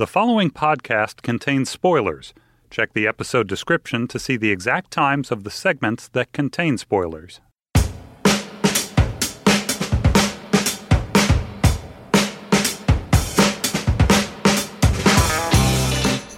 The 0.00 0.06
following 0.06 0.50
podcast 0.50 1.20
contains 1.20 1.68
spoilers. 1.68 2.32
Check 2.70 2.94
the 2.94 3.06
episode 3.06 3.46
description 3.46 4.08
to 4.08 4.18
see 4.18 4.38
the 4.38 4.50
exact 4.50 4.90
times 4.90 5.30
of 5.30 5.44
the 5.44 5.50
segments 5.50 6.08
that 6.08 6.32
contain 6.32 6.78
spoilers. 6.78 7.40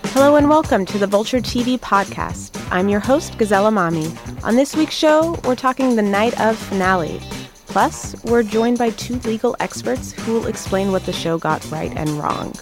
Hello 0.06 0.34
and 0.34 0.48
welcome 0.48 0.84
to 0.86 0.98
the 0.98 1.06
Vulture 1.06 1.38
TV 1.38 1.78
podcast. 1.78 2.60
I'm 2.72 2.88
your 2.88 2.98
host, 2.98 3.38
Gazelle 3.38 3.70
Emami. 3.70 4.10
On 4.42 4.56
this 4.56 4.74
week's 4.74 4.96
show, 4.96 5.38
we're 5.44 5.54
talking 5.54 5.94
the 5.94 6.02
night 6.02 6.36
of 6.40 6.58
finale. 6.58 7.20
Plus, 7.68 8.20
we're 8.24 8.42
joined 8.42 8.78
by 8.78 8.90
two 8.90 9.20
legal 9.20 9.54
experts 9.60 10.10
who 10.10 10.32
will 10.32 10.48
explain 10.48 10.90
what 10.90 11.06
the 11.06 11.12
show 11.12 11.38
got 11.38 11.64
right 11.70 11.92
and 11.96 12.10
wrong. 12.18 12.52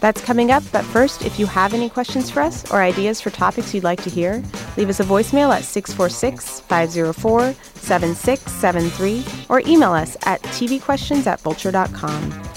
That's 0.00 0.20
coming 0.22 0.50
up, 0.50 0.62
but 0.72 0.84
first, 0.86 1.24
if 1.24 1.38
you 1.38 1.46
have 1.46 1.74
any 1.74 1.88
questions 1.90 2.30
for 2.30 2.40
us 2.40 2.70
or 2.70 2.82
ideas 2.82 3.20
for 3.20 3.30
topics 3.30 3.74
you'd 3.74 3.84
like 3.84 4.02
to 4.02 4.10
hear, 4.10 4.42
leave 4.76 4.88
us 4.88 5.00
a 5.00 5.04
voicemail 5.04 5.54
at 5.54 5.62
646 5.62 6.60
504 6.60 7.52
7673 7.52 9.24
or 9.48 9.60
email 9.66 9.92
us 9.92 10.16
at 10.24 10.40
tvquestions 10.42 11.26
at 11.26 11.40
vulture.com. 11.40 12.50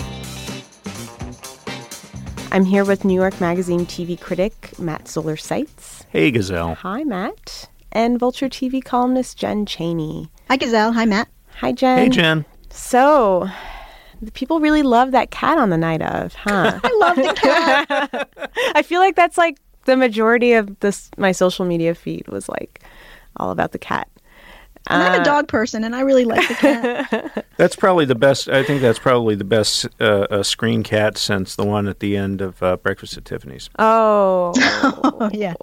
I'm 2.54 2.66
here 2.66 2.86
with 2.86 3.04
New 3.04 3.16
York 3.16 3.42
Magazine 3.42 3.86
TV 3.86 4.20
critic 4.20 4.78
Matt 4.78 5.08
Zoller 5.08 5.36
Seitz. 5.36 6.06
Hey, 6.10 6.30
Gazelle. 6.30 6.76
Hi, 6.76 7.04
Matt. 7.04 7.68
And 7.92 8.20
Vulture 8.20 8.48
TV 8.48 8.84
columnist 8.84 9.38
Jen 9.38 9.66
Cheney. 9.66 10.30
Hi, 10.50 10.58
Gazelle. 10.58 10.94
Hi, 10.94 11.06
Matt. 11.06 11.30
Hi, 11.58 11.72
Jen. 11.72 11.98
Hey, 11.98 12.10
Jen. 12.10 12.46
So, 12.70 13.40
the 13.42 13.73
people 14.32 14.60
really 14.60 14.84
love 14.84 15.12
that 15.12 15.32
cat 15.32 15.58
on 15.58 15.70
the 15.70 15.78
night 15.78 16.02
of, 16.02 16.34
huh? 16.34 16.80
I 16.84 16.98
love 17.00 17.16
the 17.16 17.34
cat. 17.36 18.52
I 18.76 18.82
feel 18.82 19.00
like 19.00 19.16
that's 19.16 19.38
like 19.38 19.60
the 19.86 19.98
majority 19.98 20.54
of 20.54 20.80
this 20.80 21.10
my 21.18 21.32
social 21.32 21.66
media 21.66 21.96
feed 21.96 22.28
was 22.28 22.48
like 22.48 22.84
all 23.38 23.52
about 23.52 23.72
the 23.72 23.80
cat. 23.80 24.08
And 24.88 25.02
I'm 25.02 25.22
a 25.22 25.24
dog 25.24 25.48
person, 25.48 25.86
and 25.86 25.96
I 25.96 26.02
really 26.02 26.26
like 26.26 26.46
the 26.46 26.56
cat. 26.56 27.46
That's 27.58 27.74
probably 27.74 28.04
the 28.04 28.16
best. 28.16 28.50
I 28.50 28.64
think 28.64 28.82
that's 28.82 29.00
probably 29.00 29.36
the 29.36 29.46
best 29.46 29.88
uh, 30.02 30.28
uh, 30.30 30.44
screen 30.44 30.84
cat 30.84 31.18
since 31.18 31.56
the 31.56 31.64
one 31.64 31.88
at 31.88 32.02
the 32.02 32.18
end 32.18 32.42
of 32.42 32.62
uh, 32.62 32.76
Breakfast 32.76 33.16
at 33.16 33.24
Tiffany's. 33.24 33.70
Oh, 33.80 34.52
oh, 34.58 35.30
yeah. 35.32 35.54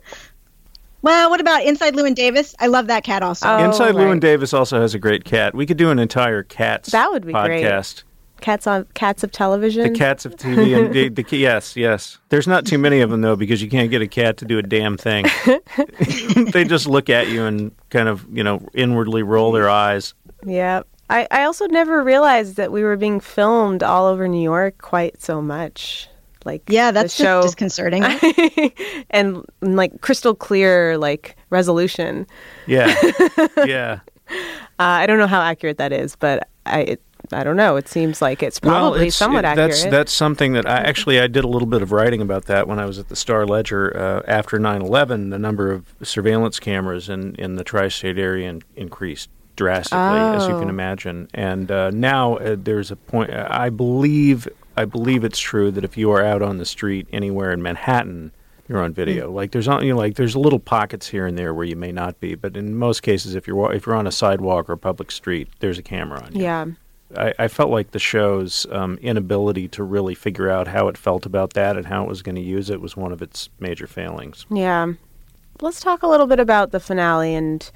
Well, 1.03 1.31
what 1.31 1.41
about 1.41 1.65
Inside 1.65 1.95
Llewyn 1.95 2.15
Davis? 2.15 2.55
I 2.61 2.69
love 2.69 2.87
that 2.87 3.05
cat 3.05 3.23
also. 3.23 3.47
Oh, 3.47 3.65
Inside 3.65 3.95
right. 3.95 4.06
Llewyn 4.06 4.21
Davis 4.21 4.55
also 4.55 4.81
has 4.81 4.95
a 4.95 4.99
great 4.99 5.25
cat. 5.25 5.55
We 5.55 5.67
could 5.67 5.77
do 5.77 5.91
an 5.91 5.99
entire 5.99 6.43
cats 6.43 6.91
That 6.91 7.11
would 7.11 7.27
be 7.27 7.33
great. 7.33 8.05
Podcast. 8.41 8.45
cats 8.45 8.67
on 8.67 8.85
cats 8.95 9.23
of 9.23 9.33
television. 9.33 9.93
The 9.93 9.99
cats 9.99 10.25
of 10.25 10.37
TV 10.37 10.79
and 10.79 10.93
the, 10.95 11.09
the 11.09 11.37
yes, 11.37 11.77
yes. 11.77 12.19
There's 12.29 12.49
not 12.49 12.67
too 12.67 12.79
many 12.79 13.01
of 13.01 13.11
them 13.11 13.21
though 13.21 13.37
because 13.37 13.63
you 13.63 13.69
can't 13.69 13.91
get 13.91 14.03
a 14.03 14.09
cat 14.09 14.37
to 14.39 14.45
do 14.45 14.59
a 14.59 14.63
damn 14.63 14.97
thing. 14.97 15.27
they 16.53 16.65
just 16.65 16.87
look 16.87 17.09
at 17.09 17.29
you 17.29 17.45
and 17.45 17.73
kind 17.91 18.09
of 18.09 18.27
you 18.31 18.43
know 18.43 18.67
inwardly 18.75 19.23
roll 19.23 19.53
their 19.53 19.69
eyes. 19.69 20.15
Yeah. 20.45 20.83
I, 21.11 21.27
I 21.33 21.43
also 21.43 21.67
never 21.67 22.05
realized 22.05 22.55
that 22.57 22.71
we 22.71 22.85
were 22.85 22.97
being 22.97 23.19
filmed 23.19 23.83
all 23.83 24.07
over 24.07 24.29
New 24.29 24.43
York 24.43 24.79
quite 24.79 25.21
so 25.21 25.43
much. 25.43 26.09
Like 26.45 26.63
yeah, 26.69 26.91
that's 26.91 27.17
the 27.17 27.25
show 27.25 27.43
disconcerting. 27.43 28.05
and 29.11 29.45
like 29.61 30.01
crystal 30.01 30.35
clear 30.35 30.97
like 30.97 31.37
resolution. 31.51 32.27
Yeah, 32.67 32.95
yeah. 33.67 34.01
Uh, 34.31 34.33
I 34.79 35.07
don't 35.07 35.19
know 35.19 35.27
how 35.27 35.43
accurate 35.43 35.79
that 35.79 35.93
is, 35.93 36.17
but 36.17 36.49
I 36.65 36.81
it, 36.81 37.03
I 37.33 37.45
don't 37.45 37.57
know. 37.57 37.77
It 37.77 37.89
seems 37.89 38.21
like 38.23 38.43
it's 38.43 38.59
probably 38.61 39.01
it's- 39.03 39.17
somewhat 39.17 39.45
it- 39.45 39.49
accurate. 39.49 39.71
That's 39.71 39.85
that's 39.87 40.13
something 40.13 40.53
that 40.55 40.67
I 40.67 40.79
actually 40.79 41.21
I 41.21 41.27
did 41.27 41.45
a 41.45 41.49
little 41.49 41.69
bit 41.69 41.83
of 41.83 41.93
writing 41.93 42.21
about 42.21 42.47
that 42.47 42.67
when 42.69 42.79
I 42.79 42.85
was 42.87 42.99
at 42.99 43.09
the 43.09 43.17
Star 43.17 43.47
Ledger 43.47 43.97
uh, 43.97 44.23
after 44.31 44.59
9/11. 44.59 45.31
The 45.31 45.39
number 45.39 45.71
of 45.71 45.85
surveillance 46.03 46.59
cameras 46.61 47.09
in 47.09 47.35
in 47.37 47.57
the 47.57 47.65
tri-state 47.65 48.19
area 48.19 48.49
in, 48.49 48.62
increased 48.77 49.29
drastically, 49.57 49.99
as 50.00 50.47
you 50.49 50.55
Oh. 50.55 50.61
can 50.61 50.69
imagine. 50.71 51.28
And 51.34 51.71
uh, 51.71 51.91
now 51.91 52.37
uh, 52.37 52.56
there's 52.59 52.91
a 52.91 52.97
point. 52.97 53.31
I 53.33 53.69
believe 53.71 54.49
I 54.77 54.84
believe 54.84 55.25
it's 55.25 55.39
true 55.39 55.71
that 55.73 55.84
if 55.84 55.97
you 55.97 56.11
are 56.12 56.25
out 56.25 56.43
on 56.43 56.59
the 56.59 56.65
street 56.65 57.06
anywhere 57.12 57.53
in 57.53 57.62
Manhattan. 57.62 58.33
You're 58.69 58.84
on 58.84 58.93
video. 58.94 59.33
Like 59.33 59.50
there's 59.50 59.67
on, 59.67 59.84
you 59.84 59.91
know, 59.94 59.99
like 59.99 60.15
there's 60.15 60.37
little 60.37 60.61
pockets 60.61 61.09
here 61.09 61.27
and 61.27 61.37
there 61.37 61.53
where 61.53 61.65
you 61.67 61.75
may 61.75 61.91
not 61.91 62.21
be, 62.21 62.37
but 62.37 62.56
in 62.56 62.77
most 62.77 63.03
cases, 63.03 63.34
if 63.34 63.49
you're 63.49 63.73
if 63.73 63.84
you're 63.84 63.97
on 63.97 64.06
a 64.06 64.12
sidewalk 64.12 64.71
or 64.71 64.75
a 64.75 64.78
public 64.78 65.11
street, 65.11 65.49
there's 65.59 65.77
a 65.77 65.83
camera 65.83 66.23
on 66.23 66.37
you. 66.37 66.44
yeah. 66.44 66.67
I, 67.16 67.34
I 67.38 67.48
felt 67.48 67.71
like 67.71 67.91
the 67.91 67.98
show's 67.98 68.66
um, 68.71 68.98
inability 69.03 69.69
to 69.69 69.82
really 69.82 70.15
figure 70.15 70.50
out 70.50 70.69
how 70.69 70.88
it 70.88 70.97
felt 70.97 71.26
about 71.26 71.54
that 71.54 71.76
and 71.76 71.87
how 71.87 72.04
it 72.04 72.09
was 72.09 72.22
going 72.22 72.37
to 72.37 72.41
use 72.41 72.71
it 72.71 72.81
was 72.81 72.97
one 72.97 73.12
of 73.12 73.22
its 73.22 73.48
major 73.59 73.87
failings. 73.87 74.47
Yeah. 74.50 74.93
Let's 75.60 75.81
talk 75.81 76.03
a 76.03 76.09
little 76.09 76.26
bit 76.26 76.41
about 76.41 76.70
the 76.70 76.81
finale 76.81 77.34
and 77.34 77.70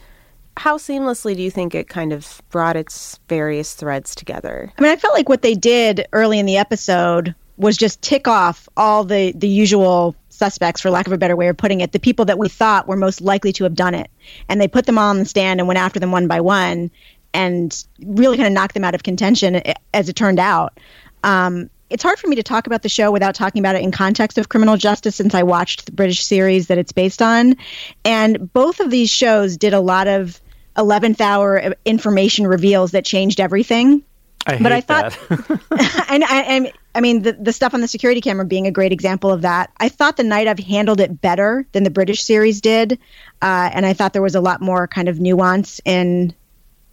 how 0.57 0.79
seamlessly 0.79 1.35
do 1.35 1.43
you 1.43 1.51
think 1.51 1.75
it 1.75 1.89
kind 1.89 2.13
of 2.13 2.41
brought 2.51 2.77
its 2.77 3.19
various 3.29 3.75
threads 3.75 4.15
together? 4.15 4.73
I 4.79 4.83
mean, 4.83 4.93
I 4.93 4.97
felt 4.97 5.15
like 5.15 5.29
what 5.29 5.43
they 5.43 5.55
did 5.55 6.07
early 6.13 6.39
in 6.39 6.47
the 6.47 6.57
episode 6.57 7.35
was 7.57 7.77
just 7.77 8.03
tick 8.03 8.27
off 8.27 8.69
all 8.77 9.05
the 9.05 9.33
the 9.33 9.49
usual 9.49 10.17
suspects, 10.29 10.81
for 10.81 10.91
lack 10.91 11.07
of 11.07 11.13
a 11.13 11.19
better 11.19 11.37
way 11.37 11.49
of 11.49 11.57
putting 11.57 11.81
it, 11.81 11.93
the 11.93 12.01
people 12.01 12.25
that 12.25 12.39
we 12.39 12.49
thought 12.49 12.89
were 12.89 12.97
most 12.97 13.21
likely 13.21 13.53
to 13.53 13.65
have 13.65 13.75
done 13.75 13.95
it, 13.95 14.11
and 14.49 14.61
they 14.61 14.69
put 14.69 14.87
them 14.87 14.99
all 14.99 15.11
on 15.11 15.19
the 15.19 15.25
stand 15.25 15.61
and 15.61 15.69
went 15.69 15.79
after 15.79 16.01
them 16.01 16.11
one 16.11 16.27
by 16.27 16.41
one, 16.41 16.91
and 17.35 17.85
really 18.07 18.37
kind 18.37 18.47
of 18.47 18.53
knocked 18.53 18.75
them 18.75 18.85
out 18.85 18.95
of 18.95 19.03
contention, 19.03 19.61
as 19.93 20.09
it 20.09 20.17
turned 20.17 20.39
out. 20.39 20.79
Um, 21.25 21.69
it's 21.91 22.03
hard 22.03 22.19
for 22.19 22.29
me 22.29 22.37
to 22.37 22.43
talk 22.43 22.67
about 22.67 22.83
the 22.83 22.89
show 22.89 23.11
without 23.13 23.35
talking 23.35 23.61
about 23.61 23.77
it 23.77 23.83
in 23.83 23.91
context 23.93 24.39
of 24.39 24.49
criminal 24.49 24.77
justice 24.77 25.17
since 25.17 25.35
I 25.35 25.43
watched 25.43 25.87
the 25.87 25.93
British 25.93 26.25
series 26.25 26.69
that 26.69 26.79
it's 26.79 26.93
based 26.93 27.21
on. 27.21 27.57
And 28.05 28.53
both 28.53 28.81
of 28.81 28.91
these 28.91 29.11
shows 29.11 29.57
did 29.57 29.75
a 29.75 29.81
lot 29.81 30.09
of 30.09 30.41
11th 30.77 31.21
hour 31.21 31.75
information 31.85 32.47
reveals 32.47 32.93
that 32.93 33.05
changed 33.05 33.39
everything. 33.39 34.03
I 34.47 34.59
But 34.59 34.73
I 34.73 34.81
thought- 34.81 35.19
and 36.09 36.25
I, 36.25 36.27
I, 36.57 36.73
I 36.95 37.01
mean, 37.01 37.23
the, 37.23 37.33
the 37.33 37.53
stuff 37.53 37.75
on 37.75 37.81
the 37.81 37.89
security 37.89 38.21
camera 38.21 38.45
being 38.45 38.67
a 38.67 38.71
great 38.71 38.93
example 38.93 39.31
of 39.31 39.43
that. 39.43 39.71
I 39.79 39.89
thought 39.89 40.17
the 40.17 40.25
night 40.25 40.47
of 40.47 40.59
handled 40.59 41.01
it 41.01 41.21
better 41.21 41.67
than 41.73 41.85
the 41.85 41.91
British 41.91 42.23
series 42.23 42.61
did, 42.61 42.99
uh, 43.43 43.71
and 43.73 43.87
I 43.87 43.93
thought 43.93 44.13
there 44.13 44.23
was 44.23 44.35
a 44.35 44.41
lot 44.41 44.61
more 44.61 44.87
kind 44.87 45.09
of 45.09 45.21
nuance 45.21 45.81
in 45.85 46.35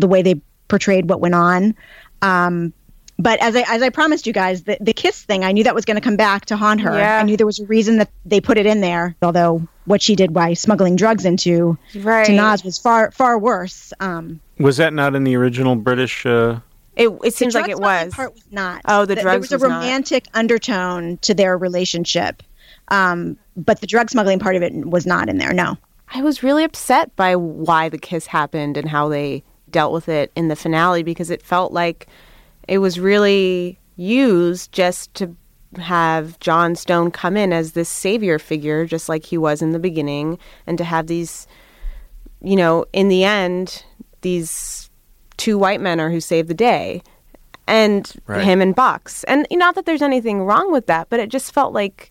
the 0.02 0.08
way 0.08 0.22
they 0.22 0.36
portrayed 0.68 1.10
what 1.10 1.22
went 1.22 1.36
on. 1.36 1.76
Um, 2.22 2.74
but 3.18 3.40
as 3.40 3.56
I 3.56 3.62
as 3.68 3.82
I 3.84 3.90
promised 3.90 4.26
you 4.26 4.34
guys, 4.34 4.64
the 4.64 4.78
the 4.82 4.94
kiss 4.94 5.24
thing, 5.24 5.44
I 5.44 5.52
knew 5.52 5.64
that 5.64 5.76
was 5.76 5.86
going 5.86 5.96
to 5.96 6.02
come 6.02 6.16
back 6.18 6.46
to 6.48 6.58
haunt 6.58 6.82
her. 6.82 6.98
Yeah. 6.98 7.20
I 7.20 7.24
knew 7.24 7.38
there 7.38 7.46
was 7.46 7.60
a 7.60 7.66
reason 7.66 7.98
that 7.98 8.10
they 8.26 8.42
put 8.42 8.58
it 8.58 8.66
in 8.66 8.82
there. 8.82 9.16
Although 9.22 9.62
what 9.86 10.02
she 10.02 10.16
did 10.16 10.34
by 10.34 10.54
smuggling 10.54 10.96
drugs 10.96 11.24
into 11.26 11.78
Right. 11.96 12.26
to 12.26 12.32
Naz 12.34 12.64
was 12.64 12.78
far 12.80 13.12
far 13.12 13.38
worse. 13.38 13.94
Um, 14.00 14.40
was 14.60 14.78
that 14.78 14.94
not 14.94 15.14
in 15.16 15.24
the 15.24 15.36
original 15.36 15.76
British? 15.76 16.26
Uh, 16.26 16.60
It 16.96 17.10
it 17.24 17.34
seems 17.36 17.54
like 17.54 17.70
it 17.70 17.78
smuggling 17.78 18.06
was. 18.08 18.14
Part 18.16 18.34
was 18.34 18.44
not. 18.52 18.82
Oh, 18.86 19.06
the 19.06 19.14
Th- 19.16 19.24
drugs 19.24 19.50
There 19.50 19.58
was 19.58 19.64
a 19.64 19.66
was 19.66 19.70
not. 19.70 19.82
romantic 19.82 20.26
undertone 20.34 21.18
to 21.22 21.34
their 21.36 21.58
relationship, 21.60 22.42
um, 22.88 23.38
but 23.56 23.82
the 23.82 23.88
drug 23.88 24.10
smuggling 24.10 24.40
part 24.40 24.56
of 24.56 24.64
it 24.64 24.74
was 24.88 25.06
not 25.06 25.30
in 25.30 25.38
there. 25.38 25.54
No. 25.54 25.78
I 26.14 26.22
was 26.24 26.42
really 26.44 26.64
upset 26.64 27.16
by 27.16 27.36
why 27.36 27.88
the 27.88 27.98
kiss 28.00 28.26
happened 28.26 28.78
and 28.78 28.90
how 28.90 29.08
they 29.10 29.44
dealt 29.72 29.94
with 29.94 30.10
it 30.10 30.32
in 30.36 30.48
the 30.48 30.56
finale 30.56 31.04
because 31.04 31.30
it 31.30 31.42
felt 31.42 31.72
like 31.72 32.08
it 32.68 32.80
was 32.80 33.00
really 33.00 33.80
used 33.96 34.72
just 34.72 35.14
to 35.16 35.36
have 35.78 36.40
John 36.40 36.76
Stone 36.76 37.12
come 37.12 37.38
in 37.38 37.54
as 37.54 37.72
this 37.72 37.90
savior 37.90 38.38
figure, 38.40 38.86
just 38.86 39.08
like 39.08 39.26
he 39.26 39.38
was 39.38 39.62
in 39.62 39.72
the 39.72 39.80
beginning, 39.80 40.38
and 40.68 40.78
to 40.78 40.84
have 40.84 41.08
these, 41.08 41.48
you 42.42 42.56
know, 42.56 42.86
in 42.92 43.08
the 43.08 43.24
end, 43.24 43.84
these 44.22 44.90
two 45.38 45.58
white 45.58 45.82
men 45.82 46.00
are 46.00 46.10
who 46.10 46.20
save 46.20 46.48
the 46.48 46.54
day, 46.54 47.02
and 47.68 48.14
Right. 48.28 48.44
him 48.44 48.62
and 48.62 48.76
Box. 48.76 49.24
And 49.26 49.48
not 49.52 49.76
that 49.76 49.86
there's 49.86 50.02
anything 50.02 50.44
wrong 50.44 50.72
with 50.72 50.88
that, 50.88 51.08
but 51.10 51.20
it 51.20 51.30
just 51.30 51.54
felt 51.54 51.74
like 51.74 52.10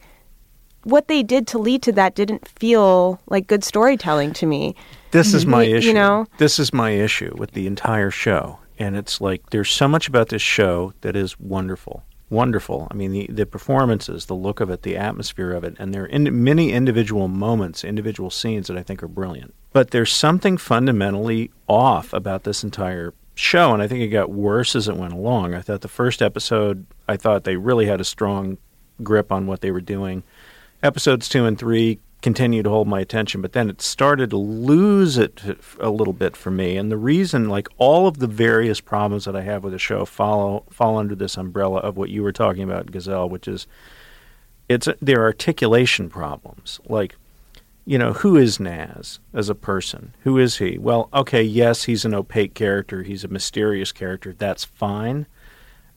what 0.85 1.09
they 1.09 1.23
did 1.23 1.47
to 1.49 1.59
lead 1.59 1.83
to 1.83 1.93
that 1.93 2.15
didn't 2.15 2.49
feel 2.49 3.21
like 3.29 3.47
good 3.47 3.63
storytelling 3.63 4.33
to 4.33 4.47
me. 4.47 4.75
This 5.11 5.35
is 5.35 5.47
my 5.47 5.59
Y- 5.59 5.65
you 5.65 5.77
issue. 5.77 5.93
know? 5.93 6.27
this 6.39 6.59
is 6.59 6.73
my 6.73 6.91
issue 6.91 7.35
with 7.37 7.53
the 7.53 7.67
entire 7.67 8.11
show, 8.11 8.59
and 8.79 8.97
it's 8.97 9.21
like 9.21 9.51
there's 9.51 9.71
so 9.71 9.89
much 9.89 10.09
about 10.09 10.29
this 10.29 10.43
show 10.43 10.93
that 11.03 11.17
is 11.17 11.39
wonderful. 11.41 12.05
Wonderful. 12.31 12.87
I 12.91 12.95
mean, 12.95 13.11
the, 13.11 13.27
the 13.29 13.45
performances, 13.45 14.27
the 14.27 14.37
look 14.37 14.61
of 14.61 14.71
it, 14.71 14.83
the 14.83 14.97
atmosphere 14.97 15.51
of 15.53 15.65
it, 15.65 15.75
and 15.81 15.93
there 15.93 16.05
are 16.05 16.07
in, 16.07 16.45
many 16.45 16.71
individual 16.73 17.27
moments, 17.27 17.83
individual 17.83 18.31
scenes 18.31 18.69
that 18.69 18.77
I 18.77 18.85
think 18.85 19.03
are 19.03 19.09
brilliant. 19.09 19.53
But 19.73 19.91
there's 19.91 20.13
something 20.13 20.57
fundamentally 20.57 21.51
off 21.69 22.13
about 22.13 22.45
this 22.45 22.63
entire 22.63 23.15
show, 23.35 23.73
and 23.75 23.83
I 23.83 23.89
think 23.89 24.03
it 24.03 24.09
got 24.09 24.31
worse 24.31 24.77
as 24.77 24.87
it 24.87 24.97
went 24.97 25.13
along. 25.13 25.55
I 25.55 25.61
thought 25.61 25.81
the 25.81 25.89
first 25.89 26.23
episode, 26.23 26.87
I 27.09 27.17
thought 27.17 27.43
they 27.43 27.57
really 27.57 27.87
had 27.87 28.01
a 28.01 28.05
strong 28.05 28.59
grip 29.03 29.33
on 29.33 29.49
what 29.49 29.61
they 29.61 29.73
were 29.73 29.81
doing. 29.81 30.23
Episodes 30.85 31.29
two 31.29 31.47
and 31.47 31.59
three 31.59 31.99
continued 32.23 32.65
to 32.65 32.71
hold 32.71 32.87
my 32.87 33.01
attention, 33.01 33.41
but 33.41 33.53
then 33.53 33.71
it 33.71 33.81
started 33.81 34.31
to 34.31 34.37
lose 34.37 35.17
it 35.17 35.41
a 35.79 35.91
little 35.91 36.13
bit 36.13 36.37
for 36.37 36.51
me. 36.51 36.77
And 36.77 36.91
the 36.91 36.97
reason, 36.97 37.49
like 37.49 37.69
all 37.79 38.07
of 38.07 38.19
the 38.19 38.27
various 38.27 38.81
problems 38.81 39.25
that 39.25 39.37
I 39.37 39.43
have 39.43 39.65
with 39.65 39.73
the 39.73 39.79
show, 39.79 40.05
follow 40.05 40.65
fall 40.71 40.99
under 40.99 41.15
this 41.15 41.37
umbrella 41.37 41.79
of 41.79 41.97
what 41.97 42.11
you 42.11 42.23
were 42.23 42.33
talking 42.33 42.63
about, 42.63 42.91
Gazelle, 42.91 43.29
which 43.29 43.49
is 43.49 43.67
it's 44.69 44.89
there 45.01 45.23
are 45.23 45.27
articulation 45.27 46.09
problems. 46.09 46.79
Like, 46.87 47.17
you 47.87 47.99
know, 47.99 48.13
who 48.13 48.37
is 48.37 48.61
Naz 48.61 49.19
as 49.33 49.49
a 49.49 49.55
person? 49.55 50.15
Who 50.23 50.39
is 50.39 50.59
he? 50.59 50.79
Well, 50.79 51.09
okay, 51.13 51.43
yes, 51.43 51.85
he's 51.85 52.05
an 52.05 52.15
opaque 52.15 52.55
character. 52.55 53.03
He's 53.03 53.25
a 53.25 53.29
mysterious 53.29 53.93
character. 53.93 54.33
That's 54.33 54.65
fine. 54.65 55.27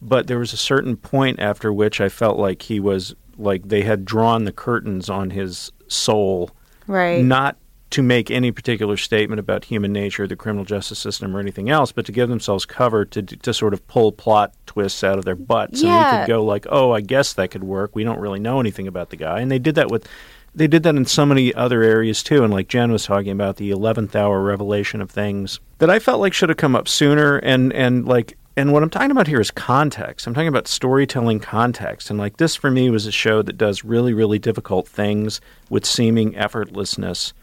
But 0.02 0.28
there 0.28 0.40
was 0.40 0.54
a 0.54 0.58
certain 0.58 0.98
point 0.98 1.40
after 1.40 1.72
which 1.72 2.02
I 2.02 2.10
felt 2.10 2.38
like 2.40 2.64
he 2.64 2.80
was 2.80 3.16
like 3.38 3.68
they 3.68 3.82
had 3.82 4.06
drawn 4.06 4.46
the 4.46 4.52
curtains 4.52 5.10
on 5.10 5.30
his 5.32 5.72
soul, 5.88 6.52
Right. 6.88 7.24
not 7.24 7.58
to 7.92 8.02
make 8.02 8.32
any 8.32 8.52
particular 8.52 8.98
statement 8.98 9.40
about 9.40 9.66
human 9.66 9.94
nature, 9.94 10.26
the 10.26 10.36
criminal 10.36 10.66
justice 10.66 10.98
system, 10.98 11.36
or 11.38 11.40
anything 11.40 11.70
else, 11.70 11.92
but 11.92 12.06
to 12.08 12.12
give 12.12 12.28
themselves 12.28 12.66
cover 12.66 13.06
to 13.06 13.22
to 13.22 13.54
sort 13.54 13.74
of 13.74 13.86
pull 13.88 14.12
plot 14.12 14.52
twists 14.66 15.04
out 15.04 15.20
of 15.20 15.26
their 15.26 15.36
butts, 15.36 15.82
and 15.84 15.92
we 15.92 15.98
Yeah. 16.00 16.20
could 16.22 16.28
go 16.28 16.44
like, 16.44 16.66
"Oh, 16.70 16.92
I 16.92 17.02
guess 17.02 17.34
that 17.34 17.52
could 17.52 17.64
work." 17.64 17.96
We 17.96 18.04
don't 18.04 18.20
really 18.20 18.40
know 18.40 18.60
anything 18.60 18.88
about 18.88 19.12
the 19.12 19.16
guy, 19.18 19.42
and 19.42 19.52
they 19.52 19.60
did 19.60 19.76
that 19.76 19.90
with. 19.92 20.08
They 20.56 20.68
did 20.68 20.84
that 20.84 20.96
in 20.96 21.06
so 21.06 21.26
many 21.26 21.52
other 21.54 21.82
areas 21.84 22.22
too, 22.22 22.44
and 22.44 22.52
like 22.54 22.68
Jen 22.68 22.92
was 22.92 23.06
talking 23.06 23.32
about 23.32 23.58
the 23.58 23.70
eleventh 23.72 24.16
hour 24.16 24.42
revelation 24.42 25.02
of 25.02 25.10
things 25.12 25.60
that 25.80 25.90
I 25.90 25.98
felt 26.00 26.20
like 26.20 26.34
should 26.34 26.50
have 26.50 26.58
come 26.58 26.76
up 26.76 26.88
sooner, 26.88 27.38
and 27.38 27.72
and 27.74 28.08
like 28.08 28.38
and 28.56 28.72
what 28.72 28.84
I'm 28.84 28.90
talking 28.90 29.12
about 29.12 29.28
here 29.28 29.42
is 29.42 29.52
context. 29.52 30.28
I'm 30.28 30.34
talking 30.34 30.48
about 30.48 30.68
storytelling 30.68 31.40
context, 31.40 32.10
and 32.10 32.20
like 32.20 32.38
this 32.38 32.56
for 32.56 32.70
me 32.70 32.90
was 32.90 33.06
a 33.06 33.12
show 33.12 33.42
that 33.42 33.58
does 33.58 33.84
really 33.84 34.14
really 34.14 34.40
difficult 34.40 34.88
things 34.88 35.42
with 35.70 35.86
seeming 35.86 36.34
effortlessness 36.34 37.34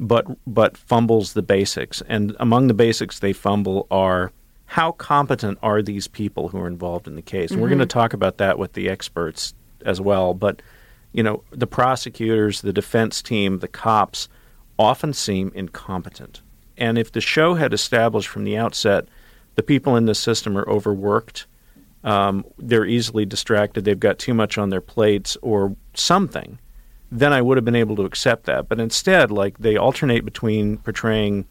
but 0.00 0.26
but 0.46 0.76
fumbles 0.76 1.34
the 1.34 1.42
basics. 1.42 2.02
And 2.08 2.34
among 2.40 2.66
the 2.66 2.74
basics 2.74 3.18
they 3.18 3.34
fumble 3.34 3.86
are 3.90 4.32
how 4.64 4.92
competent 4.92 5.58
are 5.62 5.82
these 5.82 6.08
people 6.08 6.48
who 6.48 6.58
are 6.58 6.66
involved 6.66 7.06
in 7.06 7.16
the 7.16 7.22
case? 7.22 7.50
And 7.50 7.60
we're 7.60 7.68
going 7.68 7.78
to 7.80 7.84
mm-hmm. 7.84 7.98
talk 7.98 8.12
about 8.14 8.38
that 8.38 8.58
with 8.58 8.72
the 8.72 8.88
experts 8.88 9.52
as 9.84 10.00
well. 10.00 10.32
But 10.32 10.62
you 11.12 11.22
know, 11.22 11.42
the 11.50 11.66
prosecutors, 11.66 12.62
the 12.62 12.72
defense 12.72 13.20
team, 13.20 13.58
the 13.58 13.68
cops 13.68 14.28
often 14.78 15.12
seem 15.12 15.52
incompetent. 15.54 16.40
And 16.78 16.96
if 16.96 17.12
the 17.12 17.20
show 17.20 17.54
had 17.54 17.74
established 17.74 18.28
from 18.28 18.44
the 18.44 18.56
outset 18.56 19.06
the 19.60 19.66
people 19.66 19.94
in 19.94 20.06
this 20.06 20.18
system 20.18 20.56
are 20.56 20.66
overworked, 20.66 21.44
um, 22.02 22.46
they're 22.56 22.86
easily 22.86 23.26
distracted, 23.26 23.84
they've 23.84 24.00
got 24.00 24.18
too 24.18 24.32
much 24.32 24.56
on 24.56 24.70
their 24.70 24.80
plates, 24.80 25.36
or 25.42 25.76
something, 25.92 26.58
then 27.12 27.34
I 27.34 27.42
would 27.42 27.58
have 27.58 27.64
been 27.66 27.76
able 27.76 27.94
to 27.96 28.06
accept 28.06 28.46
that. 28.46 28.70
But 28.70 28.80
instead, 28.80 29.30
like 29.30 29.58
they 29.58 29.76
alternate 29.76 30.24
between 30.24 30.78
portraying 30.78 31.44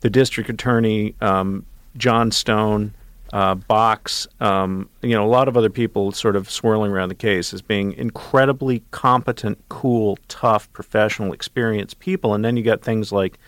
the 0.00 0.10
district 0.10 0.50
attorney, 0.50 1.14
um, 1.20 1.64
John 1.96 2.32
Stone, 2.32 2.94
uh, 3.32 3.54
Box, 3.54 4.26
um, 4.40 4.88
you 5.02 5.14
know, 5.14 5.24
a 5.24 5.30
lot 5.30 5.46
of 5.46 5.56
other 5.56 5.70
people 5.70 6.10
sort 6.10 6.34
of 6.34 6.50
swirling 6.50 6.90
around 6.90 7.10
the 7.10 7.14
case 7.14 7.54
as 7.54 7.62
being 7.62 7.92
incredibly 7.92 8.82
competent, 8.90 9.56
cool, 9.68 10.18
tough, 10.26 10.72
professional, 10.72 11.32
experienced 11.32 12.00
people. 12.00 12.34
And 12.34 12.44
then 12.44 12.56
you 12.56 12.64
got 12.64 12.82
things 12.82 13.12
like 13.12 13.38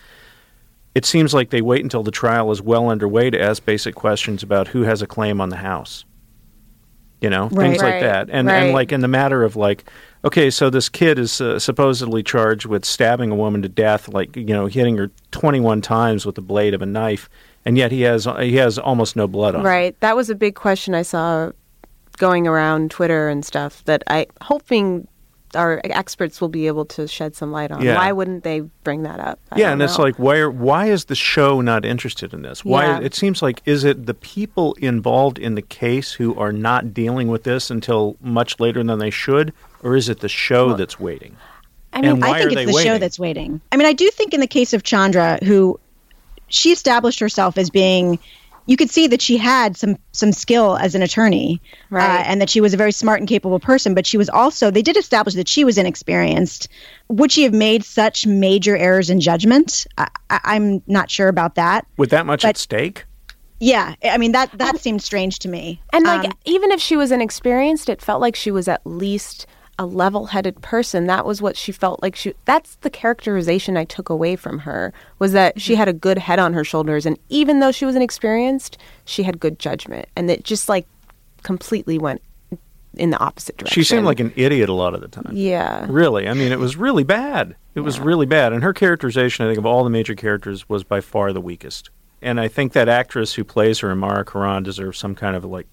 it 0.95 1.05
seems 1.05 1.33
like 1.33 1.49
they 1.51 1.61
wait 1.61 1.83
until 1.83 2.03
the 2.03 2.11
trial 2.11 2.51
is 2.51 2.61
well 2.61 2.89
underway 2.89 3.29
to 3.29 3.41
ask 3.41 3.63
basic 3.65 3.95
questions 3.95 4.43
about 4.43 4.69
who 4.69 4.83
has 4.83 5.01
a 5.01 5.07
claim 5.07 5.39
on 5.39 5.49
the 5.49 5.57
house. 5.57 6.05
You 7.21 7.29
know, 7.29 7.49
Right. 7.49 7.69
things 7.71 7.81
Right, 7.83 7.93
like 7.95 8.01
that. 8.01 8.29
And 8.31 8.47
right. 8.47 8.63
and 8.63 8.73
like 8.73 8.91
in 8.93 9.01
the 9.01 9.07
matter 9.09 9.43
of 9.43 9.55
like 9.57 9.83
okay, 10.23 10.49
so 10.49 10.69
this 10.69 10.89
kid 10.89 11.17
is 11.19 11.39
uh, 11.41 11.59
supposedly 11.59 12.23
charged 12.23 12.65
with 12.65 12.83
stabbing 12.85 13.29
a 13.31 13.35
woman 13.35 13.61
to 13.61 13.69
death, 13.69 14.07
like 14.09 14.35
you 14.37 14.45
know, 14.45 14.67
hitting 14.67 14.97
her 14.97 15.11
21 15.31 15.81
times 15.81 16.25
with 16.25 16.35
the 16.35 16.41
blade 16.41 16.73
of 16.73 16.81
a 16.81 16.85
knife, 16.85 17.29
and 17.65 17.77
yet 17.77 17.91
he 17.91 18.01
has 18.01 18.25
he 18.39 18.55
has 18.55 18.77
almost 18.79 19.15
no 19.17 19.27
blood 19.27 19.53
on 19.53 19.61
him. 19.61 19.67
Right. 19.67 19.99
That 19.99 20.15
was 20.15 20.29
a 20.29 20.35
big 20.35 20.55
question 20.55 20.95
I 20.95 21.01
saw 21.01 21.51
going 22.17 22.47
around 22.47 22.89
Twitter 22.91 23.27
and 23.27 23.43
stuff 23.45 23.83
that 23.85 24.01
I 24.07 24.27
hoping 24.41 25.05
our 25.55 25.81
experts 25.83 26.39
will 26.41 26.49
be 26.49 26.67
able 26.67 26.85
to 26.85 27.07
shed 27.07 27.35
some 27.35 27.51
light 27.51 27.71
on. 27.71 27.81
Yeah. 27.81 27.95
Why 27.95 28.11
wouldn't 28.11 28.43
they 28.43 28.61
bring 28.83 29.03
that 29.03 29.19
up? 29.19 29.39
I 29.51 29.59
yeah, 29.59 29.65
don't 29.65 29.73
and 29.73 29.81
it's 29.83 29.97
like 29.97 30.17
why 30.17 30.37
are, 30.37 30.51
why 30.51 30.87
is 30.87 31.05
the 31.05 31.15
show 31.15 31.61
not 31.61 31.85
interested 31.85 32.33
in 32.33 32.41
this? 32.41 32.63
Why 32.63 32.85
Yeah. 32.85 32.99
it 33.01 33.15
seems 33.15 33.41
like 33.41 33.61
is 33.65 33.83
it 33.83 34.05
the 34.05 34.13
people 34.13 34.73
involved 34.75 35.39
in 35.39 35.55
the 35.55 35.61
case 35.61 36.13
who 36.13 36.35
are 36.37 36.51
not 36.51 36.93
dealing 36.93 37.27
with 37.27 37.43
this 37.43 37.71
until 37.71 38.15
much 38.21 38.59
later 38.59 38.83
than 38.83 38.99
they 38.99 39.09
should, 39.09 39.53
or 39.83 39.95
is 39.95 40.09
it 40.09 40.19
the 40.19 40.29
show 40.29 40.73
that's 40.73 40.99
waiting? 40.99 41.35
I 41.93 42.01
mean, 42.01 42.21
I 42.23 42.39
think 42.39 42.51
it's 42.51 42.55
they 42.55 42.65
the 42.65 42.83
show 42.83 42.97
that's 42.97 43.19
waiting. 43.19 43.61
I 43.71 43.77
mean, 43.77 43.87
I 43.87 43.93
do 43.93 44.09
think 44.11 44.33
in 44.33 44.39
the 44.39 44.47
case 44.47 44.73
of 44.73 44.83
Chandra, 44.83 45.39
who 45.43 45.79
she 46.47 46.71
established 46.71 47.19
herself 47.19 47.57
as 47.57 47.69
being, 47.69 48.19
you 48.69 48.77
could 48.77 48.89
see 48.91 49.07
that 49.07 49.19
she 49.21 49.35
had 49.35 49.75
some 49.75 49.97
some 50.11 50.31
skill 50.31 50.77
as 50.77 50.93
an 50.93 51.01
attorney, 51.01 51.59
Right. 51.89 52.19
uh, 52.19 52.23
and 52.25 52.39
that 52.39 52.49
she 52.49 52.61
was 52.61 52.71
a 52.73 52.77
very 52.77 52.91
smart 52.91 53.19
and 53.19 53.27
capable 53.27 53.59
person. 53.59 53.93
But 53.95 54.05
she 54.05 54.15
was 54.17 54.29
also 54.29 54.69
they 54.69 54.83
did 54.83 54.95
establish 54.95 55.33
that 55.35 55.47
she 55.47 55.65
was 55.65 55.77
inexperienced. 55.77 56.67
Would 57.07 57.31
she 57.31 57.43
have 57.43 57.53
made 57.53 57.83
such 57.83 58.27
major 58.27 58.77
errors 58.77 59.09
in 59.09 59.19
judgment? 59.19 59.87
I, 59.97 60.07
I, 60.29 60.39
I'm 60.43 60.83
not 60.85 61.09
sure 61.09 61.27
about 61.29 61.55
that. 61.55 61.87
With 61.97 62.11
that 62.11 62.25
much 62.27 62.43
But- 62.43 62.49
at 62.49 62.57
stake? 62.57 63.05
Yeah, 63.61 63.95
I 64.05 64.17
mean 64.17 64.31
that 64.33 64.51
that 64.57 64.79
seemed 64.79 65.01
strange 65.01 65.39
to 65.39 65.49
me. 65.49 65.81
And 65.91 66.05
like, 66.05 66.25
Um, 66.25 66.31
even 66.45 66.71
if 66.71 66.79
she 66.79 66.95
was 66.95 67.11
inexperienced, 67.11 67.89
it 67.89 68.01
felt 68.01 68.21
like 68.21 68.35
she 68.35 68.51
was 68.51 68.67
at 68.69 68.79
least 68.85 69.47
a 69.79 69.85
level-headed 69.85 70.61
person. 70.61 71.07
That 71.07 71.25
was 71.25 71.41
what 71.41 71.55
she 71.55 71.71
felt 71.71 72.03
like. 72.03 72.15
She 72.15 72.35
that's 72.45 72.75
the 72.81 72.89
characterization 72.89 73.77
I 73.77 73.85
took 73.85 74.09
away 74.09 74.35
from 74.35 74.59
her 74.59 74.93
was 75.17 75.31
that 75.31 75.59
she 75.59 75.75
had 75.75 75.87
a 75.87 75.93
good 75.93 76.17
head 76.17 76.37
on 76.37 76.53
her 76.53 76.65
shoulders, 76.65 77.05
and 77.05 77.17
even 77.29 77.61
though 77.61 77.71
she 77.71 77.85
was 77.85 77.95
inexperienced, 77.95 78.77
she 79.05 79.23
had 79.23 79.39
good 79.39 79.57
judgment, 79.57 80.07
and 80.15 80.29
it 80.29 80.43
just 80.43 80.67
like 80.67 80.85
completely 81.43 81.97
went 81.97 82.21
in 82.95 83.11
the 83.11 83.19
opposite 83.19 83.55
direction. 83.55 83.81
She 83.81 83.87
seemed 83.87 84.05
like 84.05 84.19
an 84.19 84.33
idiot 84.35 84.67
a 84.67 84.73
lot 84.73 84.93
of 84.93 84.99
the 84.99 85.07
time. 85.07 85.31
yeah, 85.31 85.87
Really, 85.89 86.27
I 86.27 86.33
mean, 86.33 86.51
it 86.51 86.59
was 86.59 86.75
really 86.75 87.05
bad. 87.05 87.55
It 87.73 87.79
was 87.79 87.99
really 88.01 88.25
bad, 88.25 88.51
and 88.51 88.61
her 88.61 88.73
characterization, 88.73 89.45
I 89.45 89.49
think, 89.49 89.59
of 89.59 89.65
all 89.65 89.85
the 89.85 89.89
major 89.89 90.13
characters, 90.13 90.67
was 90.67 90.83
by 90.83 90.99
far 90.99 91.31
the 91.31 91.41
weakest. 91.41 91.89
And 92.21 92.37
I 92.41 92.49
think 92.49 92.73
that 92.73 92.89
actress 92.89 93.35
who 93.35 93.45
plays 93.45 93.79
her, 93.79 93.91
Amara 93.91 94.25
Karan, 94.25 94.63
deserves 94.63 94.99
some 94.99 95.15
kind 95.15 95.37
of 95.37 95.45
like 95.45 95.67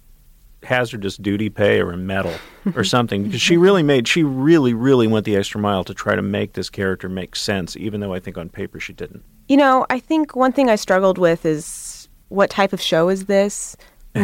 hazardous 0.66 1.16
duty 1.16 1.48
pay 1.48 1.80
or 1.80 1.92
a 1.92 1.96
medal 1.96 2.34
or 2.74 2.84
something 2.84 3.24
because 3.24 3.40
she 3.40 3.56
really 3.56 3.82
made, 3.82 4.06
she 4.06 4.22
really, 4.22 4.74
really 4.74 5.06
went 5.06 5.24
the 5.24 5.36
extra 5.36 5.60
mile 5.60 5.84
to 5.84 5.94
try 5.94 6.14
to 6.14 6.22
make 6.22 6.52
this 6.52 6.68
character 6.68 7.08
make 7.08 7.34
sense, 7.34 7.76
even 7.76 8.00
though 8.00 8.12
I 8.12 8.20
think 8.20 8.36
on 8.36 8.48
paper 8.48 8.78
she 8.78 8.92
didn't. 8.92 9.22
You 9.48 9.56
know, 9.56 9.86
I 9.88 10.00
think 10.00 10.36
one 10.36 10.52
thing 10.52 10.68
I 10.68 10.76
struggled 10.76 11.18
with 11.18 11.46
is 11.46 12.08
what 12.28 12.50
type 12.50 12.72
of 12.72 12.80
show 12.80 13.08
is 13.08 13.26
this? 13.26 13.76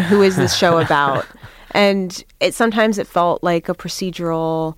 Who 0.09 0.23
is 0.23 0.37
this 0.37 0.57
show 0.57 0.79
about? 0.79 1.27
and 1.73 2.25
it 2.41 2.55
sometimes 2.55 2.99
it 2.99 3.07
felt 3.07 3.43
like 3.43 3.69
a 3.69 3.75
procedural 3.75 4.77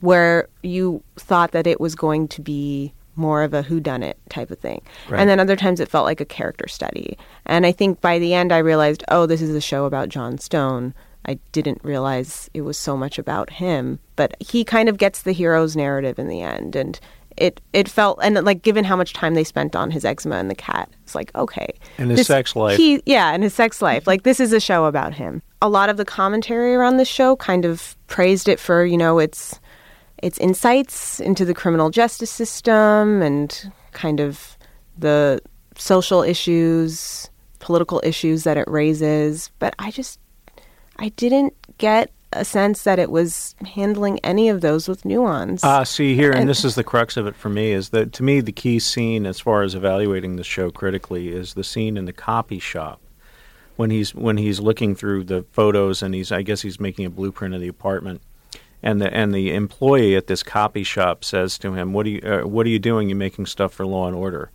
where 0.00 0.48
you 0.62 1.02
thought 1.16 1.52
that 1.52 1.66
it 1.66 1.80
was 1.80 1.94
going 1.94 2.28
to 2.28 2.42
be 2.42 2.92
more 3.18 3.42
of 3.42 3.52
a 3.52 3.62
who 3.62 3.80
done 3.80 4.02
it 4.02 4.18
type 4.30 4.50
of 4.50 4.58
thing. 4.58 4.82
Right. 5.08 5.20
And 5.20 5.28
then 5.28 5.40
other 5.40 5.56
times 5.56 5.80
it 5.80 5.88
felt 5.88 6.06
like 6.06 6.20
a 6.20 6.24
character 6.24 6.68
study. 6.68 7.18
And 7.46 7.66
I 7.66 7.72
think 7.72 8.00
by 8.00 8.18
the 8.18 8.34
end 8.34 8.52
I 8.52 8.58
realized, 8.58 9.04
oh, 9.08 9.26
this 9.26 9.42
is 9.42 9.54
a 9.54 9.60
show 9.60 9.84
about 9.84 10.08
John 10.08 10.38
Stone. 10.38 10.94
I 11.26 11.38
didn't 11.52 11.84
realize 11.84 12.48
it 12.54 12.62
was 12.62 12.78
so 12.78 12.96
much 12.96 13.18
about 13.18 13.50
him, 13.50 13.98
but 14.16 14.34
he 14.40 14.64
kind 14.64 14.88
of 14.88 14.96
gets 14.96 15.22
the 15.22 15.32
hero's 15.32 15.76
narrative 15.76 16.18
in 16.18 16.28
the 16.28 16.40
end 16.40 16.74
and 16.74 16.98
it 17.36 17.60
it 17.72 17.88
felt 17.88 18.18
and 18.22 18.42
like 18.44 18.62
given 18.62 18.84
how 18.84 18.96
much 18.96 19.12
time 19.12 19.34
they 19.34 19.44
spent 19.44 19.76
on 19.76 19.90
his 19.90 20.04
eczema 20.04 20.36
and 20.36 20.50
the 20.50 20.54
cat, 20.54 20.90
it's 21.04 21.14
like 21.14 21.34
okay. 21.34 21.72
And 21.96 22.10
his 22.10 22.26
sex 22.26 22.56
life. 22.56 22.76
He 22.76 23.02
yeah, 23.06 23.32
and 23.32 23.42
his 23.42 23.54
sex 23.54 23.80
life. 23.80 24.06
Like 24.06 24.24
this 24.24 24.40
is 24.40 24.52
a 24.52 24.60
show 24.60 24.86
about 24.86 25.14
him. 25.14 25.42
A 25.62 25.68
lot 25.68 25.88
of 25.88 25.96
the 25.96 26.04
commentary 26.04 26.74
around 26.74 26.96
this 26.96 27.08
show 27.08 27.36
kind 27.36 27.64
of 27.64 27.96
praised 28.06 28.48
it 28.48 28.60
for, 28.60 28.84
you 28.84 28.96
know, 28.96 29.18
its 29.18 29.60
its 30.22 30.38
insights 30.38 31.20
into 31.20 31.44
the 31.44 31.54
criminal 31.54 31.90
justice 31.90 32.30
system 32.30 33.22
and 33.22 33.72
kind 33.92 34.20
of 34.20 34.56
the 34.96 35.40
social 35.76 36.22
issues, 36.22 37.30
political 37.60 38.00
issues 38.04 38.44
that 38.44 38.56
it 38.56 38.68
raises, 38.68 39.50
but 39.58 39.74
I 39.78 39.90
just 39.90 40.18
I 40.98 41.10
didn't 41.10 41.54
get 41.78 42.10
a 42.32 42.44
sense 42.44 42.82
that 42.82 42.98
it 42.98 43.10
was 43.10 43.54
handling 43.64 44.18
any 44.22 44.48
of 44.50 44.60
those 44.60 44.86
with 44.88 45.04
nuance. 45.04 45.64
Ah, 45.64 45.82
see 45.84 46.14
here, 46.14 46.30
and 46.30 46.40
And- 46.40 46.48
this 46.50 46.64
is 46.64 46.74
the 46.74 46.84
crux 46.84 47.16
of 47.16 47.26
it 47.26 47.34
for 47.34 47.48
me. 47.48 47.72
Is 47.72 47.88
that 47.90 48.12
to 48.14 48.22
me 48.22 48.40
the 48.40 48.52
key 48.52 48.78
scene 48.80 49.24
as 49.24 49.40
far 49.40 49.62
as 49.62 49.74
evaluating 49.74 50.36
the 50.36 50.44
show 50.44 50.70
critically 50.70 51.28
is 51.28 51.54
the 51.54 51.64
scene 51.64 51.96
in 51.96 52.04
the 52.04 52.12
copy 52.12 52.58
shop 52.58 53.00
when 53.76 53.90
he's 53.90 54.14
when 54.14 54.36
he's 54.36 54.60
looking 54.60 54.94
through 54.94 55.24
the 55.24 55.44
photos 55.52 56.02
and 56.02 56.14
he's 56.14 56.30
I 56.32 56.42
guess 56.42 56.60
he's 56.62 56.78
making 56.80 57.06
a 57.06 57.10
blueprint 57.10 57.54
of 57.54 57.60
the 57.60 57.68
apartment, 57.68 58.20
and 58.82 59.00
the 59.00 59.12
and 59.12 59.34
the 59.34 59.52
employee 59.52 60.16
at 60.16 60.26
this 60.26 60.42
copy 60.42 60.82
shop 60.82 61.24
says 61.24 61.58
to 61.58 61.74
him, 61.74 61.92
"What 61.92 62.06
are 62.06 62.10
you 62.10 62.20
uh, 62.20 62.46
What 62.46 62.66
are 62.66 62.70
you 62.70 62.78
doing? 62.78 63.08
You're 63.08 63.16
making 63.16 63.46
stuff 63.46 63.72
for 63.72 63.86
Law 63.86 64.06
and 64.06 64.16
Order?" 64.16 64.50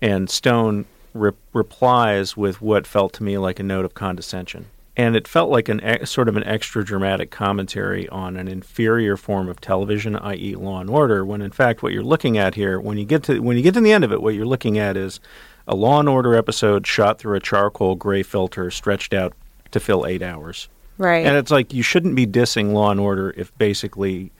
And 0.00 0.28
Stone 0.30 0.86
re- 1.14 1.32
replies 1.52 2.36
with 2.36 2.60
what 2.62 2.86
felt 2.86 3.12
to 3.14 3.22
me 3.22 3.38
like 3.38 3.58
a 3.58 3.62
note 3.62 3.84
of 3.84 3.94
condescension. 3.94 4.66
And 4.96 5.14
it 5.14 5.28
felt 5.28 5.50
like 5.50 5.68
an 5.68 5.80
e- 5.80 6.04
sort 6.04 6.28
of 6.28 6.36
an 6.36 6.44
extra 6.44 6.84
dramatic 6.84 7.30
commentary 7.30 8.08
on 8.08 8.36
an 8.36 8.48
inferior 8.48 9.16
form 9.16 9.48
of 9.48 9.60
television, 9.60 10.16
i.e., 10.16 10.56
Law 10.56 10.80
and 10.80 10.90
Order. 10.90 11.24
When 11.24 11.40
in 11.40 11.52
fact, 11.52 11.82
what 11.82 11.92
you're 11.92 12.02
looking 12.02 12.36
at 12.36 12.56
here, 12.56 12.80
when 12.80 12.98
you 12.98 13.04
get 13.04 13.22
to 13.24 13.40
when 13.40 13.56
you 13.56 13.62
get 13.62 13.74
to 13.74 13.80
the 13.80 13.92
end 13.92 14.04
of 14.04 14.12
it, 14.12 14.20
what 14.20 14.34
you're 14.34 14.46
looking 14.46 14.78
at 14.78 14.96
is 14.96 15.20
a 15.66 15.74
Law 15.74 16.00
and 16.00 16.08
Order 16.08 16.34
episode 16.34 16.86
shot 16.86 17.18
through 17.18 17.36
a 17.36 17.40
charcoal 17.40 17.94
gray 17.94 18.22
filter, 18.22 18.70
stretched 18.70 19.14
out 19.14 19.34
to 19.70 19.80
fill 19.80 20.06
eight 20.06 20.22
hours. 20.22 20.68
Right. 20.98 21.26
And 21.26 21.36
it's 21.36 21.50
like 21.50 21.72
you 21.72 21.82
shouldn't 21.82 22.14
be 22.14 22.26
dissing 22.26 22.72
Law 22.72 22.90
and 22.90 23.00
Order 23.00 23.32
if 23.36 23.56
basically 23.56 24.32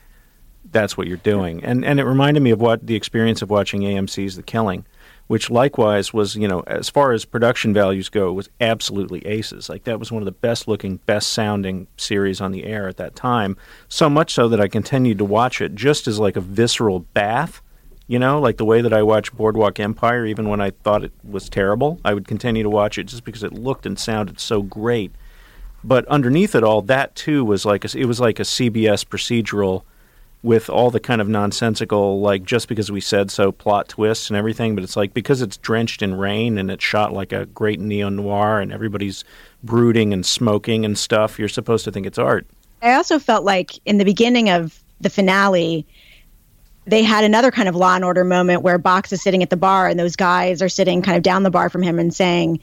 that's 0.71 0.97
what 0.97 1.07
you're 1.07 1.17
doing. 1.17 1.63
And 1.63 1.83
and 1.83 1.99
it 1.99 2.03
reminded 2.03 2.41
me 2.41 2.51
of 2.51 2.61
what 2.61 2.85
the 2.85 2.95
experience 2.95 3.41
of 3.41 3.49
watching 3.49 3.81
AMC's 3.81 4.35
The 4.35 4.43
Killing, 4.43 4.85
which 5.27 5.49
likewise 5.49 6.13
was, 6.13 6.35
you 6.35 6.47
know, 6.47 6.61
as 6.67 6.89
far 6.89 7.11
as 7.11 7.25
production 7.25 7.73
values 7.73 8.09
go, 8.09 8.31
was 8.33 8.49
absolutely 8.59 9.25
aces. 9.25 9.69
Like 9.69 9.83
that 9.85 9.99
was 9.99 10.11
one 10.11 10.21
of 10.21 10.25
the 10.25 10.31
best 10.31 10.67
looking, 10.67 10.97
best 10.97 11.29
sounding 11.33 11.87
series 11.97 12.41
on 12.41 12.51
the 12.51 12.65
air 12.65 12.87
at 12.87 12.97
that 12.97 13.15
time. 13.15 13.57
So 13.87 14.09
much 14.09 14.33
so 14.33 14.47
that 14.49 14.61
I 14.61 14.67
continued 14.67 15.17
to 15.19 15.25
watch 15.25 15.61
it 15.61 15.75
just 15.75 16.07
as 16.07 16.19
like 16.19 16.35
a 16.35 16.41
visceral 16.41 16.99
bath. 16.99 17.61
You 18.07 18.17
know, 18.17 18.39
like 18.39 18.57
the 18.57 18.65
way 18.65 18.81
that 18.81 18.91
I 18.91 19.03
watched 19.03 19.37
Boardwalk 19.37 19.79
Empire, 19.79 20.25
even 20.25 20.49
when 20.49 20.59
I 20.59 20.71
thought 20.71 21.03
it 21.03 21.11
was 21.23 21.47
terrible, 21.47 21.99
I 22.03 22.15
would 22.15 22.27
continue 22.27 22.63
to 22.63 22.69
watch 22.69 22.97
it 22.97 23.03
just 23.03 23.23
because 23.23 23.43
it 23.43 23.53
looked 23.53 23.85
and 23.85 23.99
sounded 23.99 24.39
so 24.39 24.63
great. 24.63 25.11
But 25.83 26.05
underneath 26.07 26.55
it 26.55 26.63
all, 26.63 26.81
that 26.83 27.15
too 27.15 27.45
was 27.45 27.65
like 27.65 27.85
a, 27.85 27.97
it 27.97 28.05
was 28.05 28.19
like 28.19 28.39
a 28.39 28.43
CBS 28.43 29.05
procedural 29.05 29.83
with 30.41 30.69
all 30.69 30.89
the 30.89 30.99
kind 30.99 31.19
of 31.19 31.27
nonsensical, 31.27 32.21
like 32.21 32.43
just 32.43 32.67
because 32.67 32.91
we 32.91 33.01
said 33.01 33.29
so 33.29 33.51
plot 33.51 33.89
twists 33.89 34.29
and 34.29 34.37
everything, 34.37 34.73
but 34.73 34.83
it's 34.83 34.95
like 34.95 35.13
because 35.13 35.41
it's 35.41 35.57
drenched 35.57 36.01
in 36.01 36.15
rain 36.15 36.57
and 36.57 36.71
it's 36.71 36.83
shot 36.83 37.11
like 37.11 37.33
a 37.33 37.45
great 37.47 37.79
neo 37.79 38.07
noir 38.09 38.61
and 38.61 38.71
everybody's 38.71 39.25
brooding 39.63 40.13
and 40.13 40.25
smoking 40.25 40.85
and 40.85 40.97
stuff, 40.97 41.37
you're 41.37 41.49
supposed 41.49 41.83
to 41.85 41.91
think 41.91 42.05
it's 42.05 42.17
art. 42.17 42.47
I 42.81 42.93
also 42.93 43.19
felt 43.19 43.43
like 43.43 43.79
in 43.85 43.97
the 43.97 44.05
beginning 44.05 44.49
of 44.49 44.81
the 45.01 45.09
finale, 45.09 45.85
they 46.85 47.03
had 47.03 47.25
another 47.25 47.51
kind 47.51 47.67
of 47.67 47.75
law 47.75 47.95
and 47.95 48.05
order 48.05 48.23
moment 48.23 48.61
where 48.61 48.77
Box 48.77 49.11
is 49.11 49.21
sitting 49.21 49.43
at 49.43 49.49
the 49.49 49.57
bar 49.57 49.87
and 49.87 49.99
those 49.99 50.15
guys 50.15 50.61
are 50.61 50.69
sitting 50.69 51.01
kind 51.01 51.17
of 51.17 51.23
down 51.23 51.43
the 51.43 51.51
bar 51.51 51.69
from 51.69 51.83
him 51.83 51.99
and 51.99 52.13
saying, 52.13 52.59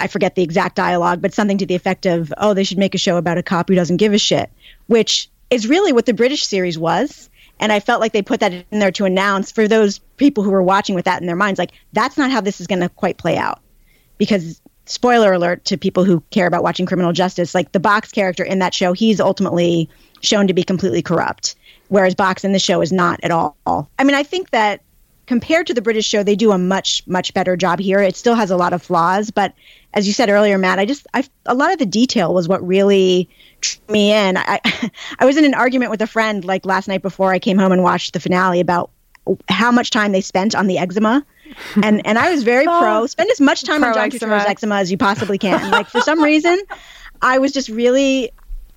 I 0.00 0.06
forget 0.06 0.34
the 0.34 0.42
exact 0.42 0.76
dialogue, 0.76 1.20
but 1.20 1.34
something 1.34 1.58
to 1.58 1.66
the 1.66 1.74
effect 1.74 2.06
of, 2.06 2.32
oh, 2.38 2.54
they 2.54 2.64
should 2.64 2.78
make 2.78 2.94
a 2.94 2.98
show 2.98 3.16
about 3.16 3.38
a 3.38 3.42
cop 3.42 3.68
who 3.68 3.74
doesn't 3.74 3.98
give 3.98 4.12
a 4.12 4.18
shit, 4.18 4.50
which 4.86 5.28
is 5.50 5.68
really 5.68 5.92
what 5.92 6.06
the 6.06 6.14
British 6.14 6.44
series 6.44 6.78
was. 6.78 7.28
And 7.58 7.72
I 7.72 7.80
felt 7.80 8.00
like 8.00 8.12
they 8.12 8.22
put 8.22 8.40
that 8.40 8.52
in 8.52 8.78
there 8.78 8.90
to 8.92 9.04
announce 9.04 9.52
for 9.52 9.68
those 9.68 9.98
people 10.16 10.42
who 10.42 10.50
were 10.50 10.62
watching 10.62 10.94
with 10.94 11.04
that 11.04 11.20
in 11.20 11.26
their 11.26 11.36
minds, 11.36 11.58
like, 11.58 11.72
that's 11.92 12.16
not 12.16 12.30
how 12.30 12.40
this 12.40 12.60
is 12.60 12.66
going 12.66 12.80
to 12.80 12.88
quite 12.88 13.18
play 13.18 13.36
out. 13.36 13.60
Because, 14.16 14.60
spoiler 14.86 15.32
alert 15.32 15.64
to 15.66 15.76
people 15.76 16.04
who 16.04 16.22
care 16.30 16.46
about 16.46 16.62
watching 16.62 16.86
criminal 16.86 17.12
justice, 17.12 17.54
like 17.54 17.72
the 17.72 17.80
Box 17.80 18.10
character 18.10 18.42
in 18.42 18.60
that 18.60 18.72
show, 18.72 18.94
he's 18.94 19.20
ultimately 19.20 19.90
shown 20.22 20.46
to 20.46 20.54
be 20.54 20.62
completely 20.62 21.02
corrupt, 21.02 21.54
whereas 21.88 22.14
Box 22.14 22.44
in 22.44 22.52
the 22.52 22.58
show 22.58 22.80
is 22.80 22.92
not 22.92 23.20
at 23.22 23.30
all. 23.30 23.90
I 23.98 24.04
mean, 24.04 24.14
I 24.14 24.22
think 24.22 24.50
that 24.50 24.80
compared 25.30 25.64
to 25.64 25.72
the 25.72 25.80
British 25.80 26.08
show, 26.08 26.24
they 26.24 26.34
do 26.34 26.50
a 26.50 26.58
much, 26.58 27.06
much 27.06 27.32
better 27.34 27.56
job 27.56 27.78
here. 27.78 28.00
It 28.00 28.16
still 28.16 28.34
has 28.34 28.50
a 28.50 28.56
lot 28.56 28.72
of 28.72 28.82
flaws, 28.82 29.30
but 29.30 29.54
as 29.94 30.08
you 30.08 30.12
said 30.12 30.28
earlier, 30.28 30.58
Matt, 30.58 30.80
I 30.80 30.84
just, 30.84 31.06
I, 31.14 31.22
a 31.46 31.54
lot 31.54 31.72
of 31.72 31.78
the 31.78 31.86
detail 31.86 32.34
was 32.34 32.48
what 32.48 32.66
really 32.66 33.28
drew 33.60 33.80
me 33.90 34.12
in. 34.12 34.36
I 34.36 34.58
I 35.20 35.24
was 35.24 35.36
in 35.36 35.44
an 35.44 35.54
argument 35.54 35.92
with 35.92 36.02
a 36.02 36.08
friend 36.08 36.44
like 36.44 36.66
last 36.66 36.88
night 36.88 37.00
before 37.00 37.32
I 37.32 37.38
came 37.38 37.58
home 37.58 37.70
and 37.70 37.84
watched 37.84 38.12
the 38.12 38.18
finale 38.18 38.58
about 38.58 38.90
how 39.48 39.70
much 39.70 39.90
time 39.90 40.10
they 40.10 40.20
spent 40.20 40.56
on 40.56 40.66
the 40.66 40.78
eczema. 40.78 41.24
And 41.82 42.04
and 42.06 42.16
I 42.16 42.30
was 42.30 42.44
very 42.44 42.64
oh, 42.66 42.78
pro 42.80 43.06
spend 43.06 43.28
as 43.30 43.40
much 43.40 43.64
time 43.64 43.82
on 43.82 43.92
John 43.92 44.08
Turturro's 44.08 44.46
eczema 44.46 44.76
as 44.76 44.90
you 44.90 44.96
possibly 44.96 45.36
can. 45.36 45.70
like 45.72 45.88
for 45.88 46.00
some 46.00 46.22
reason, 46.22 46.60
I 47.22 47.38
was 47.38 47.50
just 47.52 47.68
really 47.68 48.30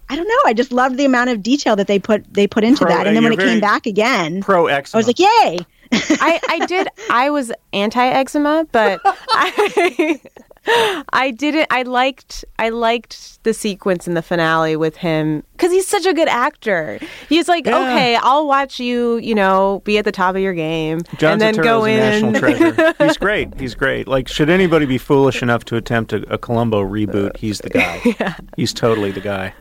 I 0.09 0.15
don't 0.15 0.27
know. 0.27 0.39
I 0.45 0.53
just 0.53 0.71
loved 0.71 0.97
the 0.97 1.05
amount 1.05 1.29
of 1.29 1.41
detail 1.41 1.75
that 1.75 1.87
they 1.87 1.99
put 1.99 2.31
they 2.33 2.47
put 2.47 2.63
into 2.63 2.85
pro, 2.85 2.93
that. 2.93 3.05
And 3.05 3.15
then 3.15 3.23
when 3.23 3.33
it 3.33 3.39
came 3.39 3.59
back 3.59 3.85
again, 3.85 4.41
pro 4.41 4.67
eczema. 4.67 4.97
I 4.97 4.99
was 4.99 5.07
like, 5.07 5.19
yay. 5.19 5.65
I, 5.93 6.39
I 6.49 6.65
did 6.65 6.87
I 7.09 7.29
was 7.29 7.51
anti 7.71 8.05
eczema, 8.05 8.67
but 8.71 8.99
I 9.05 10.19
I 10.65 11.31
didn't. 11.31 11.67
I 11.71 11.81
liked. 11.81 12.45
I 12.57 12.69
liked 12.69 13.43
the 13.43 13.53
sequence 13.53 14.07
in 14.07 14.13
the 14.13 14.21
finale 14.21 14.77
with 14.77 14.95
him 14.95 15.43
because 15.51 15.73
he's 15.73 15.87
such 15.87 16.05
a 16.05 16.13
good 16.13 16.29
actor. 16.29 16.99
He's 17.27 17.49
like, 17.49 17.65
yeah. 17.65 17.79
okay, 17.79 18.15
I'll 18.15 18.47
watch 18.47 18.79
you. 18.79 19.17
You 19.17 19.35
know, 19.35 19.81
be 19.83 19.97
at 19.97 20.05
the 20.05 20.11
top 20.11 20.35
of 20.35 20.41
your 20.41 20.53
game, 20.53 21.01
John 21.17 21.33
and 21.33 21.41
then 21.41 21.55
Turturro's 21.55 21.63
go 21.65 21.85
in. 21.85 21.99
national 21.99 22.33
treasure. 22.39 22.93
he's 23.05 23.17
great. 23.17 23.59
He's 23.59 23.75
great. 23.75 24.07
Like, 24.07 24.29
should 24.29 24.49
anybody 24.49 24.85
be 24.85 24.97
foolish 24.97 25.41
enough 25.41 25.65
to 25.65 25.75
attempt 25.75 26.13
a, 26.13 26.33
a 26.33 26.37
Columbo 26.37 26.81
reboot? 26.81 27.35
He's 27.35 27.59
the 27.59 27.69
guy. 27.69 28.01
yeah. 28.19 28.35
He's 28.55 28.73
totally 28.73 29.11
the 29.11 29.21
guy. 29.21 29.53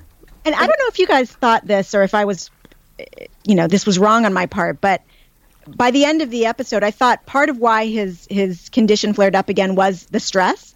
And 0.45 0.55
I 0.55 0.59
don't 0.59 0.69
know 0.69 0.87
if 0.89 1.01
you 1.01 1.07
guys 1.09 1.33
thought 1.33 1.67
this 1.67 1.95
or 1.95 2.05
if 2.05 2.15
I 2.15 2.25
was, 2.25 2.51
you 3.45 3.57
know, 3.57 3.67
this 3.67 3.87
was 3.87 3.99
wrong 3.99 4.25
on 4.25 4.33
my 4.33 4.47
part, 4.47 4.81
but 4.81 5.03
by 5.69 5.91
the 5.91 6.05
end 6.05 6.23
of 6.23 6.31
the 6.31 6.47
episode, 6.47 6.83
I 6.83 6.91
thought 6.91 7.25
part 7.27 7.49
of 7.49 7.59
why 7.59 7.87
his 7.87 8.27
his 8.31 8.69
condition 8.69 9.13
flared 9.15 9.35
up 9.35 9.49
again 9.49 9.75
was 9.75 10.07
the 10.07 10.21
stress 10.21 10.73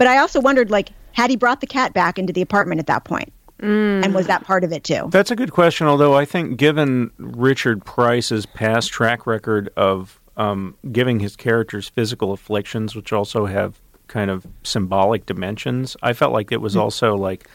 but 0.00 0.06
I 0.06 0.16
also 0.16 0.40
wondered, 0.40 0.70
like, 0.70 0.92
had 1.12 1.28
he 1.28 1.36
brought 1.36 1.60
the 1.60 1.66
cat 1.66 1.92
back 1.92 2.18
into 2.18 2.32
the 2.32 2.40
apartment 2.40 2.78
at 2.78 2.86
that 2.86 3.04
point? 3.04 3.34
Mm. 3.60 4.02
And 4.02 4.14
was 4.14 4.26
that 4.28 4.44
part 4.44 4.64
of 4.64 4.72
it 4.72 4.82
too? 4.82 5.10
That's 5.10 5.30
a 5.30 5.36
good 5.36 5.52
question. 5.52 5.86
Although 5.86 6.14
I 6.14 6.24
think, 6.24 6.56
given 6.56 7.10
Richard 7.18 7.84
Price's 7.84 8.46
past 8.46 8.90
track 8.90 9.26
record 9.26 9.68
of 9.76 10.18
um, 10.38 10.74
giving 10.90 11.20
his 11.20 11.36
characters 11.36 11.86
physical 11.86 12.32
afflictions, 12.32 12.96
which 12.96 13.12
also 13.12 13.44
have 13.44 13.78
kind 14.06 14.30
of 14.30 14.46
symbolic 14.62 15.26
dimensions, 15.26 15.98
I 16.02 16.14
felt 16.14 16.32
like 16.32 16.50
it 16.50 16.62
was 16.62 16.76
mm. 16.76 16.80
also 16.80 17.14
like 17.14 17.46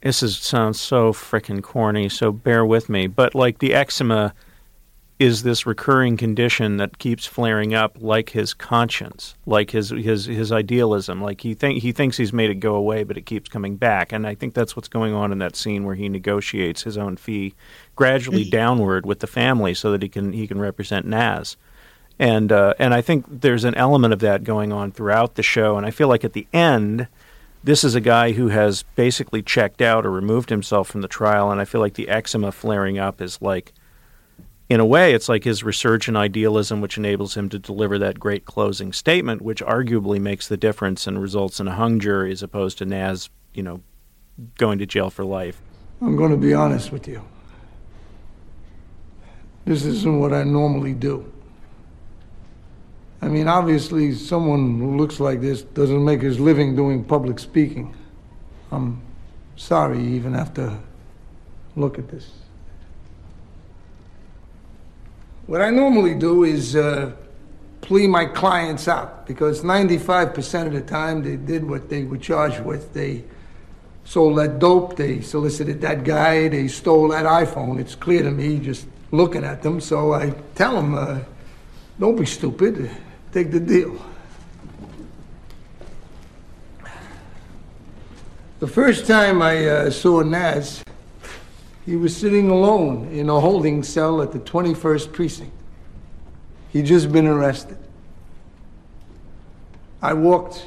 this 0.00 0.20
is 0.20 0.36
sounds 0.36 0.80
so 0.80 1.12
freaking 1.12 1.62
corny. 1.62 2.08
So 2.08 2.32
bear 2.32 2.66
with 2.66 2.88
me, 2.88 3.06
but 3.06 3.36
like 3.36 3.60
the 3.60 3.72
eczema 3.72 4.34
is 5.22 5.44
this 5.44 5.66
recurring 5.66 6.16
condition 6.16 6.78
that 6.78 6.98
keeps 6.98 7.26
flaring 7.26 7.72
up 7.72 7.96
like 8.00 8.30
his 8.30 8.52
conscience 8.52 9.36
like 9.46 9.70
his 9.70 9.90
his 9.90 10.24
his 10.24 10.50
idealism 10.50 11.22
like 11.22 11.42
he 11.42 11.54
think 11.54 11.80
he 11.80 11.92
thinks 11.92 12.16
he's 12.16 12.32
made 12.32 12.50
it 12.50 12.56
go 12.56 12.74
away 12.74 13.04
but 13.04 13.16
it 13.16 13.24
keeps 13.24 13.48
coming 13.48 13.76
back. 13.76 14.12
And 14.12 14.26
i 14.26 14.34
think 14.34 14.52
that's 14.52 14.74
what's 14.74 14.88
going 14.88 15.14
on 15.14 15.30
in 15.30 15.38
that 15.38 15.54
scene 15.54 15.84
where 15.84 15.94
he 15.94 16.08
negotiates 16.08 16.82
his 16.82 16.98
own 16.98 17.16
fee 17.16 17.54
gradually 17.94 18.42
mm-hmm. 18.42 18.50
downward 18.50 19.06
with 19.06 19.20
the 19.20 19.28
family 19.28 19.74
so 19.74 19.92
that 19.92 20.02
he 20.02 20.08
can 20.08 20.32
he 20.32 20.48
can 20.48 20.60
represent 20.60 21.06
Naz. 21.06 21.56
And 22.18 22.50
uh, 22.50 22.74
and 22.80 22.92
I 22.92 23.00
think 23.00 23.24
there's 23.28 23.62
an 23.62 23.76
element 23.76 24.12
of 24.12 24.18
that 24.20 24.42
going 24.42 24.72
on 24.72 24.90
throughout 24.90 25.36
the 25.36 25.42
show. 25.44 25.76
And 25.76 25.86
I 25.86 25.92
feel 25.92 26.08
like 26.08 26.24
at 26.24 26.32
the 26.32 26.48
end 26.52 27.06
this 27.62 27.84
is 27.84 27.94
a 27.94 28.00
guy 28.00 28.32
who 28.32 28.48
has 28.48 28.82
basically 28.96 29.40
checked 29.40 29.80
out 29.80 30.04
or 30.04 30.10
removed 30.10 30.50
himself 30.50 30.88
from 30.88 31.00
the 31.00 31.06
trial. 31.06 31.52
And 31.52 31.60
I 31.60 31.64
feel 31.64 31.80
like 31.80 31.94
the 31.94 32.08
eczema 32.08 32.50
flaring 32.50 32.98
up 32.98 33.20
is 33.20 33.40
like 33.40 33.72
in 34.72 34.80
a 34.80 34.86
way, 34.86 35.12
it's 35.12 35.28
like 35.28 35.44
his 35.44 35.62
resurgent 35.62 36.16
idealism, 36.16 36.80
which 36.80 36.96
enables 36.96 37.36
him 37.36 37.50
to 37.50 37.58
deliver 37.58 37.98
that 37.98 38.18
great 38.18 38.46
closing 38.46 38.90
statement, 38.90 39.42
which 39.42 39.62
arguably 39.62 40.18
makes 40.18 40.48
the 40.48 40.56
difference 40.56 41.06
and 41.06 41.20
results 41.20 41.60
in 41.60 41.68
a 41.68 41.74
hung 41.74 42.00
jury 42.00 42.32
as 42.32 42.42
opposed 42.42 42.78
to 42.78 42.86
Naz, 42.86 43.28
you 43.52 43.62
know, 43.62 43.82
going 44.56 44.78
to 44.78 44.86
jail 44.86 45.10
for 45.10 45.26
life. 45.26 45.60
I'm 46.00 46.16
going 46.16 46.30
to 46.30 46.38
be 46.38 46.54
honest 46.54 46.90
with 46.90 47.06
you. 47.06 47.22
This 49.66 49.84
isn't 49.84 50.18
what 50.18 50.32
I 50.32 50.42
normally 50.42 50.94
do. 50.94 51.30
I 53.20 53.28
mean, 53.28 53.48
obviously, 53.48 54.14
someone 54.14 54.78
who 54.78 54.96
looks 54.96 55.20
like 55.20 55.42
this 55.42 55.60
doesn't 55.60 56.02
make 56.02 56.22
his 56.22 56.40
living 56.40 56.74
doing 56.74 57.04
public 57.04 57.38
speaking. 57.38 57.94
I'm 58.70 59.02
sorry 59.56 60.02
you 60.02 60.14
even 60.14 60.32
have 60.32 60.54
to 60.54 60.78
look 61.76 61.98
at 61.98 62.08
this. 62.08 62.30
What 65.52 65.60
I 65.60 65.68
normally 65.68 66.14
do 66.14 66.44
is 66.44 66.74
uh, 66.74 67.12
plea 67.82 68.06
my 68.06 68.24
clients 68.24 68.88
out 68.88 69.26
because 69.26 69.60
95% 69.62 70.68
of 70.68 70.72
the 70.72 70.80
time 70.80 71.22
they 71.22 71.36
did 71.36 71.68
what 71.68 71.90
they 71.90 72.04
were 72.04 72.16
charged 72.16 72.60
with. 72.60 72.94
They 72.94 73.24
sold 74.04 74.38
that 74.38 74.58
dope, 74.58 74.96
they 74.96 75.20
solicited 75.20 75.82
that 75.82 76.04
guy, 76.04 76.48
they 76.48 76.68
stole 76.68 77.08
that 77.08 77.26
iPhone. 77.26 77.78
It's 77.78 77.94
clear 77.94 78.22
to 78.22 78.30
me 78.30 78.60
just 78.60 78.86
looking 79.10 79.44
at 79.44 79.60
them, 79.60 79.78
so 79.82 80.14
I 80.14 80.30
tell 80.54 80.74
them, 80.74 80.94
uh, 80.94 81.18
don't 82.00 82.16
be 82.16 82.24
stupid, 82.24 82.90
take 83.30 83.50
the 83.50 83.60
deal. 83.60 84.02
The 88.60 88.68
first 88.68 89.06
time 89.06 89.42
I 89.42 89.66
uh, 89.66 89.90
saw 89.90 90.22
Naz, 90.22 90.82
he 91.84 91.96
was 91.96 92.16
sitting 92.16 92.48
alone 92.48 93.08
in 93.08 93.28
a 93.28 93.40
holding 93.40 93.82
cell 93.82 94.22
at 94.22 94.32
the 94.32 94.38
21st 94.38 95.12
precinct. 95.12 95.52
He'd 96.70 96.86
just 96.86 97.10
been 97.10 97.26
arrested. 97.26 97.76
I 100.00 100.14
walked 100.14 100.66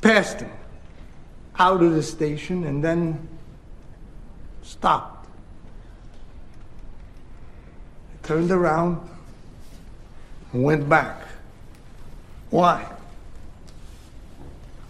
past 0.00 0.40
him 0.40 0.50
out 1.58 1.82
of 1.82 1.92
the 1.92 2.02
station 2.02 2.64
and 2.64 2.84
then 2.84 3.28
stopped. 4.62 5.28
I 8.12 8.26
turned 8.26 8.50
around 8.50 9.08
and 10.52 10.62
went 10.62 10.88
back. 10.88 11.22
Why? 12.50 12.86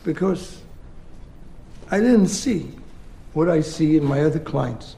Because 0.04 0.60
I 1.90 2.00
didn't 2.00 2.28
see 2.28 2.72
what 3.32 3.48
I 3.48 3.60
see 3.60 3.96
in 3.96 4.04
my 4.04 4.20
other 4.22 4.38
clients. 4.38 4.96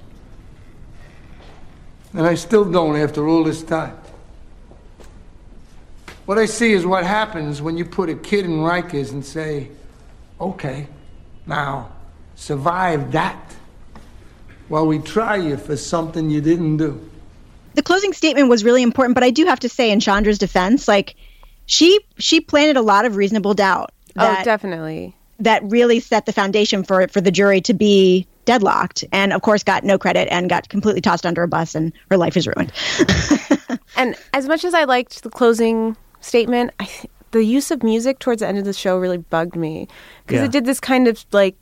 And 2.16 2.26
I 2.26 2.34
still 2.34 2.64
don't 2.64 2.96
after 2.96 3.28
all 3.28 3.44
this 3.44 3.62
time. 3.62 3.96
What 6.24 6.38
I 6.38 6.46
see 6.46 6.72
is 6.72 6.84
what 6.84 7.04
happens 7.04 7.62
when 7.62 7.76
you 7.76 7.84
put 7.84 8.08
a 8.08 8.14
kid 8.14 8.46
in 8.46 8.52
Rikers 8.52 9.12
and 9.12 9.24
say, 9.24 9.68
okay, 10.40 10.88
now 11.46 11.92
survive 12.34 13.12
that 13.12 13.54
while 14.68 14.86
we 14.86 14.98
try 14.98 15.36
you 15.36 15.56
for 15.56 15.76
something 15.76 16.28
you 16.30 16.40
didn't 16.40 16.78
do. 16.78 16.98
the 17.76 17.82
closing 17.82 18.12
statement 18.12 18.48
was 18.48 18.64
really 18.64 18.82
important, 18.82 19.14
but 19.14 19.22
I 19.22 19.30
do 19.30 19.44
have 19.44 19.60
to 19.60 19.68
say, 19.68 19.90
in 19.90 20.00
Chandra's 20.00 20.38
defense, 20.38 20.88
like 20.88 21.14
she 21.66 22.00
she 22.18 22.40
planted 22.40 22.76
a 22.76 22.82
lot 22.82 23.04
of 23.04 23.16
reasonable 23.16 23.54
doubt. 23.54 23.92
Oh, 24.16 24.22
that, 24.22 24.40
oh, 24.40 24.44
definitely. 24.44 25.14
That 25.38 25.62
really 25.64 26.00
set 26.00 26.26
the 26.26 26.32
foundation 26.32 26.82
for 26.82 27.06
for 27.08 27.20
the 27.20 27.30
jury 27.30 27.60
to 27.60 27.74
be 27.74 28.26
deadlocked, 28.46 29.04
and 29.12 29.34
of 29.34 29.42
course, 29.42 29.62
got 29.62 29.84
no 29.84 29.98
credit 29.98 30.28
and 30.30 30.48
got 30.48 30.70
completely 30.70 31.02
tossed 31.02 31.26
under 31.26 31.42
a 31.42 31.48
bus, 31.48 31.74
and 31.74 31.92
her 32.10 32.16
life 32.16 32.36
is 32.36 32.46
ruined. 32.46 32.72
and 33.96 34.16
as 34.32 34.48
much 34.48 34.64
as 34.64 34.72
I 34.72 34.84
liked 34.84 35.22
the 35.22 35.30
closing 35.30 35.96
statement, 36.20 36.70
I. 36.80 36.88
the 37.32 37.44
use 37.44 37.70
of 37.70 37.82
music 37.82 38.18
towards 38.18 38.40
the 38.40 38.48
end 38.48 38.56
of 38.56 38.64
the 38.64 38.72
show 38.72 38.96
really 38.96 39.18
bugged 39.18 39.56
me 39.56 39.88
because 40.24 40.40
yeah. 40.40 40.46
it 40.46 40.52
did 40.52 40.64
this 40.64 40.80
kind 40.80 41.06
of 41.06 41.26
like 41.32 41.56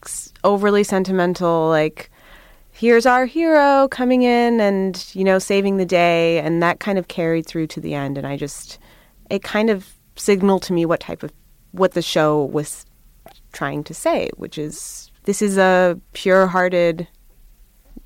overly 0.45 0.85
sentimental 0.85 1.69
like 1.69 2.11
here's 2.71 3.07
our 3.07 3.25
hero 3.25 3.89
coming 3.89 4.23
in 4.23 4.61
and 4.61 5.11
you 5.15 5.25
know 5.25 5.39
saving 5.39 5.79
the 5.79 5.87
day 5.87 6.39
and 6.41 6.63
that 6.63 6.81
kind 6.81 6.99
of 6.99 7.09
carried 7.09 7.47
through 7.47 7.67
to 7.67 7.81
the 7.81 7.95
end 7.95 8.19
and 8.19 8.27
i 8.27 8.37
just 8.37 8.79
it 9.31 9.43
kind 9.43 9.71
of 9.71 9.95
signaled 10.17 10.63
to 10.63 10.73
me 10.73 10.85
what 10.85 11.01
type 11.01 11.23
of 11.23 11.33
what 11.73 11.93
the 11.93 12.03
show 12.03 12.45
was 12.45 12.85
trying 13.53 13.83
to 13.83 13.95
say 13.95 14.29
which 14.37 14.59
is 14.59 15.11
this 15.25 15.43
is 15.43 15.59
a 15.59 15.99
pure-hearted 16.13 17.07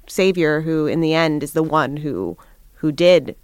savior 0.06 0.60
who 0.60 0.86
in 0.86 1.00
the 1.00 1.14
end 1.14 1.42
is 1.42 1.52
the 1.52 1.62
one 1.62 1.96
who 1.96 2.36
who 2.72 2.90
did 2.90 3.36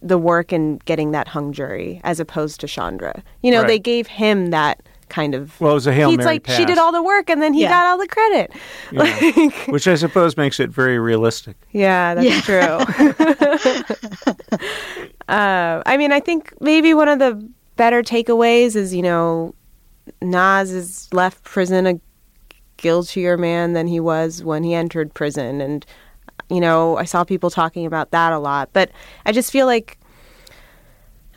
the 0.00 0.18
work 0.18 0.52
in 0.52 0.78
getting 0.84 1.10
that 1.12 1.28
hung 1.28 1.52
jury 1.52 2.00
as 2.04 2.20
opposed 2.20 2.60
to 2.60 2.66
chandra 2.66 3.22
you 3.42 3.50
know 3.50 3.60
right. 3.60 3.66
they 3.68 3.78
gave 3.78 4.06
him 4.06 4.50
that 4.50 4.82
kind 5.12 5.34
of. 5.34 5.60
Well, 5.60 5.72
it 5.72 5.74
was 5.74 5.86
a 5.86 5.92
hail 5.92 6.10
he's 6.10 6.18
mary 6.18 6.30
like 6.30 6.42
pass. 6.42 6.56
she 6.56 6.64
did 6.64 6.78
all 6.78 6.90
the 6.90 7.02
work 7.02 7.30
and 7.30 7.40
then 7.40 7.52
he 7.52 7.62
yeah. 7.62 7.68
got 7.68 7.86
all 7.86 7.98
the 7.98 8.08
credit, 8.08 8.50
yeah. 8.90 9.02
like, 9.02 9.54
which 9.68 9.86
I 9.86 9.94
suppose 9.94 10.36
makes 10.36 10.58
it 10.58 10.70
very 10.70 10.98
realistic. 10.98 11.56
Yeah, 11.70 12.14
that's 12.14 12.26
yeah. 12.26 12.40
true. 12.40 12.78
uh, 15.28 15.82
I 15.86 15.96
mean, 15.96 16.10
I 16.10 16.18
think 16.18 16.52
maybe 16.60 16.94
one 16.94 17.08
of 17.08 17.20
the 17.20 17.48
better 17.76 18.02
takeaways 18.02 18.74
is 18.74 18.92
you 18.94 19.02
know, 19.02 19.54
Naz 20.20 20.72
is 20.72 21.12
left 21.12 21.44
prison 21.44 21.86
a 21.86 22.00
guiltier 22.82 23.38
man 23.38 23.72
than 23.72 23.86
he 23.86 23.98
was 23.98 24.44
when 24.44 24.62
he 24.62 24.74
entered 24.74 25.14
prison, 25.14 25.60
and 25.62 25.86
you 26.50 26.60
know, 26.60 26.98
I 26.98 27.04
saw 27.04 27.24
people 27.24 27.48
talking 27.48 27.86
about 27.86 28.10
that 28.10 28.32
a 28.32 28.38
lot, 28.38 28.68
but 28.74 28.90
I 29.24 29.32
just 29.32 29.50
feel 29.50 29.64
like 29.64 29.98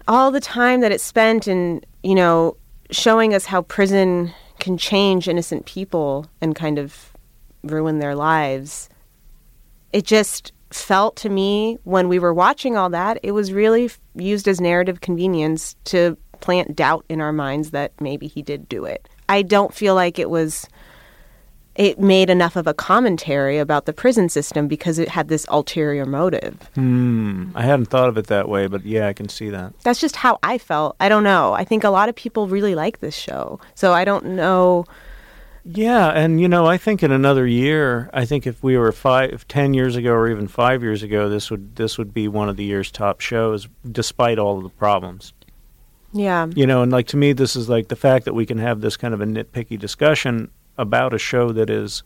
all 0.07 0.29
the 0.29 0.41
time 0.41 0.81
that 0.81 0.91
it's 0.91 1.03
spent 1.03 1.47
in 1.47 1.83
you 2.03 2.15
know 2.15 2.57
showing 2.91 3.33
us 3.33 3.45
how 3.45 3.61
prison 3.61 4.33
can 4.59 4.77
change 4.77 5.27
innocent 5.27 5.65
people 5.65 6.27
and 6.41 6.55
kind 6.55 6.77
of 6.77 7.13
ruin 7.63 7.99
their 7.99 8.15
lives. 8.15 8.89
It 9.93 10.05
just 10.05 10.51
felt 10.71 11.15
to 11.15 11.29
me 11.29 11.77
when 11.83 12.09
we 12.09 12.19
were 12.19 12.33
watching 12.33 12.75
all 12.75 12.89
that, 12.89 13.17
it 13.23 13.31
was 13.31 13.53
really 13.53 13.89
used 14.15 14.47
as 14.47 14.59
narrative 14.59 15.01
convenience 15.01 15.75
to 15.85 16.17
plant 16.41 16.75
doubt 16.75 17.05
in 17.09 17.21
our 17.21 17.31
minds 17.31 17.71
that 17.71 17.93
maybe 17.99 18.27
he 18.27 18.41
did 18.41 18.67
do 18.67 18.85
it. 18.85 19.07
I 19.29 19.41
don't 19.41 19.73
feel 19.73 19.95
like 19.95 20.19
it 20.19 20.29
was 20.29 20.67
it 21.75 21.99
made 21.99 22.29
enough 22.29 22.55
of 22.55 22.67
a 22.67 22.73
commentary 22.73 23.57
about 23.57 23.85
the 23.85 23.93
prison 23.93 24.29
system 24.29 24.67
because 24.67 24.97
it 24.97 25.09
had 25.09 25.27
this 25.27 25.45
ulterior 25.49 26.05
motive. 26.05 26.69
Hmm. 26.75 27.49
I 27.53 27.63
hadn't 27.63 27.87
thought 27.87 28.07
of 28.07 28.17
it 28.17 28.27
that 28.27 28.47
way, 28.47 28.67
but 28.67 28.85
yeah, 28.85 29.07
I 29.07 29.13
can 29.13 29.27
see 29.27 29.49
that. 29.49 29.73
That's 29.83 29.99
just 29.99 30.15
how 30.15 30.39
I 30.41 30.57
felt. 30.57 30.95
I 30.99 31.09
don't 31.09 31.23
know. 31.23 31.53
I 31.53 31.65
think 31.65 31.83
a 31.83 31.89
lot 31.89 32.07
of 32.07 32.15
people 32.15 32.47
really 32.47 32.75
like 32.75 33.01
this 33.01 33.15
show. 33.15 33.59
So 33.75 33.91
I 33.91 34.05
don't 34.05 34.25
know. 34.25 34.85
Yeah, 35.65 36.09
and 36.09 36.39
you 36.39 36.47
know, 36.47 36.67
I 36.67 36.77
think 36.77 37.01
in 37.01 37.11
another 37.11 37.47
year, 37.47 38.09
I 38.13 38.25
think 38.25 38.45
if 38.45 38.61
we 38.61 38.77
were 38.77 38.91
five, 38.91 39.47
ten 39.47 39.73
years 39.73 39.95
ago, 39.95 40.13
or 40.13 40.29
even 40.29 40.47
five 40.47 40.83
years 40.83 41.01
ago, 41.01 41.27
this 41.27 41.49
would 41.49 41.75
this 41.75 41.97
would 41.97 42.13
be 42.13 42.27
one 42.27 42.49
of 42.49 42.55
the 42.55 42.63
year's 42.63 42.91
top 42.91 43.19
shows, 43.19 43.67
despite 43.91 44.37
all 44.37 44.57
of 44.57 44.63
the 44.63 44.69
problems. 44.69 45.33
Yeah, 46.13 46.45
you 46.55 46.67
know, 46.67 46.83
and 46.83 46.91
like 46.91 47.07
to 47.07 47.17
me, 47.17 47.33
this 47.33 47.55
is 47.55 47.67
like 47.67 47.87
the 47.87 47.95
fact 47.95 48.25
that 48.25 48.35
we 48.35 48.45
can 48.45 48.59
have 48.59 48.81
this 48.81 48.95
kind 48.95 49.15
of 49.15 49.21
a 49.21 49.25
nitpicky 49.25 49.79
discussion 49.79 50.51
about 50.77 51.13
a 51.13 51.17
show 51.17 51.51
that 51.51 51.69
is 51.69 52.03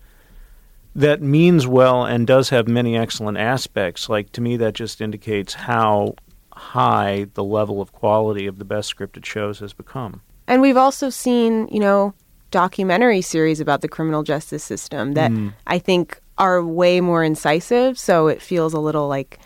that 0.95 1.21
means 1.21 1.67
well 1.67 2.03
and 2.05 2.25
does 2.25 2.49
have 2.49 2.67
many 2.67 2.97
excellent 2.97 3.37
aspects. 3.37 4.09
Like 4.09 4.31
to 4.33 4.41
me, 4.41 4.57
that 4.57 4.73
just 4.73 5.01
indicates 5.01 5.53
how 5.53 6.15
high 6.53 7.27
the 7.35 7.43
level 7.43 7.81
of 7.81 7.91
quality 7.91 8.45
of 8.45 8.59
the 8.59 8.65
best 8.65 8.93
scripted 8.93 9.25
shows 9.25 9.59
has 9.59 9.73
become. 9.73 10.21
And 10.47 10.61
we've 10.61 10.77
also 10.77 11.09
seen, 11.09 11.67
you 11.69 11.79
know, 11.79 12.13
documentary 12.51 13.21
series 13.21 13.59
about 13.59 13.81
the 13.81 13.87
criminal 13.87 14.23
justice 14.23 14.63
system 14.63 15.13
that 15.13 15.31
mm. 15.31 15.53
I 15.67 15.79
think 15.79 16.19
are 16.37 16.63
way 16.63 17.01
more 17.01 17.23
incisive. 17.23 17.99
So 17.99 18.27
it 18.27 18.41
feels 18.41 18.73
a 18.73 18.79
little 18.79 19.07
like, 19.07 19.39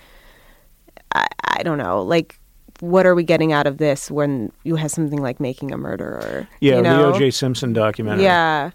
I, 1.14 1.28
I 1.44 1.64
don't 1.64 1.78
know, 1.78 2.02
like 2.02 2.40
what 2.80 3.06
are 3.06 3.16
we 3.16 3.24
getting 3.24 3.54
out 3.54 3.68
of 3.68 3.78
this 3.78 4.10
when 4.10 4.52
you 4.64 4.76
have 4.76 4.92
something 4.92 5.22
like 5.22 5.40
making 5.40 5.72
a 5.72 5.78
murderer? 5.78 6.48
Yeah, 6.60 6.78
you 6.78 6.82
know? 6.82 6.98
the 6.98 7.16
O.J. 7.16 7.32
Simpson 7.32 7.74
documentary. 7.74 8.24
Yeah, 8.24 8.72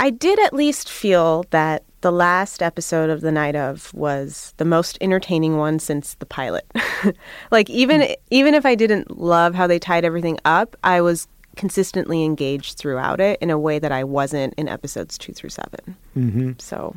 I 0.00 0.08
did 0.08 0.38
at 0.40 0.54
least 0.54 0.88
feel 0.88 1.44
that 1.50 1.84
the 2.00 2.10
last 2.10 2.62
episode 2.62 3.10
of 3.10 3.20
the 3.20 3.30
night 3.30 3.54
of 3.54 3.92
was 3.92 4.54
the 4.56 4.64
most 4.64 4.96
entertaining 5.02 5.58
one 5.58 5.78
since 5.78 6.14
the 6.14 6.26
pilot. 6.26 6.64
like 7.50 7.68
even 7.68 8.00
mm. 8.00 8.16
even 8.30 8.54
if 8.54 8.64
I 8.64 8.74
didn't 8.74 9.18
love 9.18 9.54
how 9.54 9.66
they 9.66 9.78
tied 9.78 10.06
everything 10.06 10.38
up, 10.46 10.74
I 10.82 11.02
was 11.02 11.28
consistently 11.56 12.24
engaged 12.24 12.78
throughout 12.78 13.20
it 13.20 13.38
in 13.42 13.50
a 13.50 13.58
way 13.58 13.78
that 13.78 13.92
I 13.92 14.04
wasn't 14.04 14.54
in 14.54 14.68
episodes 14.68 15.18
two 15.18 15.32
through 15.32 15.50
7 15.50 15.96
mm-hmm. 16.16 16.52
So, 16.58 16.96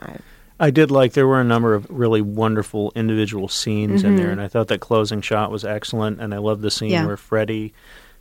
I. 0.00 0.18
I 0.60 0.70
did 0.70 0.92
like 0.92 1.14
there 1.14 1.26
were 1.26 1.40
a 1.40 1.44
number 1.44 1.74
of 1.74 1.90
really 1.90 2.22
wonderful 2.22 2.92
individual 2.94 3.48
scenes 3.48 4.02
mm-hmm. 4.02 4.10
in 4.10 4.16
there, 4.16 4.26
mm-hmm. 4.26 4.32
and 4.32 4.40
I 4.40 4.46
thought 4.46 4.68
that 4.68 4.78
closing 4.78 5.20
shot 5.20 5.50
was 5.50 5.64
excellent. 5.64 6.20
And 6.20 6.32
I 6.32 6.38
love 6.38 6.60
the 6.60 6.70
scene 6.70 6.90
yeah. 6.90 7.04
where 7.04 7.16
Freddie 7.16 7.74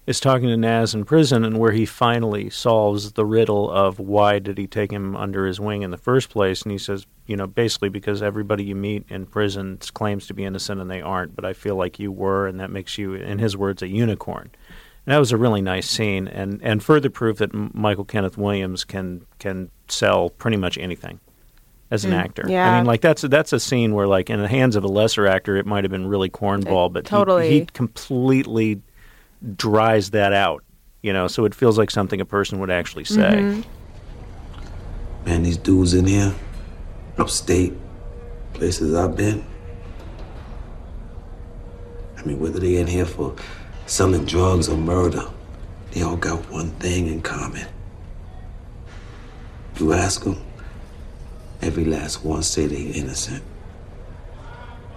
is 0.06 0.20
talking 0.20 0.50
to 0.50 0.58
Naz 0.58 0.94
in 0.94 1.06
prison 1.06 1.46
and 1.46 1.58
where 1.58 1.72
he 1.72 1.86
finally 1.86 2.50
solves 2.50 3.14
the 3.14 3.26
riddle 3.26 3.72
of 3.72 4.00
why 4.00 4.40
did 4.40 4.58
he 4.58 4.68
take 4.68 4.92
him 4.92 5.16
under 5.16 5.46
his 5.46 5.60
wing 5.60 5.82
in 5.82 5.92
the 5.92 5.98
first 5.98 6.30
place 6.30 6.62
and 6.64 6.72
he 6.72 6.78
says 6.78 7.06
you 7.26 7.36
know 7.36 7.48
basically 7.48 7.90
because 7.90 8.22
everybody 8.22 8.64
you 8.64 8.76
meet 8.76 9.06
in 9.10 9.26
prison 9.26 9.78
claims 9.94 10.28
to 10.28 10.34
be 10.34 10.44
innocent 10.44 10.82
and 10.82 10.92
they 10.92 11.02
aren't 11.02 11.36
but 11.36 11.46
I 11.46 11.54
feel 11.54 11.76
like 11.76 12.00
you 12.00 12.12
were 12.12 12.48
and 12.48 12.60
that 12.60 12.70
makes 12.70 12.98
you 12.98 13.14
in 13.14 13.40
his 13.40 13.56
words 13.56 13.82
a 13.82 13.88
unicorn 13.88 14.52
and 15.06 15.14
that 15.14 15.20
was 15.20 15.32
a 15.32 15.38
really 15.38 15.62
nice 15.62 15.90
scene 15.90 16.28
and 16.28 16.62
and 16.62 16.84
further 16.84 17.10
proof 17.10 17.38
that 17.38 17.54
Michael 17.54 18.06
Kenneth 18.06 18.38
Williams 18.38 18.84
can 18.84 19.26
can 19.40 19.70
sell 19.88 20.30
pretty 20.30 20.58
much 20.58 20.78
anything 20.78 21.20
as 21.92 22.06
an 22.06 22.12
mm, 22.12 22.16
actor. 22.24 22.44
Yeah. 22.48 22.72
I 22.72 22.78
mean, 22.78 22.88
like 22.88 23.02
that's 23.02 23.22
that's 23.22 23.54
a 23.54 23.60
scene 23.60 23.94
where, 23.94 24.08
like, 24.08 24.32
in 24.32 24.42
the 24.42 24.48
hands 24.48 24.76
of 24.76 24.84
a 24.84 24.88
lesser 24.88 25.28
actor, 25.28 25.58
it 25.58 25.68
might 25.68 25.84
have 25.84 25.92
been 25.92 26.08
really 26.08 26.30
cornball, 26.30 26.92
but 26.92 27.06
totally. 27.06 27.50
he, 27.50 27.60
he 27.60 27.66
completely 27.68 28.82
dries 29.56 30.12
that 30.12 30.34
out, 30.34 30.64
you 31.02 31.12
know, 31.14 31.28
so 31.28 31.46
it 31.46 31.54
feels 31.54 31.78
like 31.78 31.92
something 31.92 32.22
a 32.22 32.26
person 32.26 32.60
would 32.60 32.72
actually 32.72 33.04
say. 33.04 33.36
Mm-hmm. 33.36 33.62
Man, 35.26 35.44
these 35.44 35.58
dudes 35.58 35.94
in 35.94 36.06
here, 36.06 36.34
upstate, 37.18 37.74
places 38.54 38.94
I've 38.94 39.16
been. 39.16 39.46
I 42.18 42.24
mean, 42.24 42.40
whether 42.40 42.60
they 42.60 42.78
in 42.78 42.88
here 42.88 43.06
for 43.06 43.36
selling 43.86 44.26
drugs 44.26 44.70
or 44.70 44.78
murder, 44.78 45.26
they 45.92 46.02
all 46.02 46.16
got 46.16 46.50
one 46.50 46.72
thing 46.72 47.08
in 47.08 47.22
common. 47.22 47.68
You 49.80 49.94
ask 49.94 50.24
them, 50.24 50.42
every 51.62 51.86
last 51.86 52.24
one 52.24 52.44
say 52.44 52.68
they 52.68 52.82
innocent. 52.82 53.44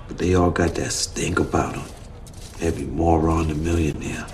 But 0.06 0.18
they 0.18 0.35
all 0.35 0.50
got 0.50 0.74
that 0.76 0.92
stink 0.92 1.38
about 1.38 1.74
them. 1.74 1.85
Every 2.61 2.87
moron 2.87 3.51
a 3.51 3.55
millionaire. 3.55 4.27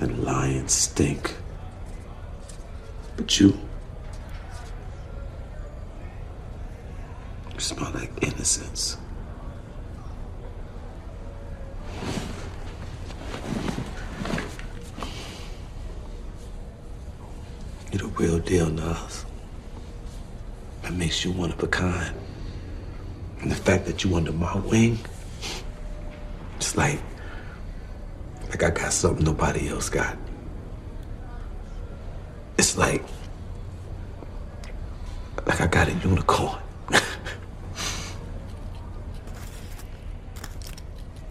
And 0.00 0.24
lions 0.24 0.72
stink. 0.72 1.36
But 3.16 3.38
you. 3.38 3.58
You 7.52 7.60
smell 7.60 7.92
like 7.92 8.10
innocence. 8.22 8.96
You're 17.92 18.02
the 18.02 18.06
real 18.18 18.38
deal, 18.40 18.68
Naz. 18.70 19.24
That 20.82 20.94
makes 20.94 21.24
you 21.24 21.30
one 21.30 21.52
of 21.52 21.62
a 21.62 21.68
kind. 21.68 22.14
And 23.40 23.50
the 23.50 23.54
fact 23.54 23.86
that 23.86 24.02
you 24.02 24.16
under 24.16 24.32
my 24.32 24.56
wing, 24.58 24.98
it's 26.56 26.76
like 26.76 26.98
like 28.54 28.62
I 28.62 28.70
got 28.70 28.92
something 28.92 29.24
nobody 29.24 29.68
else 29.68 29.88
got. 29.88 30.16
It's 32.56 32.78
like, 32.78 33.02
like 35.44 35.60
I 35.60 35.66
got 35.66 35.88
a 35.88 35.92
unicorn. 35.92 36.62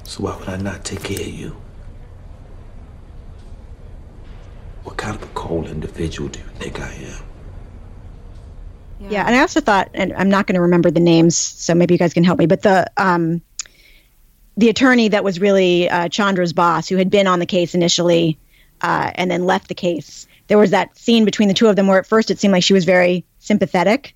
so 0.03 0.23
why 0.23 0.36
would 0.36 0.49
I 0.49 0.57
not 0.57 0.83
take 0.83 1.03
care 1.03 1.21
of 1.21 1.27
you? 1.27 1.55
What 4.83 4.97
kind 4.97 5.15
of 5.15 5.23
a 5.23 5.27
cold 5.27 5.67
individual 5.67 6.27
do 6.27 6.39
you 6.39 6.45
think 6.55 6.81
I 6.81 6.91
am? 6.91 7.23
Yeah, 9.09 9.25
and 9.25 9.33
I 9.33 9.39
also 9.39 9.62
thought, 9.62 9.89
and 9.93 10.12
I'm 10.13 10.29
not 10.29 10.45
going 10.47 10.55
to 10.55 10.62
remember 10.62 10.91
the 10.91 10.99
names, 10.99 11.38
so 11.38 11.73
maybe 11.73 11.93
you 11.93 11.97
guys 11.97 12.13
can 12.13 12.25
help 12.25 12.39
me, 12.39 12.47
but 12.47 12.63
the 12.63 12.91
um, 12.97 13.41
the 14.57 14.69
attorney 14.69 15.07
that 15.07 15.23
was 15.23 15.39
really 15.39 15.89
uh, 15.89 16.09
Chandra's 16.09 16.53
boss, 16.53 16.87
who 16.87 16.97
had 16.97 17.09
been 17.09 17.27
on 17.27 17.39
the 17.39 17.45
case 17.45 17.73
initially 17.73 18.37
uh, 18.81 19.11
and 19.15 19.31
then 19.31 19.45
left 19.45 19.67
the 19.67 19.75
case. 19.75 20.27
There 20.47 20.57
was 20.57 20.71
that 20.71 20.95
scene 20.97 21.25
between 21.25 21.47
the 21.47 21.53
two 21.53 21.67
of 21.67 21.75
them 21.75 21.87
where 21.87 21.99
at 21.99 22.05
first 22.05 22.29
it 22.29 22.39
seemed 22.39 22.51
like 22.51 22.63
she 22.63 22.73
was 22.73 22.85
very 22.85 23.25
sympathetic. 23.39 24.13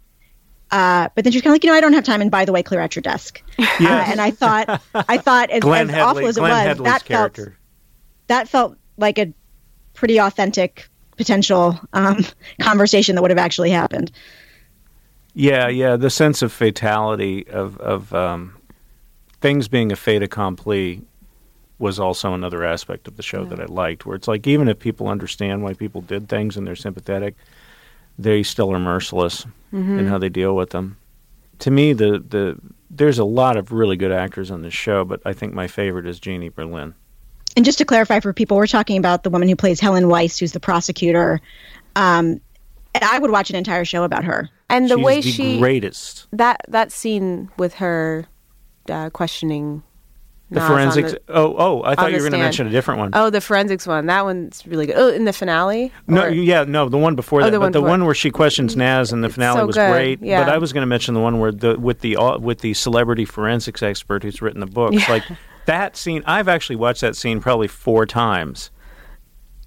Uh, 0.69 1.07
but 1.15 1.23
then 1.23 1.31
she's 1.31 1.41
kind 1.41 1.51
of 1.51 1.55
like, 1.55 1.63
you 1.63 1.69
know, 1.71 1.77
I 1.77 1.81
don't 1.81 1.93
have 1.93 2.03
time, 2.03 2.19
and 2.19 2.29
by 2.29 2.43
the 2.43 2.51
way, 2.51 2.61
clear 2.61 2.81
out 2.81 2.95
your 2.95 3.01
desk. 3.01 3.41
Yes. 3.57 3.67
Uh, 3.87 4.11
and 4.11 4.19
I 4.19 4.31
thought, 4.31 4.81
I 4.93 5.17
thought, 5.17 5.49
as, 5.49 5.61
Glenne 5.61 5.87
as 5.87 5.95
Headly, 5.95 6.01
awful 6.01 6.27
as 6.27 6.37
it 6.37 6.41
was, 6.41 6.51
Headly's 6.51 6.91
that 6.91 7.05
character. 7.05 7.43
felt 7.43 7.55
that 8.27 8.49
felt 8.49 8.77
like 8.97 9.17
a 9.17 9.33
pretty 9.93 10.19
authentic 10.19 10.89
potential 11.15 11.79
um, 11.93 12.25
conversation 12.61 13.15
that 13.15 13.21
would 13.21 13.31
have 13.31 13.37
actually 13.37 13.69
happened. 13.69 14.11
Yeah, 15.33 15.67
yeah. 15.67 15.95
The 15.95 16.09
sense 16.09 16.41
of 16.41 16.51
fatality 16.51 17.47
of 17.47 17.77
of 17.77 18.13
um, 18.13 18.56
things 19.41 19.67
being 19.67 19.91
a 19.91 19.95
fait 19.95 20.23
accompli 20.23 21.01
was 21.79 21.99
also 21.99 22.33
another 22.33 22.63
aspect 22.63 23.07
of 23.07 23.17
the 23.17 23.23
show 23.23 23.45
that 23.45 23.59
I 23.59 23.65
liked. 23.65 24.05
Where 24.05 24.15
it's 24.15 24.27
like 24.27 24.47
even 24.47 24.67
if 24.67 24.79
people 24.79 25.07
understand 25.07 25.63
why 25.63 25.73
people 25.73 26.01
did 26.01 26.27
things 26.27 26.57
and 26.57 26.65
they're 26.65 26.75
sympathetic, 26.75 27.35
they 28.17 28.41
still 28.43 28.71
are 28.73 28.79
merciless 28.79 29.45
in 29.71 30.07
how 30.07 30.17
they 30.17 30.29
deal 30.29 30.55
with 30.55 30.71
them. 30.71 30.97
To 31.59 31.71
me, 31.71 31.93
the 31.93 32.19
the 32.19 32.57
there's 32.89 33.19
a 33.19 33.25
lot 33.25 33.57
of 33.57 33.71
really 33.71 33.97
good 33.97 34.11
actors 34.11 34.49
on 34.49 34.61
this 34.61 34.73
show, 34.73 35.03
but 35.03 35.21
I 35.25 35.33
think 35.33 35.53
my 35.53 35.67
favorite 35.67 36.07
is 36.07 36.19
Jeannie 36.19 36.49
Berlin. 36.49 36.95
And 37.55 37.65
just 37.65 37.77
to 37.79 37.85
clarify 37.85 38.19
for 38.19 38.33
people, 38.33 38.57
we're 38.57 38.67
talking 38.67 38.97
about 38.97 39.23
the 39.23 39.29
woman 39.29 39.47
who 39.47 39.55
plays 39.55 39.79
Helen 39.79 40.07
Weiss, 40.09 40.37
who's 40.37 40.51
the 40.51 40.59
prosecutor. 40.59 41.41
Um, 41.95 42.39
and 42.93 43.03
I 43.03 43.19
would 43.19 43.31
watch 43.31 43.49
an 43.49 43.55
entire 43.55 43.83
show 43.83 44.03
about 44.03 44.23
her. 44.23 44.49
And 44.69 44.89
the 44.89 44.95
She's 44.95 45.05
way 45.05 45.21
the 45.21 45.31
she 45.31 45.59
greatest. 45.59 46.27
that 46.33 46.61
that 46.67 46.91
scene 46.91 47.49
with 47.57 47.73
her 47.75 48.25
uh, 48.89 49.09
questioning 49.09 49.83
The 50.49 50.59
Naz 50.59 50.67
forensics. 50.69 51.11
the- 51.13 51.21
oh, 51.29 51.55
oh! 51.57 51.83
I 51.83 51.95
thought 51.95 52.11
you 52.11 52.15
were 52.17 52.21
going 52.21 52.31
to 52.33 52.37
mention 52.37 52.67
a 52.67 52.69
different 52.69 52.99
one. 52.99 53.11
Oh, 53.13 53.29
the 53.29 53.41
forensics 53.41 53.85
one. 53.85 54.05
That 54.05 54.23
one's 54.23 54.65
really 54.65 54.85
good. 54.87 54.95
Oh, 54.97 55.09
in 55.09 55.25
the 55.25 55.33
finale. 55.33 55.91
No, 56.07 56.23
Or- 56.23 56.29
yeah, 56.29 56.63
no, 56.63 56.87
the 56.89 56.97
one 56.97 57.15
before 57.15 57.41
Oh, 57.41 57.45
that, 57.45 57.51
the 57.51 57.57
but 57.59 57.63
one 57.65 57.71
the 57.73 57.81
one 57.81 58.05
where 58.05 58.15
she 58.15 58.31
questions 58.31 58.75
Naz 58.75 59.11
in 59.11 59.21
the 59.21 59.29
finale 59.29 59.59
so 59.59 59.65
was 59.67 59.75
good, 59.75 59.91
great. 59.91 60.21
yeah. 60.21 60.43
But 60.45 60.53
I 60.53 60.57
was 60.57 60.71
going 60.73 60.83
to 60.83 60.87
mention 60.87 61.13
the 61.13 61.19
one 61.21 61.39
where 61.39 61.51
the 61.51 61.77
with 61.77 61.99
the 61.99 62.15
uh, 62.17 62.37
with 62.37 62.59
the 62.59 62.73
celebrity 62.73 63.25
forensics 63.25 63.83
expert 63.83 64.23
who's 64.23 64.41
written 64.41 64.61
the 64.61 64.67
books. 64.67 64.95
Yeah. 64.95 65.11
Like 65.11 65.23
that 65.65 65.97
scene, 65.97 66.23
I've 66.25 66.47
actually 66.47 66.77
watched 66.77 67.01
that 67.01 67.15
scene 67.17 67.41
probably 67.41 67.67
four 67.67 68.05
times. 68.05 68.71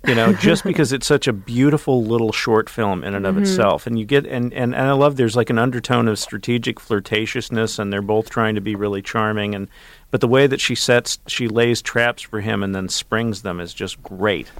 You 0.07 0.15
know, 0.15 0.33
just 0.33 0.65
because 0.71 0.93
it's 0.93 1.07
such 1.07 1.29
a 1.29 1.33
beautiful 1.33 2.03
little 2.05 2.33
short 2.33 2.71
film 2.71 3.05
in 3.05 3.15
and 3.15 3.27
Mm-hmm. 3.27 3.37
of 3.37 3.43
itself, 3.43 3.87
and 3.87 3.99
you 3.99 4.05
get 4.07 4.27
and, 4.27 4.53
and 4.55 4.75
and 4.75 4.89
I 4.89 4.93
love 4.93 5.17
there's 5.17 5.37
like 5.37 5.51
an 5.51 5.59
undertone 5.59 6.09
of 6.09 6.19
strategic 6.19 6.79
flirtatiousness, 6.79 7.79
and 7.79 7.93
they're 7.93 8.03
both 8.03 8.31
trying 8.31 8.55
to 8.55 8.61
be 8.61 8.75
really 8.75 9.03
charming, 9.03 9.55
and 9.55 9.69
but 10.11 10.21
the 10.21 10.29
way 10.29 10.47
that 10.47 10.61
she 10.61 10.75
sets 10.75 11.19
she 11.27 11.49
lays 11.49 11.83
traps 11.83 12.23
for 12.23 12.41
him 12.41 12.63
and 12.63 12.75
then 12.75 12.89
springs 12.89 13.43
them 13.43 13.61
is 13.61 13.75
just 13.75 14.03
great. 14.03 14.51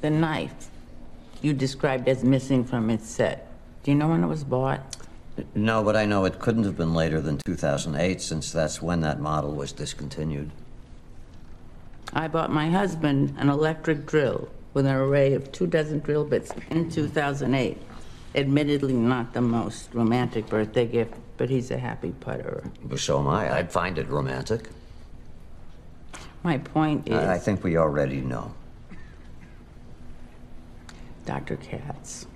The 0.00 0.10
knife 0.10 0.68
you 1.42 1.52
described 1.52 2.08
as 2.08 2.22
missing 2.24 2.64
from 2.64 2.90
its 2.90 3.08
set. 3.08 3.46
Do 3.82 3.90
you 3.90 3.96
know 3.96 4.08
when 4.08 4.22
it 4.22 4.26
was 4.26 4.44
bought? 4.44 4.80
No, 5.54 5.82
but 5.82 5.96
I 5.96 6.04
know 6.04 6.26
it 6.26 6.38
couldn't 6.38 6.64
have 6.64 6.76
been 6.76 6.92
later 6.92 7.20
than 7.20 7.38
2008 7.46 8.20
since 8.20 8.52
that's 8.52 8.82
when 8.82 9.00
that 9.00 9.20
model 9.20 9.52
was 9.54 9.72
discontinued. 9.72 10.50
I 12.12 12.28
bought 12.28 12.50
my 12.50 12.68
husband 12.68 13.34
an 13.38 13.48
electric 13.48 14.06
drill 14.06 14.48
with 14.74 14.86
an 14.86 14.94
array 14.94 15.34
of 15.34 15.52
two 15.52 15.66
dozen 15.66 16.00
drill 16.00 16.24
bits 16.24 16.52
in 16.70 16.90
2008. 16.90 17.78
Admittedly, 18.34 18.92
not 18.92 19.32
the 19.32 19.40
most 19.40 19.92
romantic 19.92 20.48
birthday 20.48 20.86
gift, 20.86 21.14
but 21.36 21.50
he's 21.50 21.70
a 21.70 21.78
happy 21.78 22.12
putterer. 22.20 22.70
So 22.96 23.18
am 23.18 23.28
I. 23.28 23.56
I'd 23.56 23.72
find 23.72 23.98
it 23.98 24.08
romantic. 24.08 24.68
My 26.42 26.58
point 26.58 27.08
is, 27.08 27.14
I 27.14 27.34
I 27.34 27.38
think 27.38 27.62
we 27.64 27.76
already 27.76 28.20
know. 28.20 28.54
Dr. 31.26 31.56
Katz, 31.56 32.26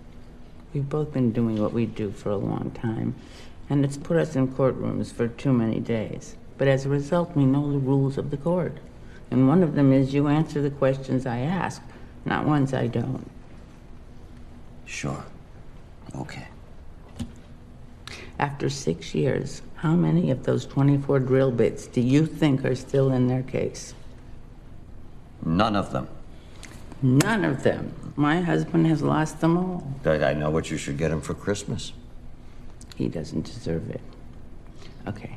we've 0.73 0.89
both 0.89 1.13
been 1.13 1.33
doing 1.33 1.61
what 1.61 1.73
we 1.73 1.87
do 1.87 2.11
for 2.11 2.31
a 2.31 2.37
long 2.37 2.71
time, 2.73 3.15
and 3.71 3.85
it's 3.85 3.97
put 3.97 4.17
us 4.17 4.37
in 4.37 4.49
courtrooms 4.49 5.13
for 5.13 5.27
too 5.27 5.53
many 5.53 5.81
days. 5.81 6.37
But 6.59 6.69
as 6.69 6.85
a 6.87 6.89
result, 6.89 7.35
we 7.35 7.45
know 7.45 7.73
the 7.73 7.79
rules 7.79 8.19
of 8.19 8.31
the 8.31 8.37
court. 8.37 8.79
And 9.35 9.49
one 9.49 9.64
of 9.64 9.75
them 9.75 9.92
is 9.92 10.14
you 10.14 10.29
answer 10.29 10.62
the 10.62 10.70
questions 10.70 11.27
I 11.27 11.40
ask, 11.40 11.83
not 12.25 12.47
ones 12.47 12.73
I 12.73 12.87
don't. 12.87 13.29
Sure. 14.87 15.25
Okay. 16.14 16.47
After 18.38 18.70
six 18.70 19.12
years, 19.12 19.62
how 19.75 19.97
many 19.97 20.31
of 20.31 20.44
those 20.44 20.66
24 20.66 21.18
drill 21.18 21.51
bits 21.51 21.88
do 21.88 22.01
you 22.01 22.27
think 22.27 22.64
are 22.64 22.77
still 22.77 23.11
in 23.11 23.27
their 23.27 23.42
case? 23.42 23.92
None 25.44 25.75
of 25.75 25.90
them. 25.90 26.07
None 27.03 27.44
of 27.44 27.64
them. 27.64 28.12
My 28.14 28.40
husband 28.40 28.87
has 28.87 29.03
lost 29.03 29.40
them 29.40 29.57
all. 29.57 29.85
I 30.07 30.33
know 30.35 30.51
what 30.51 30.70
you 30.70 30.77
should 30.77 30.97
get 30.97 31.11
him 31.11 31.20
for 31.20 31.35
Christmas. 31.35 31.92
He 32.94 33.09
doesn't 33.09 33.47
deserve 33.47 33.90
it. 33.90 34.01
Okay. 35.09 35.37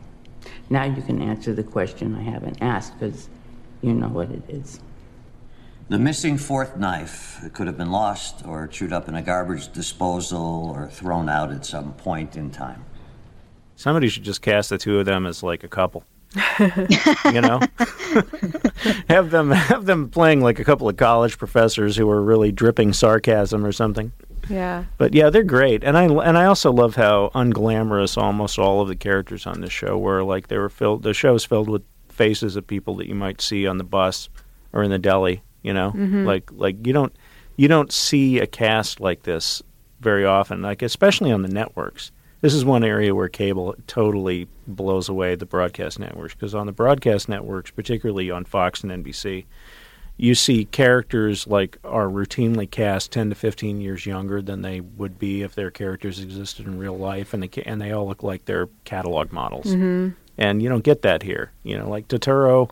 Now 0.69 0.83
you 0.83 1.01
can 1.01 1.19
answer 1.19 1.51
the 1.55 1.63
question 1.63 2.13
I 2.13 2.21
haven't 2.21 2.61
asked 2.61 2.99
because 2.99 3.27
you 3.81 3.93
know 3.93 4.07
what 4.07 4.31
it 4.31 4.43
is. 4.47 4.79
The 5.89 5.99
missing 5.99 6.37
fourth 6.37 6.75
knife 6.75 7.39
it 7.45 7.53
could 7.53 7.67
have 7.67 7.77
been 7.77 7.91
lost 7.91 8.45
or 8.45 8.67
chewed 8.67 8.91
up 8.91 9.07
in 9.07 9.15
a 9.15 9.21
garbage 9.21 9.71
disposal 9.71 10.71
or 10.75 10.89
thrown 10.89 11.29
out 11.29 11.51
at 11.51 11.65
some 11.65 11.93
point 11.93 12.35
in 12.35 12.51
time. 12.51 12.83
Somebody 13.77 14.09
should 14.09 14.23
just 14.23 14.41
cast 14.41 14.69
the 14.69 14.77
two 14.77 14.99
of 14.99 15.05
them 15.05 15.25
as 15.25 15.43
like 15.43 15.63
a 15.63 15.69
couple. 15.69 16.03
you 16.59 17.39
know, 17.39 17.61
have 19.07 19.31
them 19.31 19.51
have 19.51 19.85
them 19.85 20.09
playing 20.09 20.41
like 20.41 20.59
a 20.59 20.65
couple 20.65 20.89
of 20.89 20.97
college 20.97 21.37
professors 21.37 21.95
who 21.95 22.09
are 22.09 22.21
really 22.21 22.51
dripping 22.51 22.91
sarcasm 22.91 23.65
or 23.65 23.71
something. 23.71 24.11
Yeah. 24.49 24.85
But 24.97 25.13
yeah, 25.13 25.29
they're 25.29 25.43
great, 25.43 25.85
and 25.85 25.97
I 25.97 26.03
and 26.03 26.37
I 26.37 26.45
also 26.45 26.71
love 26.71 26.95
how 26.95 27.31
unglamorous 27.33 28.17
almost 28.17 28.59
all 28.59 28.81
of 28.81 28.89
the 28.89 28.95
characters 28.95 29.47
on 29.47 29.61
this 29.61 29.71
show 29.71 29.97
were. 29.97 30.21
Like 30.23 30.47
they 30.47 30.57
were 30.57 30.69
filled. 30.69 31.03
The 31.03 31.13
show 31.13 31.33
is 31.35 31.45
filled 31.45 31.69
with 31.69 31.83
faces 32.17 32.55
of 32.55 32.67
people 32.67 32.95
that 32.95 33.07
you 33.07 33.15
might 33.15 33.39
see 33.39 33.67
on 33.67 33.77
the 33.77 33.83
bus 33.83 34.29
or 34.73 34.83
in 34.83 34.91
the 34.91 34.99
deli. 34.99 35.41
You 35.63 35.73
know, 35.73 35.91
like 36.25 36.51
like 36.51 36.85
you 36.85 36.93
don't 36.93 37.15
you 37.55 37.67
don't 37.67 37.91
see 37.91 38.39
a 38.39 38.47
cast 38.47 38.99
like 38.99 39.23
this 39.23 39.61
very 39.99 40.25
often. 40.25 40.61
Like 40.61 40.81
especially 40.81 41.31
on 41.31 41.41
the 41.41 41.49
networks. 41.49 42.11
This 42.39 42.53
is 42.53 42.63
one 42.63 42.83
area 42.83 43.15
where 43.15 43.29
cable 43.29 43.73
totally 43.87 44.47
blows 44.67 45.09
away 45.09 45.33
the 45.33 45.47
broadcast 45.47 45.97
networks 45.97 46.35
because 46.35 46.53
on 46.53 46.67
the 46.67 46.71
broadcast 46.71 47.27
networks, 47.27 47.71
particularly 47.71 48.29
on 48.29 48.45
Fox 48.45 48.83
and 48.83 48.91
NBC, 48.91 49.45
you 50.17 50.35
see 50.35 50.65
characters 50.65 51.47
like 51.47 51.77
are 51.83 52.07
routinely 52.07 52.69
cast 52.69 53.11
10 53.11 53.29
to 53.29 53.35
15 53.35 53.79
years 53.79 54.05
younger 54.05 54.41
than 54.41 54.61
they 54.61 54.81
would 54.81 55.17
be 55.17 55.43
if 55.43 55.55
their 55.55 55.71
characters 55.71 56.19
existed 56.19 56.65
in 56.65 56.77
real 56.77 56.97
life 56.97 57.33
and 57.33 57.43
they 57.43 57.63
and 57.63 57.79
they 57.79 57.91
all 57.91 58.07
look 58.07 58.23
like 58.23 58.45
they're 58.45 58.67
catalog 58.83 59.31
models 59.31 59.67
mm-hmm. 59.67 60.09
And 60.37 60.61
you 60.61 60.69
don't 60.69 60.83
get 60.83 61.01
that 61.01 61.23
here. 61.23 61.51
You 61.63 61.77
know 61.77 61.89
like 61.89 62.07
Turturro 62.07 62.69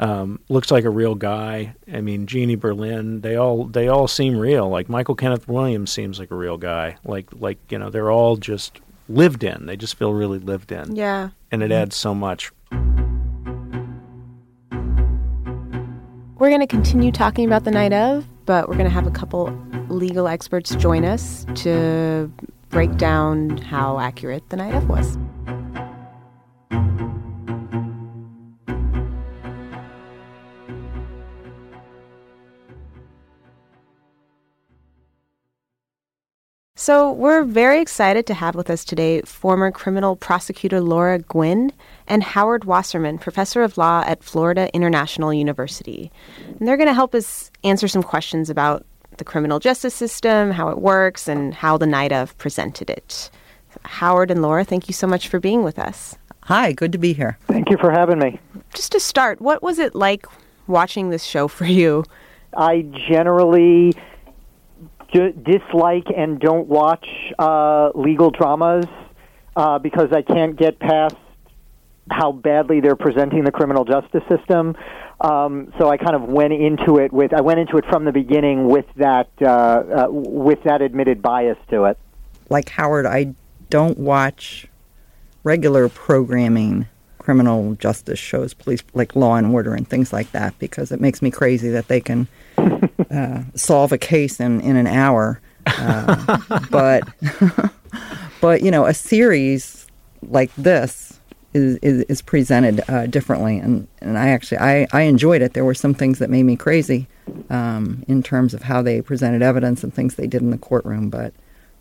um, 0.00 0.40
looks 0.48 0.70
like 0.70 0.84
a 0.84 0.90
real 0.90 1.14
guy. 1.14 1.74
I 1.92 2.00
mean 2.00 2.26
Jeannie 2.26 2.56
Berlin 2.56 3.20
they 3.20 3.36
all 3.36 3.64
they 3.64 3.88
all 3.88 4.08
seem 4.08 4.36
real. 4.36 4.68
Like 4.68 4.88
Michael 4.88 5.14
Kenneth 5.14 5.48
Williams 5.48 5.90
seems 5.90 6.18
like 6.18 6.30
a 6.30 6.36
real 6.36 6.56
guy. 6.58 6.96
Like 7.04 7.28
like 7.32 7.58
you 7.70 7.78
know 7.78 7.90
they're 7.90 8.10
all 8.10 8.36
just 8.36 8.80
lived 9.08 9.42
in. 9.44 9.66
They 9.66 9.76
just 9.76 9.96
feel 9.96 10.12
really 10.12 10.38
lived 10.38 10.70
in. 10.72 10.94
Yeah. 10.96 11.30
and 11.50 11.62
it 11.62 11.72
adds 11.72 11.96
so 11.96 12.14
much. 12.14 12.52
We're 16.38 16.50
going 16.50 16.60
to 16.60 16.68
continue 16.68 17.10
talking 17.10 17.46
about 17.46 17.64
the 17.64 17.72
night 17.72 17.92
of, 17.92 18.24
but 18.46 18.68
we're 18.68 18.76
going 18.76 18.86
to 18.86 18.94
have 18.94 19.08
a 19.08 19.10
couple 19.10 19.46
legal 19.88 20.28
experts 20.28 20.74
join 20.76 21.04
us 21.04 21.44
to 21.56 22.30
break 22.68 22.96
down 22.96 23.56
how 23.56 23.98
accurate 23.98 24.48
the 24.50 24.56
night 24.56 24.74
of 24.74 24.88
was. 24.88 25.18
So, 36.80 37.10
we're 37.10 37.42
very 37.42 37.80
excited 37.80 38.24
to 38.28 38.34
have 38.34 38.54
with 38.54 38.70
us 38.70 38.84
today 38.84 39.20
former 39.22 39.72
criminal 39.72 40.14
prosecutor 40.14 40.80
Laura 40.80 41.18
Gwynn 41.18 41.72
and 42.06 42.22
Howard 42.22 42.66
Wasserman, 42.66 43.18
professor 43.18 43.64
of 43.64 43.76
law 43.76 44.04
at 44.06 44.22
Florida 44.22 44.72
International 44.72 45.34
University. 45.34 46.12
And 46.46 46.68
they're 46.68 46.76
going 46.76 46.86
to 46.86 46.94
help 46.94 47.16
us 47.16 47.50
answer 47.64 47.88
some 47.88 48.04
questions 48.04 48.48
about 48.48 48.86
the 49.16 49.24
criminal 49.24 49.58
justice 49.58 49.92
system, 49.92 50.52
how 50.52 50.68
it 50.68 50.78
works, 50.78 51.26
and 51.26 51.52
how 51.52 51.78
the 51.78 51.86
night 51.86 52.12
of 52.12 52.38
presented 52.38 52.90
it. 52.90 53.28
Howard 53.82 54.30
and 54.30 54.40
Laura, 54.40 54.62
thank 54.62 54.86
you 54.86 54.94
so 54.94 55.08
much 55.08 55.26
for 55.26 55.40
being 55.40 55.64
with 55.64 55.80
us. 55.80 56.16
Hi, 56.42 56.70
good 56.70 56.92
to 56.92 56.98
be 56.98 57.12
here. 57.12 57.38
Thank 57.48 57.70
you 57.70 57.76
for 57.78 57.90
having 57.90 58.20
me. 58.20 58.38
Just 58.72 58.92
to 58.92 59.00
start, 59.00 59.40
what 59.40 59.64
was 59.64 59.80
it 59.80 59.96
like 59.96 60.26
watching 60.68 61.10
this 61.10 61.24
show 61.24 61.48
for 61.48 61.64
you? 61.64 62.04
I 62.56 62.82
generally 63.08 63.94
ju- 63.94 64.00
dislike 65.12 66.06
and 66.14 66.38
don't 66.38 66.68
watch 66.68 67.06
uh, 67.38 67.90
legal 67.94 68.30
dramas 68.30 68.86
uh, 69.56 69.78
because 69.78 70.12
I 70.12 70.22
can't 70.22 70.56
get 70.56 70.78
past 70.78 71.16
how 72.10 72.32
badly 72.32 72.80
they're 72.80 72.96
presenting 72.96 73.44
the 73.44 73.52
criminal 73.52 73.84
justice 73.84 74.22
system. 74.28 74.76
Um, 75.20 75.72
so 75.78 75.88
I 75.88 75.96
kind 75.96 76.14
of 76.14 76.22
went 76.22 76.52
into 76.52 76.98
it 76.98 77.12
with 77.12 77.34
I 77.34 77.40
went 77.40 77.58
into 77.58 77.76
it 77.76 77.84
from 77.86 78.04
the 78.04 78.12
beginning 78.12 78.68
with 78.68 78.86
that 78.96 79.28
uh, 79.42 79.46
uh, 79.46 80.06
with 80.10 80.62
that 80.62 80.80
admitted 80.80 81.20
bias 81.20 81.58
to 81.70 81.84
it. 81.84 81.98
Like 82.48 82.68
Howard, 82.70 83.04
I 83.04 83.34
don't 83.68 83.98
watch 83.98 84.68
regular 85.42 85.88
programming 85.88 86.86
criminal 87.18 87.74
justice 87.74 88.18
shows, 88.18 88.54
police 88.54 88.82
like 88.94 89.16
Law 89.16 89.34
and 89.34 89.48
Order 89.48 89.74
and 89.74 89.86
things 89.86 90.12
like 90.12 90.30
that, 90.32 90.58
because 90.58 90.92
it 90.92 91.00
makes 91.00 91.20
me 91.20 91.30
crazy 91.30 91.68
that 91.70 91.88
they 91.88 92.00
can 92.00 92.28
uh, 93.10 93.42
solve 93.54 93.92
a 93.92 93.98
case 93.98 94.40
in 94.40 94.60
in 94.60 94.76
an 94.76 94.86
hour. 94.86 95.40
Uh, 95.66 96.38
but 96.70 97.08
but 98.40 98.62
you 98.62 98.70
know, 98.70 98.86
a 98.86 98.94
series 98.94 99.86
like 100.22 100.54
this 100.56 101.20
is 101.54 101.76
is, 101.82 102.02
is 102.04 102.22
presented 102.22 102.82
uh, 102.88 103.06
differently, 103.06 103.58
and 103.58 103.88
and 104.00 104.18
I 104.18 104.28
actually 104.28 104.58
I 104.58 104.86
I 104.92 105.02
enjoyed 105.02 105.42
it. 105.42 105.54
There 105.54 105.64
were 105.64 105.74
some 105.74 105.94
things 105.94 106.18
that 106.18 106.30
made 106.30 106.44
me 106.44 106.56
crazy 106.56 107.06
um, 107.50 108.04
in 108.08 108.22
terms 108.22 108.54
of 108.54 108.62
how 108.62 108.82
they 108.82 109.00
presented 109.02 109.42
evidence 109.42 109.82
and 109.82 109.92
things 109.92 110.14
they 110.14 110.26
did 110.26 110.42
in 110.42 110.50
the 110.50 110.58
courtroom, 110.58 111.10
but 111.10 111.32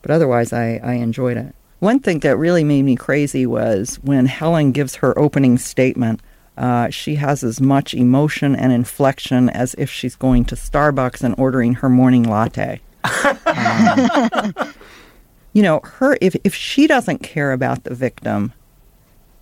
but 0.01 0.11
otherwise 0.11 0.53
I 0.53 0.79
I 0.83 0.93
enjoyed 0.93 1.37
it. 1.37 1.53
One 1.79 1.99
thing 1.99 2.19
that 2.19 2.37
really 2.37 2.63
made 2.63 2.83
me 2.83 2.95
crazy 2.95 3.45
was 3.45 3.99
when 4.01 4.25
Helen 4.25 4.71
gives 4.71 4.95
her 4.95 5.17
opening 5.17 5.57
statement. 5.57 6.21
Uh, 6.57 6.89
she 6.89 7.15
has 7.15 7.43
as 7.43 7.61
much 7.61 7.93
emotion 7.93 8.55
and 8.55 8.71
inflection 8.71 9.49
as 9.49 9.75
if 9.77 9.89
she's 9.91 10.15
going 10.15 10.43
to 10.45 10.55
Starbucks 10.55 11.23
and 11.23 11.35
ordering 11.37 11.75
her 11.75 11.89
morning 11.89 12.23
latte. 12.23 12.81
Um, 13.45 14.53
you 15.53 15.63
know, 15.63 15.79
her 15.83 16.17
if 16.21 16.35
if 16.43 16.53
she 16.53 16.85
doesn't 16.85 17.23
care 17.23 17.51
about 17.51 17.83
the 17.83 17.95
victim, 17.95 18.53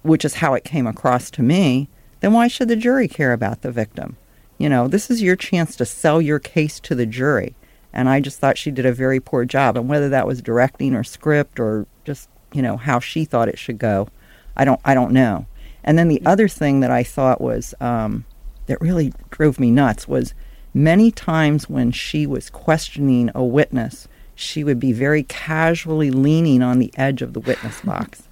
which 0.03 0.23
is 0.23 0.35
how 0.35 0.53
it 0.53 0.63
came 0.63 0.87
across 0.87 1.29
to 1.31 1.41
me, 1.41 1.89
then 2.21 2.31
why 2.31 2.47
should 2.47 2.69
the 2.69 2.75
jury 2.77 3.07
care 3.07 3.33
about 3.33 3.63
the 3.63 3.71
victim? 3.71 4.15
You 4.57 4.69
know, 4.69 4.87
this 4.87 5.11
is 5.11 5.21
your 5.21 5.35
chance 5.35 5.75
to 5.75 5.85
sell 5.85 6.21
your 6.21 6.39
case 6.39 6.79
to 6.81 6.95
the 6.95 7.05
jury. 7.05 7.55
And 7.91 8.07
I 8.07 8.19
just 8.19 8.39
thought 8.39 8.57
she 8.57 8.71
did 8.71 8.85
a 8.85 8.93
very 8.93 9.19
poor 9.19 9.45
job. 9.45 9.77
And 9.77 9.89
whether 9.89 10.07
that 10.09 10.27
was 10.27 10.41
directing 10.41 10.95
or 10.95 11.03
script 11.03 11.59
or 11.59 11.85
just, 12.03 12.29
you 12.53 12.61
know, 12.61 12.77
how 12.77 12.99
she 12.99 13.25
thought 13.25 13.49
it 13.49 13.59
should 13.59 13.77
go, 13.77 14.07
I 14.55 14.63
don't 14.63 14.79
I 14.85 14.93
don't 14.93 15.11
know. 15.11 15.47
And 15.85 15.97
then 15.97 16.09
the 16.09 16.21
other 16.25 16.47
thing 16.47 16.81
that 16.81 16.91
I 16.91 17.03
thought 17.03 17.39
was 17.39 17.73
um, 17.79 18.25
that 18.65 18.81
really 18.81 19.13
drove 19.29 19.59
me 19.59 19.71
nuts 19.71 20.07
was 20.07 20.33
many 20.73 21.11
times 21.11 21.69
when 21.69 21.91
she 21.91 22.25
was 22.25 22.49
questioning 22.49 23.29
a 23.33 23.43
witness, 23.43 24.07
she 24.33 24.63
would 24.63 24.79
be 24.79 24.91
very 24.91 25.23
casually 25.23 26.11
leaning 26.11 26.61
on 26.61 26.79
the 26.79 26.91
edge 26.97 27.21
of 27.21 27.33
the 27.33 27.39
witness 27.39 27.79
box. 27.85 28.23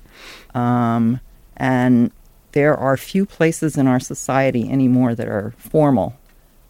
Um, 0.55 1.21
and 1.55 2.11
there 2.53 2.75
are 2.75 2.97
few 2.97 3.25
places 3.25 3.77
in 3.77 3.87
our 3.87 3.99
society 3.99 4.69
anymore 4.69 5.13
that 5.15 5.27
are 5.27 5.53
formal, 5.57 6.17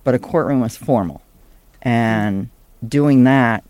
but 0.03 0.13
a 0.13 0.19
courtroom 0.19 0.63
is 0.63 0.75
formal. 0.75 1.21
And 1.81 2.49
doing 2.85 3.23
that 3.23 3.63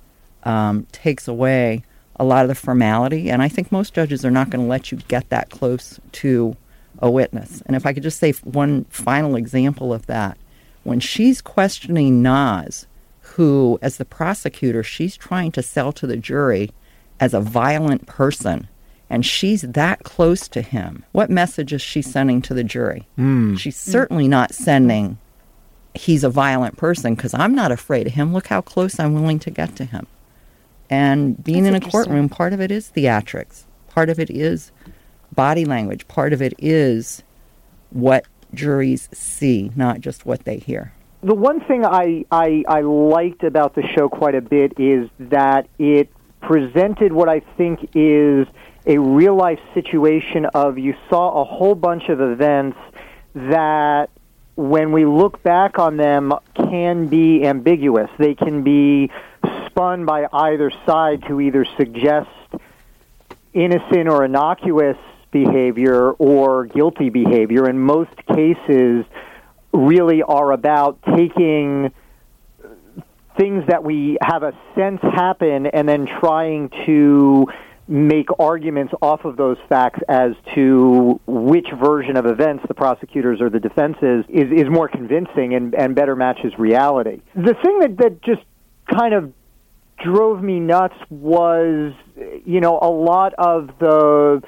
um, 0.43 0.87
takes 0.91 1.27
away 1.27 1.83
a 2.15 2.23
lot 2.23 2.43
of 2.43 2.49
the 2.49 2.55
formality. 2.55 3.29
And 3.29 3.41
I 3.41 3.49
think 3.49 3.71
most 3.71 3.93
judges 3.93 4.25
are 4.25 4.31
not 4.31 4.49
going 4.49 4.63
to 4.63 4.69
let 4.69 4.91
you 4.91 4.97
get 5.07 5.29
that 5.29 5.51
close 5.51 5.99
to 6.13 6.55
a 6.99 7.09
witness. 7.09 7.61
And 7.65 7.75
if 7.75 7.85
I 7.85 7.93
could 7.93 8.03
just 8.03 8.19
say 8.19 8.31
one 8.43 8.85
final 8.85 9.35
example 9.35 9.93
of 9.93 10.05
that, 10.07 10.37
when 10.83 10.99
she's 10.99 11.41
questioning 11.41 12.21
Naz, 12.21 12.87
who, 13.21 13.79
as 13.81 13.97
the 13.97 14.05
prosecutor, 14.05 14.83
she's 14.83 15.15
trying 15.15 15.51
to 15.53 15.63
sell 15.63 15.91
to 15.93 16.05
the 16.05 16.17
jury 16.17 16.71
as 17.19 17.33
a 17.33 17.39
violent 17.39 18.05
person, 18.05 18.67
and 19.09 19.25
she's 19.25 19.61
that 19.61 20.03
close 20.03 20.47
to 20.49 20.61
him, 20.61 21.05
what 21.11 21.29
message 21.29 21.73
is 21.73 21.81
she 21.81 22.01
sending 22.01 22.41
to 22.41 22.53
the 22.53 22.63
jury? 22.63 23.07
Mm. 23.17 23.57
She's 23.57 23.77
certainly 23.77 24.27
not 24.27 24.53
sending 24.53 25.17
he's 25.93 26.23
a 26.23 26.29
violent 26.29 26.77
person 26.77 27.15
because 27.15 27.33
I'm 27.33 27.53
not 27.53 27.71
afraid 27.71 28.07
of 28.07 28.13
him. 28.13 28.33
Look 28.33 28.47
how 28.47 28.61
close 28.61 28.99
I'm 28.99 29.13
willing 29.13 29.39
to 29.39 29.51
get 29.51 29.75
to 29.77 29.85
him. 29.85 30.07
And 30.89 31.41
being 31.43 31.63
That's 31.63 31.77
in 31.77 31.83
a 31.83 31.91
courtroom, 31.91 32.29
part 32.29 32.53
of 32.53 32.61
it 32.61 32.71
is 32.71 32.91
theatrics, 32.95 33.63
part 33.89 34.09
of 34.09 34.19
it 34.19 34.29
is 34.29 34.71
body 35.33 35.65
language, 35.65 36.07
part 36.07 36.33
of 36.33 36.41
it 36.41 36.53
is 36.57 37.23
what 37.89 38.25
juries 38.53 39.09
see, 39.13 39.71
not 39.75 40.01
just 40.01 40.25
what 40.25 40.45
they 40.45 40.57
hear. 40.57 40.93
The 41.21 41.33
one 41.33 41.61
thing 41.61 41.85
I, 41.85 42.25
I, 42.31 42.63
I 42.67 42.81
liked 42.81 43.43
about 43.43 43.75
the 43.75 43.83
show 43.95 44.09
quite 44.09 44.35
a 44.35 44.41
bit 44.41 44.73
is 44.77 45.09
that 45.19 45.67
it 45.79 46.09
presented 46.41 47.13
what 47.13 47.29
I 47.29 47.39
think 47.57 47.91
is 47.95 48.47
a 48.85 48.97
real 48.97 49.35
life 49.35 49.59
situation 49.73 50.45
of 50.53 50.77
you 50.77 50.93
saw 51.09 51.41
a 51.41 51.45
whole 51.45 51.75
bunch 51.75 52.09
of 52.09 52.19
events 52.19 52.77
that 53.33 54.09
when 54.55 54.91
we 54.91 55.05
look 55.05 55.41
back 55.41 55.79
on 55.79 55.97
them 55.97 56.33
can 56.53 57.07
be 57.07 57.45
ambiguous. 57.45 58.09
They 58.19 58.35
can 58.35 58.63
be 58.63 59.09
spun 59.65 60.05
by 60.05 60.27
either 60.31 60.71
side 60.85 61.23
to 61.27 61.41
either 61.41 61.65
suggest 61.77 62.29
innocent 63.53 64.09
or 64.09 64.25
innocuous 64.25 64.97
behavior 65.33 66.11
or 66.11 66.65
guilty 66.67 67.09
behavior. 67.09 67.69
In 67.69 67.79
most 67.79 68.15
cases, 68.27 69.05
really 69.73 70.21
are 70.23 70.51
about 70.51 70.99
taking 71.17 71.91
things 73.37 73.63
that 73.67 73.83
we 73.83 74.17
have 74.21 74.43
a 74.43 74.53
sense 74.75 75.01
happen 75.01 75.65
and 75.65 75.89
then 75.89 76.07
trying 76.19 76.69
to 76.85 77.47
make 77.87 78.27
arguments 78.39 78.93
off 79.01 79.25
of 79.25 79.35
those 79.35 79.57
facts 79.67 79.99
as 80.07 80.31
to 80.55 81.19
which 81.27 81.67
version 81.81 82.15
of 82.15 82.25
events 82.25 82.63
the 82.67 82.73
prosecutors 82.73 83.41
or 83.41 83.49
the 83.49 83.59
defenses 83.59 84.23
is, 84.29 84.49
is 84.51 84.69
more 84.69 84.87
convincing 84.87 85.53
and, 85.53 85.75
and 85.75 85.93
better 85.93 86.15
matches 86.15 86.53
reality. 86.57 87.21
The 87.35 87.55
thing 87.61 87.79
that, 87.79 87.97
that 87.97 88.21
just 88.21 88.41
kind 88.89 89.13
of 89.13 89.33
drove 90.01 90.41
me 90.41 90.59
nuts 90.59 90.95
was, 91.09 91.93
you 92.45 92.61
know, 92.61 92.79
a 92.81 92.89
lot 92.89 93.33
of 93.37 93.67
the, 93.79 94.41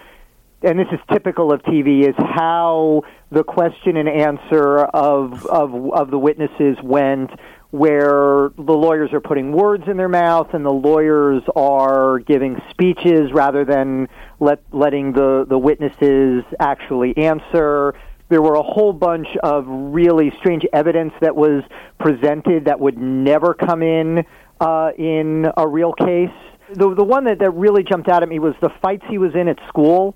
and 0.61 0.79
this 0.79 0.87
is 0.91 0.99
typical 1.11 1.51
of 1.51 1.61
TV, 1.63 2.07
is 2.07 2.15
how 2.17 3.03
the 3.31 3.43
question 3.43 3.97
and 3.97 4.09
answer 4.09 4.79
of, 4.79 5.45
of, 5.45 5.93
of 5.93 6.11
the 6.11 6.17
witnesses 6.17 6.77
went 6.83 7.31
where 7.71 8.51
the 8.55 8.73
lawyers 8.73 9.11
are 9.11 9.19
putting 9.19 9.51
words 9.51 9.83
in 9.87 9.97
their 9.97 10.07
mouth 10.07 10.53
and 10.53 10.65
the 10.65 10.71
lawyers 10.71 11.43
are 11.57 12.19
giving 12.19 12.55
speeches 12.69 13.33
rather 13.33 13.65
than 13.65 14.07
let, 14.39 14.61
letting 14.71 15.11
the, 15.11 15.45
the 15.49 15.57
witnesses 15.57 16.43
actually 16.57 17.17
answer. 17.17 17.93
There 18.29 18.41
were 18.41 18.55
a 18.55 18.63
whole 18.63 18.93
bunch 18.93 19.27
of 19.43 19.65
really 19.67 20.31
strange 20.39 20.63
evidence 20.71 21.11
that 21.19 21.35
was 21.35 21.63
presented 21.99 22.65
that 22.65 22.79
would 22.79 22.97
never 22.97 23.53
come 23.53 23.83
in 23.83 24.25
uh, 24.61 24.91
in 24.97 25.45
a 25.57 25.67
real 25.67 25.91
case. 25.91 26.29
The, 26.73 26.95
the 26.95 27.03
one 27.03 27.25
that, 27.25 27.39
that 27.39 27.51
really 27.51 27.83
jumped 27.83 28.07
out 28.07 28.23
at 28.23 28.29
me 28.29 28.39
was 28.39 28.55
the 28.61 28.71
fights 28.81 29.03
he 29.09 29.17
was 29.17 29.35
in 29.35 29.49
at 29.49 29.59
school 29.67 30.15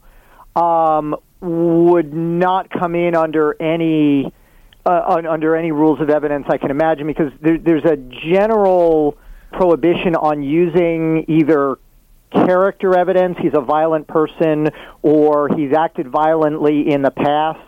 um, 0.59 1.15
would 1.41 2.13
not 2.13 2.69
come 2.69 2.95
in 2.95 3.15
under 3.15 3.55
any 3.61 4.33
uh, 4.85 5.21
under 5.29 5.55
any 5.55 5.71
rules 5.71 5.99
of 5.99 6.09
evidence 6.09 6.45
I 6.49 6.57
can 6.57 6.71
imagine 6.71 7.05
because 7.07 7.31
there, 7.41 7.57
there's 7.57 7.85
a 7.85 7.97
general 7.97 9.17
prohibition 9.51 10.15
on 10.15 10.41
using 10.41 11.25
either 11.27 11.77
character 12.31 12.95
evidence, 12.97 13.37
he's 13.39 13.53
a 13.53 13.61
violent 13.61 14.07
person, 14.07 14.69
or 15.01 15.49
he's 15.55 15.73
acted 15.73 16.07
violently 16.07 16.91
in 16.91 17.01
the 17.01 17.11
past 17.11 17.59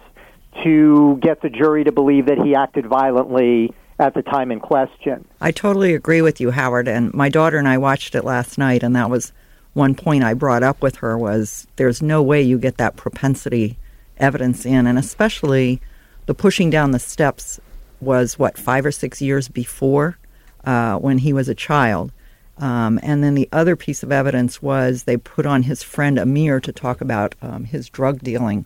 to 0.64 1.18
get 1.22 1.42
the 1.42 1.50
jury 1.50 1.84
to 1.84 1.92
believe 1.92 2.28
that 2.28 2.38
he 2.38 2.56
acted 2.56 2.86
violently 2.86 3.74
at 4.00 4.14
the 4.14 4.22
time 4.22 4.52
in 4.52 4.60
question. 4.60 5.26
I 5.40 5.52
totally 5.52 5.94
agree 5.94 6.22
with 6.22 6.42
you, 6.42 6.52
Howard. 6.52 6.88
And 6.88 7.14
my 7.14 7.30
daughter 7.30 7.58
and 7.58 7.68
I 7.68 7.78
watched 7.78 8.16
it 8.16 8.24
last 8.24 8.58
night, 8.58 8.84
and 8.84 8.96
that 8.96 9.10
was 9.10 9.32
one 9.74 9.96
point 9.96 10.24
I 10.24 10.34
brought 10.34 10.64
up 10.64 10.82
with 10.82 10.98
her 10.98 11.18
was 11.18 11.68
there's 11.78 12.02
no 12.02 12.22
way 12.22 12.42
you 12.42 12.58
get 12.58 12.78
that 12.78 12.98
propensity 12.98 13.78
evidence 14.18 14.66
in, 14.66 14.86
and 14.88 15.00
especially 15.00 15.82
the 16.26 16.34
pushing 16.34 16.70
down 16.70 16.92
the 16.92 17.00
steps 17.00 17.60
was 18.00 18.38
what 18.38 18.58
five 18.58 18.86
or 18.86 18.92
six 18.92 19.22
years 19.22 19.48
before 19.48 20.18
uh, 20.66 20.98
when 20.98 21.20
he 21.20 21.34
was 21.34 21.48
a 21.48 21.56
child. 21.56 22.12
Um, 22.58 23.00
and 23.02 23.24
then 23.24 23.34
the 23.34 23.50
other 23.52 23.76
piece 23.76 24.04
of 24.04 24.12
evidence 24.12 24.62
was 24.62 25.04
they 25.04 25.18
put 25.18 25.46
on 25.46 25.64
his 25.64 25.82
friend 25.82 26.20
Amir 26.20 26.60
to 26.60 26.72
talk 26.72 27.02
about 27.02 27.34
um, 27.42 27.64
his 27.64 27.90
drug 27.90 28.20
dealing. 28.20 28.66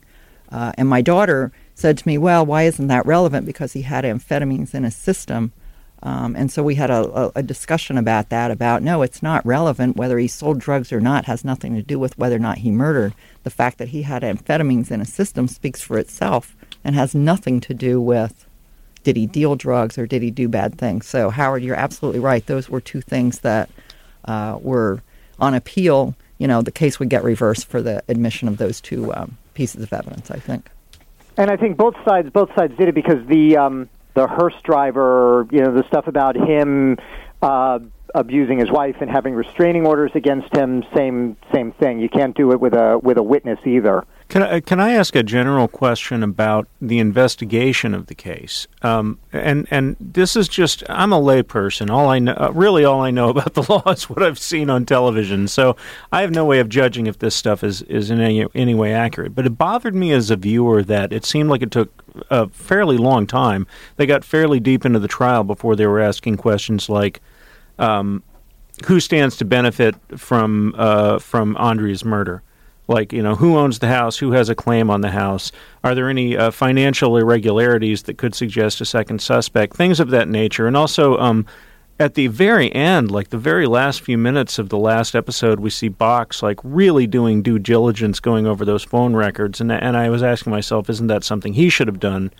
Uh, 0.52 0.74
and 0.78 0.90
my 0.90 1.02
daughter 1.02 1.52
said 1.76 1.98
to 1.98 2.08
me, 2.08 2.18
Well, 2.18 2.46
why 2.46 2.64
isn't 2.64 2.88
that 2.88 3.06
relevant? 3.06 3.46
Because 3.46 3.74
he 3.74 3.84
had 3.84 4.04
amphetamines 4.04 4.74
in 4.74 4.84
his 4.84 4.96
system. 4.96 5.54
Um, 6.06 6.36
and 6.36 6.52
so 6.52 6.62
we 6.62 6.76
had 6.76 6.92
a, 6.92 7.32
a, 7.36 7.42
discussion 7.42 7.98
about 7.98 8.30
that 8.30 8.52
about 8.52 8.84
no, 8.84 9.02
it's 9.02 9.24
not 9.24 9.44
relevant. 9.44 9.98
Whether 9.98 10.20
he 10.20 10.28
sold 10.28 10.60
drugs 10.60 10.94
or 10.94 11.02
not 11.02 11.26
has 11.26 11.44
nothing 11.44 11.74
to 11.76 11.82
do 11.82 11.98
with 11.98 12.16
whether 12.16 12.36
or 12.36 12.40
not 12.40 12.60
he 12.60 12.70
murdered. 12.70 13.16
The 13.44 13.50
fact 13.50 13.80
that 13.80 13.88
he 13.88 14.04
had 14.04 14.22
amphetamines 14.22 14.92
in 14.92 15.00
his 15.00 15.12
system 15.12 15.48
speaks 15.48 15.82
for 15.82 15.98
itself 15.98 16.56
and 16.84 16.94
has 16.94 17.16
nothing 17.16 17.60
to 17.62 17.74
do 17.74 18.00
with 18.00 18.46
did 19.04 19.18
he 19.18 19.26
deal 19.26 19.56
drugs 19.56 19.98
or 19.98 20.06
did 20.06 20.22
he 20.22 20.30
do 20.30 20.48
bad 20.48 20.78
things. 20.78 21.08
So, 21.08 21.32
Howard, 21.32 21.64
you're 21.64 21.76
absolutely 21.76 22.20
right. 22.20 22.46
Those 22.46 22.70
were 22.70 22.82
two 22.82 23.02
things 23.02 23.40
that 23.40 23.72
uh, 24.26 24.60
were 24.62 25.02
on 25.40 25.56
appeal. 25.56 26.14
You 26.38 26.48
know, 26.48 26.62
the 26.62 26.72
case 26.72 27.00
would 27.00 27.10
get 27.10 27.24
reversed 27.24 27.66
for 27.66 27.82
the 27.82 28.04
admission 28.08 28.48
of 28.48 28.58
those 28.58 28.80
two 28.80 29.12
um, 29.16 29.40
pieces 29.56 29.82
of 29.82 29.92
evidence, 29.92 30.30
I 30.30 30.38
think. 30.38 30.70
And 31.38 31.50
I 31.50 31.58
think 31.58 31.78
both 31.78 31.96
sides 32.08 32.30
both 32.30 32.50
sides 32.56 32.78
did 32.78 32.90
it 32.90 32.96
because 32.96 33.26
the 33.26 33.58
um, 33.58 33.90
the 34.16 34.28
hearse 34.28 34.60
driver, 34.64 35.48
you 35.52 35.62
know, 35.62 35.74
the 35.74 35.86
stuff 35.88 36.08
about 36.08 36.36
him 36.36 36.98
uh, 37.42 37.80
abusing 38.16 38.58
his 38.58 38.72
wife 38.72 38.96
and 39.02 39.12
having 39.12 39.36
restraining 39.36 39.86
orders 39.86 40.12
against 40.16 40.56
him, 40.56 40.84
same 40.96 41.38
same 41.54 41.72
thing. 41.74 42.00
You 42.00 42.10
can't 42.10 42.36
do 42.36 42.52
it 42.52 42.60
with 42.60 42.74
a 42.74 42.98
with 43.02 43.18
a 43.18 43.24
witness 43.24 43.60
either. 43.66 44.06
Can 44.28 44.42
I, 44.42 44.60
can 44.60 44.80
I 44.80 44.94
ask 44.94 45.16
a 45.16 45.22
general 45.22 45.68
question 45.68 46.24
about 46.24 46.68
the 46.82 46.98
investigation 46.98 47.94
of 47.94 48.08
the 48.08 48.16
case? 48.16 48.68
Um, 48.82 49.20
and 49.32 49.68
and 49.70 49.96
this 50.00 50.36
is 50.36 50.48
just 50.48 50.84
I'm 50.90 51.14
a 51.14 51.20
layperson. 51.20 51.92
All 51.92 52.10
I 52.10 52.18
know, 52.20 52.52
really, 52.54 52.84
all 52.84 53.02
I 53.02 53.12
know 53.12 53.30
about 53.36 53.54
the 53.54 53.66
law 53.72 53.84
is 53.92 54.10
what 54.10 54.24
I've 54.24 54.40
seen 54.40 54.70
on 54.70 54.86
television. 54.86 55.48
So 55.48 55.76
I 56.12 56.22
have 56.22 56.32
no 56.32 56.44
way 56.44 56.60
of 56.60 56.70
judging 56.70 57.06
if 57.06 57.20
this 57.20 57.36
stuff 57.36 57.64
is 57.64 57.84
is 57.84 58.10
in 58.10 58.20
any 58.20 58.46
any 58.56 58.74
way 58.74 58.94
accurate. 58.94 59.36
But 59.36 59.46
it 59.46 59.58
bothered 59.58 59.96
me 59.96 60.12
as 60.12 60.32
a 60.32 60.36
viewer 60.36 60.82
that 60.84 61.14
it 61.14 61.24
seemed 61.24 61.50
like 61.50 61.62
it 61.62 61.72
took 61.72 61.92
a 62.32 62.50
fairly 62.50 62.98
long 62.98 63.28
time. 63.28 63.68
They 63.98 64.08
got 64.08 64.26
fairly 64.26 64.60
deep 64.60 64.86
into 64.86 65.00
the 65.00 65.08
trial 65.08 65.44
before 65.44 65.76
they 65.76 65.86
were 65.86 66.02
asking 66.02 66.38
questions 66.38 66.90
like. 66.90 67.22
Um, 67.78 68.24
who 68.88 69.00
stands 69.00 69.38
to 69.38 69.46
benefit 69.46 69.96
from 70.18 70.76
uh, 70.78 71.20
from 71.20 71.56
Andrea's 71.56 72.04
murder? 72.04 72.42
Like 72.88 73.14
you 73.14 73.24
know 73.24 73.36
who 73.36 73.58
owns 73.58 73.80
the 73.80 73.88
house 73.88 74.18
who 74.18 74.32
has 74.34 74.50
a 74.50 74.56
claim 74.56 74.90
on 74.90 75.02
the 75.02 75.12
house? 75.12 75.52
Are 75.84 75.96
there 75.96 76.10
any 76.10 76.38
uh, 76.38 76.52
financial 76.52 77.18
irregularities 77.18 78.04
that 78.04 78.18
could 78.18 78.36
suggest 78.36 78.82
a 78.82 78.86
second 78.86 79.22
suspect? 79.22 79.76
Things 79.76 80.00
of 80.00 80.12
that 80.12 80.28
nature. 80.28 80.68
And 80.68 80.78
also 80.78 81.18
um, 81.18 81.46
at 82.00 82.14
the 82.14 82.28
very 82.28 82.74
end 82.76 83.10
like 83.10 83.30
the 83.30 83.38
very 83.38 83.66
last 83.66 84.02
few 84.02 84.18
minutes 84.18 84.60
of 84.60 84.70
the 84.70 84.78
last 84.78 85.16
episode 85.16 85.60
we 85.60 85.70
see 85.70 85.88
Box 85.88 86.44
like 86.44 86.60
really 86.64 87.08
doing 87.08 87.42
due 87.42 87.58
diligence 87.58 88.20
going 88.20 88.46
over 88.46 88.66
those 88.66 88.84
phone 88.84 89.16
records. 89.16 89.60
And 89.60 89.72
and 89.72 89.98
I 89.98 90.10
was 90.10 90.22
asking 90.22 90.52
myself 90.52 90.90
isn't 90.90 91.08
that 91.08 91.24
something 91.24 91.54
he 91.54 91.70
should 91.70 91.88
have 91.88 92.00
done 92.00 92.32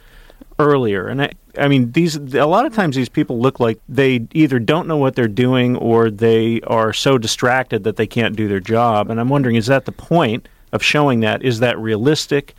earlier. 0.60 1.08
And 1.08 1.24
I, 1.24 1.32
I 1.58 1.68
mean, 1.68 1.92
these 1.92 2.16
a 2.16 2.46
lot 2.46 2.66
of 2.66 2.74
times 2.74 2.96
these 2.96 3.10
people 3.10 3.40
look 3.40 3.60
like 3.60 3.80
they 3.88 4.28
either 4.34 4.60
don't 4.60 4.88
know 4.88 4.98
what 4.98 5.16
they're 5.16 5.28
doing 5.28 5.76
or 5.78 6.10
they 6.10 6.62
are 6.62 6.94
so 6.94 7.18
distracted 7.18 7.84
that 7.84 7.96
they 7.96 8.08
can't 8.08 8.36
do 8.36 8.48
their 8.48 8.60
job. 8.60 9.10
And 9.10 9.20
I'm 9.20 9.30
wondering, 9.30 9.56
is 9.56 9.68
that 9.68 9.86
the 9.86 9.92
point 9.92 10.48
of 10.72 10.84
showing 10.84 11.22
that? 11.22 11.44
Is 11.44 11.60
that 11.60 11.78
realistic? 11.80 12.56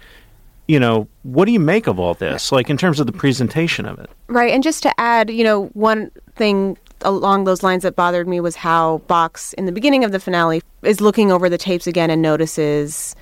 You 0.68 0.80
know, 0.80 1.08
what 1.22 1.44
do 1.44 1.52
you 1.52 1.60
make 1.60 1.86
of 1.86 2.00
all 2.00 2.14
this? 2.14 2.50
Like 2.50 2.68
in 2.68 2.76
terms 2.76 2.98
of 2.98 3.06
the 3.06 3.12
presentation 3.12 3.86
of 3.86 3.98
it, 3.98 4.10
right? 4.26 4.52
And 4.52 4.62
just 4.62 4.82
to 4.82 5.00
add, 5.00 5.30
you 5.30 5.44
know, 5.44 5.66
one 5.74 6.10
thing 6.34 6.76
along 7.02 7.44
those 7.44 7.62
lines 7.62 7.82
that 7.82 7.94
bothered 7.94 8.26
me 8.26 8.40
was 8.40 8.56
how 8.56 8.98
Box 9.06 9.52
in 9.54 9.66
the 9.66 9.72
beginning 9.72 10.02
of 10.02 10.12
the 10.12 10.20
finale 10.20 10.62
is 10.82 11.00
looking 11.00 11.30
over 11.30 11.48
the 11.48 11.58
tapes 11.58 11.86
again 11.86 12.10
and 12.10 12.22
notices 12.22 13.14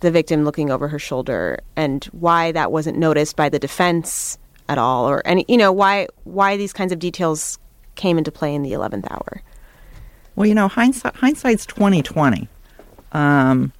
the 0.00 0.10
victim 0.10 0.44
looking 0.44 0.70
over 0.70 0.88
her 0.88 0.98
shoulder 0.98 1.58
and 1.74 2.04
why 2.06 2.52
that 2.52 2.70
wasn't 2.70 2.96
noticed 2.96 3.36
by 3.36 3.48
the 3.48 3.58
defense 3.58 4.38
at 4.68 4.78
all 4.78 5.08
or 5.08 5.22
any 5.26 5.44
you 5.48 5.56
know 5.56 5.72
why 5.72 6.08
why 6.24 6.56
these 6.56 6.72
kinds 6.72 6.92
of 6.92 6.98
details 6.98 7.58
came 7.94 8.18
into 8.18 8.30
play 8.30 8.54
in 8.54 8.62
the 8.62 8.72
11th 8.72 9.10
hour. 9.10 9.42
Well 10.34 10.46
you 10.46 10.54
know 10.54 10.68
hindsight, 10.68 11.16
hindsight's 11.16 11.66
2020 11.66 12.48
um, 13.12 13.72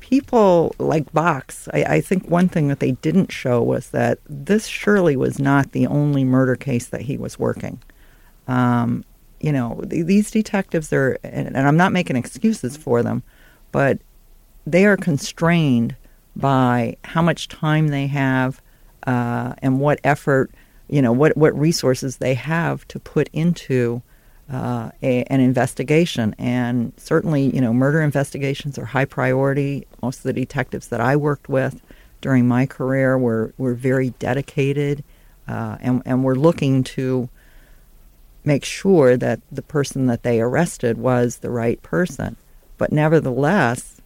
people 0.00 0.74
like 0.78 1.12
Box 1.12 1.68
I, 1.72 1.82
I, 1.84 2.00
think 2.00 2.28
one 2.28 2.48
thing 2.48 2.68
that 2.68 2.80
they 2.80 2.92
didn't 2.92 3.32
show 3.32 3.62
was 3.62 3.90
that 3.90 4.18
this 4.28 4.66
surely 4.66 5.16
was 5.16 5.38
not 5.38 5.72
the 5.72 5.86
only 5.86 6.22
murder 6.22 6.54
case 6.54 6.86
that 6.88 7.00
he 7.00 7.16
was 7.16 7.38
working. 7.38 7.82
Um, 8.46 9.04
you 9.40 9.52
know 9.52 9.80
these 9.84 10.30
detectives 10.30 10.92
are 10.92 11.18
and, 11.22 11.48
and 11.48 11.68
i'm 11.68 11.76
not 11.76 11.92
making 11.92 12.16
excuses 12.16 12.76
for 12.76 13.02
them 13.02 13.22
but 13.72 13.98
they 14.66 14.86
are 14.86 14.96
constrained 14.96 15.94
by 16.34 16.96
how 17.04 17.22
much 17.22 17.48
time 17.48 17.88
they 17.88 18.06
have 18.06 18.60
uh, 19.06 19.54
and 19.58 19.80
what 19.80 20.00
effort, 20.04 20.50
you 20.88 21.00
know, 21.00 21.12
what, 21.12 21.36
what 21.36 21.58
resources 21.58 22.18
they 22.18 22.34
have 22.34 22.86
to 22.88 22.98
put 22.98 23.28
into 23.32 24.02
uh, 24.52 24.90
a, 25.02 25.24
an 25.24 25.40
investigation. 25.40 26.34
And 26.38 26.92
certainly, 26.96 27.54
you 27.54 27.60
know, 27.60 27.72
murder 27.72 28.00
investigations 28.00 28.78
are 28.78 28.84
high 28.84 29.04
priority. 29.04 29.86
Most 30.02 30.18
of 30.18 30.22
the 30.24 30.32
detectives 30.32 30.88
that 30.88 31.00
I 31.00 31.16
worked 31.16 31.48
with 31.48 31.80
during 32.20 32.46
my 32.46 32.66
career 32.66 33.18
were, 33.18 33.52
were 33.58 33.74
very 33.74 34.10
dedicated 34.18 35.04
uh, 35.48 35.76
and, 35.80 36.02
and 36.04 36.24
were 36.24 36.36
looking 36.36 36.84
to 36.84 37.28
make 38.44 38.64
sure 38.64 39.16
that 39.16 39.40
the 39.50 39.62
person 39.62 40.06
that 40.06 40.22
they 40.22 40.40
arrested 40.40 40.98
was 40.98 41.38
the 41.38 41.50
right 41.50 41.82
person. 41.82 42.36
But 42.78 42.92
nevertheless, 42.92 44.00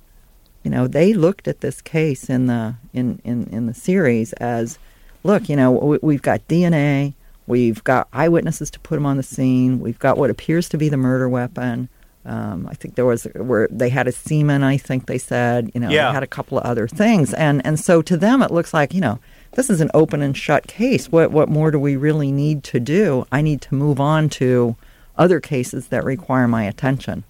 you 0.63 0.71
know, 0.71 0.87
they 0.87 1.13
looked 1.13 1.49
at 1.49 1.61
this 1.61 1.83
case 1.83 2.31
in 2.31 2.47
the 2.47 2.77
in, 2.93 3.21
in, 3.25 3.47
in 3.49 3.67
the 3.67 3.75
series 3.75 4.33
as, 4.35 4.79
look, 5.23 5.49
you 5.49 5.57
know, 5.57 5.71
we, 5.71 5.99
we've 6.03 6.23
got 6.23 6.47
DNA, 6.49 7.15
we've 7.47 7.83
got 7.85 8.09
eyewitnesses 8.13 8.71
to 8.73 8.81
put 8.81 8.97
them 8.97 9.07
on 9.07 9.17
the 9.17 9.23
scene, 9.23 9.81
we've 9.81 9.99
got 9.99 10.19
what 10.19 10.31
appears 10.31 10.69
to 10.71 10.79
be 10.79 10.89
the 10.89 10.97
murder 10.97 11.29
weapon. 11.29 11.89
Um, 12.27 12.69
I 12.71 12.75
think 12.75 12.97
there 12.97 13.07
was 13.07 13.25
where 13.35 13.67
they 13.71 13.89
had 13.89 14.07
a 14.07 14.13
semen. 14.13 14.63
I 14.63 14.77
think 14.77 15.07
they 15.07 15.17
said, 15.17 15.71
you 15.75 15.81
know, 15.81 15.89
yeah. 15.89 16.09
they 16.09 16.15
had 16.15 16.23
a 16.23 16.27
couple 16.27 16.59
of 16.59 16.65
other 16.65 16.87
things, 16.87 17.33
and 17.33 17.65
and 17.65 17.81
so 17.81 18.03
to 18.03 18.17
them 18.19 18.43
it 18.43 18.51
looks 18.51 18.75
like, 18.75 18.93
you 18.93 19.01
know, 19.01 19.19
this 19.53 19.71
is 19.71 19.81
an 19.81 19.91
open 19.95 20.21
and 20.21 20.37
shut 20.37 20.67
case. 20.67 21.11
What 21.11 21.31
what 21.31 21.49
more 21.49 21.71
do 21.71 21.79
we 21.79 21.97
really 21.97 22.31
need 22.31 22.63
to 22.65 22.79
do? 22.79 23.27
I 23.33 23.41
need 23.41 23.63
to 23.63 23.75
move 23.75 24.01
on 24.01 24.29
to 24.31 24.77
other 25.17 25.41
cases 25.41 25.89
that 25.89 26.05
require 26.05 26.47
my 26.47 26.65
attention 26.65 27.25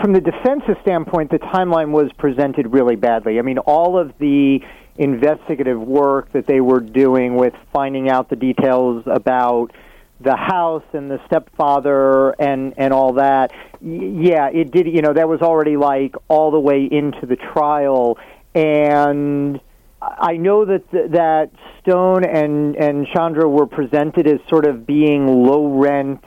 from 0.00 0.12
the 0.12 0.20
defense's 0.20 0.76
standpoint, 0.82 1.30
the 1.30 1.38
timeline 1.38 1.90
was 1.90 2.10
presented 2.18 2.72
really 2.72 2.96
badly. 2.96 3.38
I 3.38 3.42
mean, 3.42 3.58
all 3.58 3.98
of 3.98 4.12
the 4.18 4.60
investigative 4.98 5.80
work 5.80 6.32
that 6.32 6.46
they 6.46 6.60
were 6.60 6.80
doing 6.80 7.36
with 7.36 7.54
finding 7.72 8.10
out 8.10 8.28
the 8.28 8.36
details 8.36 9.04
about 9.06 9.72
the 10.20 10.34
house 10.36 10.84
and 10.92 11.08
the 11.08 11.20
stepfather 11.26 12.30
and 12.40 12.74
and 12.76 12.92
all 12.92 13.14
that. 13.14 13.52
Yeah 13.80 14.48
it 14.52 14.72
did 14.72 14.86
you 14.88 15.00
know 15.00 15.12
that 15.12 15.28
was 15.28 15.40
already 15.40 15.76
like 15.76 16.14
all 16.26 16.50
the 16.50 16.60
way 16.60 16.84
into 16.84 17.26
the 17.26 17.36
trial. 17.36 18.18
And 18.54 19.60
I 20.00 20.36
know 20.36 20.64
that 20.64 20.90
that 20.90 21.50
Stone 21.80 22.24
and 22.24 22.74
and 22.74 23.06
Chandra 23.06 23.48
were 23.48 23.66
presented 23.66 24.26
as 24.26 24.40
sort 24.48 24.66
of 24.66 24.84
being 24.84 25.26
low 25.26 25.78
rent 25.78 26.24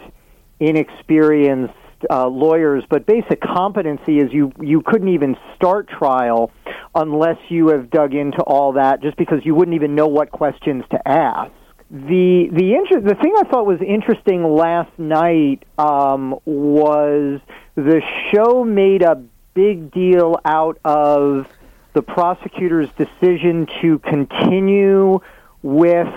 inexperienced 0.61 1.73
uh, 2.09 2.27
lawyers, 2.27 2.83
but 2.89 3.05
basic 3.05 3.41
competency 3.41 4.19
is 4.19 4.31
you 4.33 4.51
you 4.59 4.81
couldn't 4.81 5.09
even 5.09 5.37
start 5.55 5.87
trial 5.87 6.51
unless 6.95 7.37
you 7.49 7.69
have 7.69 7.89
dug 7.89 8.13
into 8.13 8.41
all 8.41 8.73
that, 8.73 9.01
just 9.01 9.17
because 9.17 9.45
you 9.45 9.55
wouldn't 9.55 9.75
even 9.75 9.95
know 9.95 10.07
what 10.07 10.31
questions 10.31 10.83
to 10.91 11.07
ask. 11.07 11.51
The 11.89 12.49
the 12.51 12.73
inter- 12.73 13.01
the 13.01 13.15
thing 13.15 13.35
I 13.37 13.43
thought 13.43 13.65
was 13.65 13.81
interesting 13.81 14.43
last 14.43 14.97
night 14.97 15.63
um, 15.77 16.39
was 16.45 17.41
the 17.75 18.01
show 18.31 18.63
made 18.63 19.01
a 19.01 19.21
big 19.53 19.91
deal 19.91 20.39
out 20.45 20.79
of 20.85 21.47
the 21.93 22.01
prosecutor's 22.01 22.89
decision 22.91 23.67
to 23.81 23.99
continue 23.99 25.19
with 25.61 26.07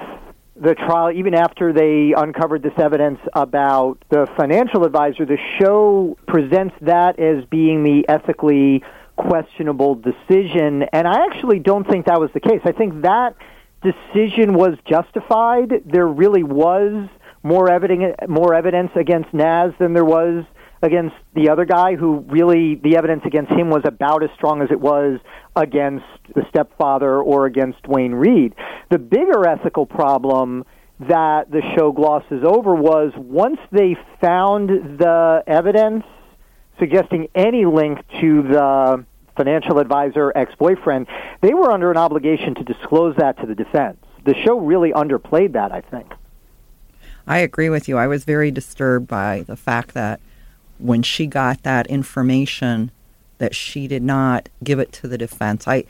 the 0.57 0.75
trial, 0.75 1.11
even 1.11 1.35
after 1.35 1.73
they 1.73 2.15
uncovered 2.17 2.63
this 2.63 2.73
evidence 2.79 3.19
about 3.33 3.99
the 4.11 4.29
financial 4.37 4.85
advisor, 4.85 5.27
the 5.27 5.39
show 5.59 6.17
presents 6.29 6.75
that 6.81 7.19
as 7.19 7.45
being 7.47 7.83
the 7.83 8.09
ethically 8.09 8.83
questionable 9.17 9.97
decision. 9.97 10.85
And 10.93 11.07
I 11.07 11.27
actually 11.27 11.59
don't 11.59 11.89
think 11.89 12.07
that 12.07 12.21
was 12.21 12.31
the 12.35 12.41
case. 12.41 12.61
I 12.65 12.73
think 12.73 13.03
that 13.03 13.37
decision 13.83 14.55
was 14.55 14.77
justified. 14.89 15.83
There 15.87 16.07
really 16.07 16.43
was 16.43 17.09
more 17.43 17.71
evidence, 17.71 18.17
more 18.29 18.55
evidence 18.55 18.93
against 18.95 19.35
Naz 19.35 19.73
than 19.79 19.93
there 19.93 20.05
was 20.05 20.45
against 20.85 21.17
the 21.35 21.49
other 21.49 21.65
guy 21.65 21.97
who 21.97 22.19
really 22.29 22.75
the 22.75 22.97
evidence 22.97 23.23
against 23.25 23.51
him 23.51 23.71
was 23.71 23.83
about 23.85 24.23
as 24.23 24.31
strong 24.37 24.61
as 24.61 24.71
it 24.71 24.79
was 24.79 25.19
against 25.57 26.05
the 26.35 26.45
stepfather 26.51 27.23
or 27.23 27.47
against 27.47 27.83
Duane 27.85 28.15
Reade. 28.15 28.55
The 28.91 28.99
bigger 28.99 29.49
ethical 29.49 29.87
problem 29.87 30.67
that 31.01 31.51
the 31.51 31.63
show 31.75 31.91
glosses 31.91 32.45
over 32.45 32.75
was 32.75 33.13
once 33.17 33.59
they 33.73 33.97
found 34.21 34.99
the 34.99 35.43
evidence 35.47 36.05
suggesting 36.79 37.29
any 37.35 37.65
link 37.65 37.99
to 38.21 38.43
the 38.43 39.05
financial 39.37 39.79
advisor 39.79 40.33
ex-boyfriend, 40.37 41.07
they 41.41 41.55
were 41.55 41.73
under 41.73 41.91
an 41.91 41.97
obligation 41.97 42.55
to 42.57 42.63
disclose 42.63 43.17
that 43.17 43.39
to 43.41 43.47
the 43.47 43.55
defense. 43.55 43.97
The 44.25 44.35
show 44.45 44.59
really 44.59 44.93
underplayed 44.93 45.53
that, 45.53 45.73
I 45.73 45.81
think. 45.81 46.13
I 47.27 47.39
agree 47.39 47.71
with 47.71 47.89
you. 47.89 47.97
I 47.97 48.07
was 48.07 48.25
very 48.25 48.51
disturbed 48.51 49.09
by 49.09 49.45
the 49.47 49.57
fact 49.57 49.95
that 49.95 50.21
when 50.79 51.03
she 51.03 51.27
got 51.27 51.63
that 51.63 51.87
information 51.87 52.91
that 53.39 53.55
she 53.55 53.87
did 53.87 54.03
not 54.03 54.49
give 54.63 54.79
it 54.79 54.93
to 54.93 55.09
the 55.09 55.19
defense. 55.19 55.67
I 55.67 55.85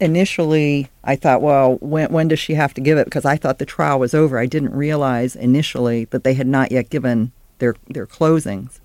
initially 0.00 0.88
I 1.04 1.16
thought, 1.16 1.42
well, 1.42 1.76
when 1.76 2.10
when 2.12 2.28
does 2.28 2.38
she 2.38 2.54
have 2.54 2.74
to 2.74 2.80
give 2.80 2.98
it? 2.98 3.04
Because 3.04 3.24
I 3.24 3.36
thought 3.36 3.58
the 3.58 3.66
trial 3.66 3.98
was 3.98 4.14
over. 4.14 4.38
I 4.38 4.46
didn't 4.46 4.74
realize 4.74 5.36
initially 5.36 6.06
that 6.06 6.24
they 6.24 6.34
had 6.34 6.46
not 6.46 6.72
yet 6.72 6.90
given 6.90 7.32
their 7.58 7.76
their 7.88 8.06
closings, 8.06 8.80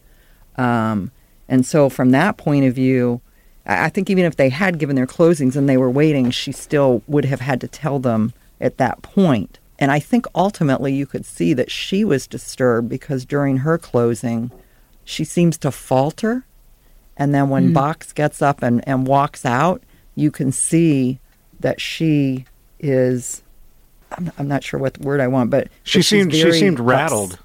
um, 0.58 1.12
and 1.48 1.66
so 1.66 1.89
from 1.89 2.12
that 2.12 2.38
point 2.38 2.66
of 2.66 2.76
view, 2.76 3.22
I 3.66 3.89
think 3.89 4.10
even 4.10 4.26
if 4.26 4.36
they 4.36 4.50
had 4.50 4.80
given 4.80 4.96
their 4.96 5.08
closings 5.08 5.56
and 5.56 5.68
they 5.68 5.78
were 5.78 5.89
waiting, 5.89 6.32
she 6.32 6.52
still 6.52 7.02
would 7.08 7.26
have 7.26 7.41
had 7.41 7.62
to 7.62 7.68
tell 7.68 8.00
them 8.00 8.34
at 8.60 8.78
that 8.78 9.02
point. 9.02 9.60
And 9.80 9.91
I 9.91 10.00
think 10.00 10.26
ultimately 10.36 10.94
you 10.94 11.06
could 11.06 11.26
see 11.26 11.54
that 11.54 11.72
she 11.72 12.06
was 12.06 12.28
disturbed 12.28 12.89
because 12.89 13.26
during 13.26 13.58
her 13.58 13.78
closing, 13.78 14.52
she 15.06 15.24
seems 15.24 15.58
to 15.60 15.72
falter. 15.72 16.45
And 17.18 17.34
then 17.34 17.49
when 17.49 17.70
Mm. 17.70 17.74
Box 17.74 18.12
gets 18.14 18.41
up 18.41 18.64
and, 18.64 18.88
and 18.88 19.06
walks 19.06 19.45
out, 19.45 19.84
you 20.16 20.32
can 20.32 20.51
see 20.51 21.20
that 21.60 21.80
she 21.80 22.45
is. 22.80 23.41
I'm, 24.18 24.32
I'm 24.38 24.47
not 24.47 24.64
sure 24.64 24.80
what 24.80 24.97
word 24.99 25.20
I 25.22 25.28
want, 25.28 25.49
but 25.49 25.68
She 25.84 25.99
but 25.99 26.06
seemed- 26.06 26.34
she 26.34 26.51
seemed 26.51 26.80
ups- 26.80 26.88
rattled. 26.88 27.39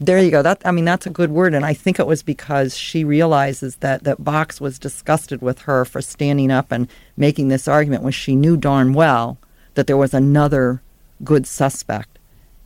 There 0.00 0.18
you 0.18 0.30
go. 0.30 0.42
That 0.42 0.60
I 0.64 0.70
mean, 0.72 0.84
that's 0.84 1.06
a 1.06 1.10
good 1.10 1.30
word, 1.30 1.54
and 1.54 1.64
I 1.64 1.72
think 1.72 2.00
it 2.00 2.06
was 2.06 2.22
because 2.22 2.76
she 2.76 3.04
realizes 3.04 3.76
that 3.76 4.02
that 4.04 4.24
Box 4.24 4.60
was 4.60 4.78
disgusted 4.78 5.40
with 5.40 5.60
her 5.60 5.84
for 5.84 6.02
standing 6.02 6.50
up 6.50 6.72
and 6.72 6.88
making 7.16 7.48
this 7.48 7.68
argument 7.68 8.02
when 8.02 8.12
she 8.12 8.34
knew 8.34 8.56
darn 8.56 8.92
well 8.92 9.38
that 9.74 9.86
there 9.86 9.96
was 9.96 10.12
another 10.12 10.82
good 11.22 11.46
suspect, 11.46 12.18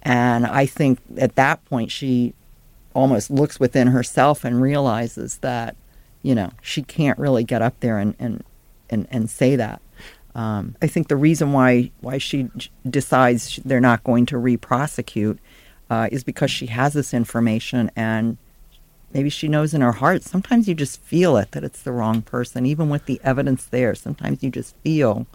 and 0.03 0.47
I 0.47 0.65
think 0.65 1.01
at 1.19 1.35
that 1.37 1.63
point 1.67 1.91
she 1.91 2.33
almost 2.95 3.31
looks 3.31 3.61
within 3.61 3.89
herself 3.89 4.45
and 4.45 4.61
realizes 4.61 5.39
that 5.39 5.77
you 6.23 6.35
know 6.35 6.51
she 6.63 6.83
can't 6.83 7.19
really 7.19 7.45
get 7.45 7.63
up 7.63 7.79
there 7.81 7.99
and 7.99 8.15
and 8.19 8.45
and, 8.91 9.07
and 9.11 9.29
say 9.31 9.57
that. 9.57 9.83
Um, 10.35 10.77
I 10.81 10.87
think 10.87 11.09
the 11.09 11.17
reason 11.17 11.53
why 11.53 11.91
why 12.01 12.19
she 12.19 12.49
decides 12.89 13.57
they're 13.65 13.81
not 13.81 14.05
going 14.05 14.27
to 14.27 14.39
re-prosecute 14.39 15.39
uh, 15.91 16.09
is 16.13 16.25
because 16.25 16.51
she 16.51 16.67
has 16.67 16.93
this 16.93 17.13
information 17.15 17.91
and 17.97 18.37
maybe 19.13 19.31
she 19.31 19.49
knows 19.49 19.75
in 19.75 19.81
her 19.81 19.93
heart. 19.93 20.23
Sometimes 20.23 20.69
you 20.69 20.75
just 20.75 21.01
feel 21.01 21.37
it 21.37 21.53
that 21.53 21.65
it's 21.65 21.83
the 21.83 21.93
wrong 21.93 22.23
person, 22.23 22.67
even 22.67 22.89
with 22.89 23.07
the 23.07 23.21
evidence 23.25 23.65
there. 23.65 23.95
Sometimes 23.95 24.43
you 24.43 24.51
just 24.51 24.77
feel 24.77 25.27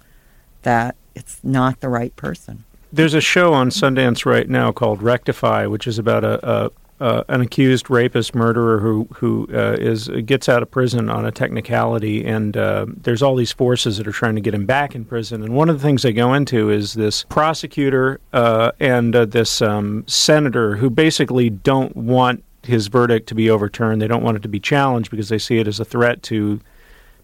that 0.62 0.95
it's 1.16 1.39
not 1.43 1.80
the 1.80 1.89
right 1.89 2.16
person. 2.16 2.64
There's 2.91 3.16
a 3.16 3.22
show 3.22 3.54
on 3.54 3.70
Sundance 3.70 4.26
right 4.26 4.47
now 4.47 4.72
called 4.72 5.01
Rectify, 5.01 5.66
which 5.66 5.88
is 5.88 5.97
about 5.97 6.24
a, 6.24 6.47
a, 6.47 6.72
a 7.00 7.26
an 7.28 7.41
accused 7.41 7.89
rapist 7.89 8.36
murderer 8.36 8.80
who 8.80 9.08
who 9.16 9.48
uh, 9.54 9.78
is 9.80 10.08
gets 10.26 10.48
out 10.48 10.62
of 10.62 10.72
prison 10.72 11.10
on 11.10 11.26
a 11.26 11.32
technicality, 11.32 12.26
and 12.26 12.56
uh, 12.56 12.86
there's 12.88 13.22
all 13.22 13.36
these 13.36 13.52
forces 13.52 13.98
that 13.98 14.08
are 14.08 14.12
trying 14.12 14.36
to 14.36 14.41
get 14.41 14.54
him 14.54 14.66
back 14.66 14.96
in 14.96 15.06
prison. 15.06 15.44
And 15.44 15.56
one 15.56 15.70
of 15.70 15.80
the 15.80 15.84
things 15.84 16.04
they 16.04 16.14
go 16.14 16.34
into 16.34 16.70
is 16.70 16.94
this 16.94 17.24
prosecutor 17.26 18.20
uh, 18.32 18.72
and 18.80 19.16
uh, 19.16 19.26
this 19.26 19.62
um, 19.62 20.04
senator 20.08 20.76
who 20.78 20.89
basically 20.89 21.50
don't 21.50 21.96
want 21.96 22.44
his 22.64 22.88
verdict 22.88 23.28
to 23.28 23.36
be 23.36 23.50
overturned. 23.50 24.02
They 24.02 24.08
don't 24.08 24.24
want 24.24 24.38
it 24.38 24.44
to 24.44 24.50
be 24.50 24.60
challenged 24.60 25.12
because 25.12 25.30
they 25.30 25.39
see 25.39 25.60
it 25.60 25.68
as 25.68 25.80
a 25.80 25.86
threat 25.86 26.24
to 26.24 26.62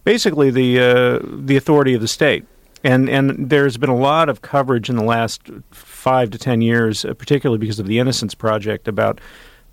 basically 0.03 0.49
the 0.49 0.79
uh, 0.79 1.19
the 1.23 1.57
authority 1.57 1.93
of 1.93 2.01
the 2.01 2.07
state. 2.07 2.45
And 2.83 3.09
and 3.09 3.49
there's 3.49 3.77
been 3.77 3.89
a 3.89 3.95
lot 3.95 4.29
of 4.29 4.41
coverage 4.41 4.89
in 4.89 4.95
the 4.95 5.03
last 5.03 5.41
five 5.71 6.29
to 6.31 6.37
ten 6.37 6.61
years, 6.61 7.03
uh, 7.03 7.13
particularly 7.13 7.59
because 7.59 7.79
of 7.79 7.87
the 7.87 7.99
Innocence 7.99 8.33
Project, 8.33 8.87
about 8.87 9.19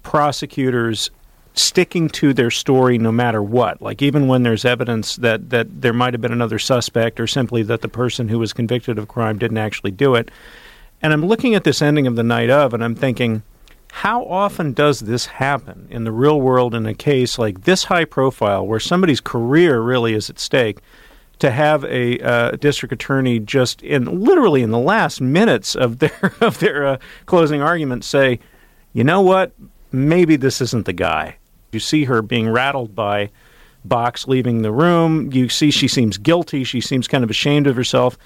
prosecutors 0.06 1.10
sticking 1.54 2.08
to 2.08 2.32
their 2.32 2.48
story 2.48 2.96
no 2.96 3.10
matter 3.10 3.42
what. 3.42 3.82
Like 3.82 4.00
even 4.02 4.28
when 4.28 4.44
there's 4.44 4.64
evidence 4.64 5.16
that 5.16 5.50
that 5.50 5.82
there 5.82 5.92
might 5.92 6.14
have 6.14 6.20
been 6.20 6.32
another 6.32 6.60
suspect, 6.60 7.18
or 7.18 7.26
simply 7.26 7.64
that 7.64 7.80
the 7.80 7.88
person 7.88 8.28
who 8.28 8.38
was 8.38 8.52
convicted 8.52 8.98
of 8.98 9.08
crime 9.08 9.36
didn't 9.36 9.58
actually 9.58 9.90
do 9.90 10.14
it. 10.14 10.30
And 11.02 11.12
I'm 11.12 11.26
looking 11.26 11.56
at 11.56 11.64
this 11.64 11.82
ending 11.82 12.06
of 12.06 12.14
the 12.14 12.22
night 12.22 12.50
of, 12.50 12.72
and 12.72 12.84
I'm 12.84 12.94
thinking, 12.94 13.42
how 13.90 14.24
often 14.26 14.74
does 14.74 15.00
this 15.00 15.26
happen 15.26 15.88
in 15.90 16.04
the 16.04 16.12
real 16.12 16.40
world 16.40 16.72
in 16.72 16.86
a 16.86 16.94
case 16.94 17.36
like 17.36 17.64
this 17.64 17.82
high 17.84 18.04
profile, 18.04 18.64
where 18.64 18.78
somebody's 18.78 19.20
career 19.20 19.80
really 19.80 20.14
is 20.14 20.30
at 20.30 20.38
stake? 20.38 20.78
To 21.40 21.50
have 21.50 21.84
a 21.84 22.20
uh, 22.20 22.50
district 22.52 22.92
attorney 22.92 23.40
just 23.40 23.82
in 23.82 24.24
literally 24.24 24.62
in 24.62 24.70
the 24.70 24.78
last 24.78 25.20
minutes 25.20 25.74
of 25.74 25.98
their 25.98 26.32
of 26.40 26.60
their 26.60 26.86
uh, 26.86 26.98
closing 27.26 27.60
argument 27.60 28.04
say, 28.04 28.38
you 28.92 29.02
know 29.02 29.20
what, 29.20 29.52
maybe 29.96 30.36
this 30.36 30.60
isn't 30.60 30.86
the 30.86 30.92
guy. 30.92 31.36
You 31.72 31.80
see 31.80 32.04
her 32.04 32.22
being 32.22 32.48
rattled 32.48 32.94
by 32.94 33.30
Box 33.84 34.26
leaving 34.26 34.62
the 34.62 34.72
room. 34.72 35.32
You 35.32 35.48
see 35.48 35.70
she 35.70 35.88
seems 35.88 36.18
guilty. 36.18 36.64
She 36.64 36.80
seems 36.80 37.08
kind 37.08 37.24
of 37.24 37.30
ashamed 37.30 37.66
of 37.66 37.76
herself. 37.76 38.18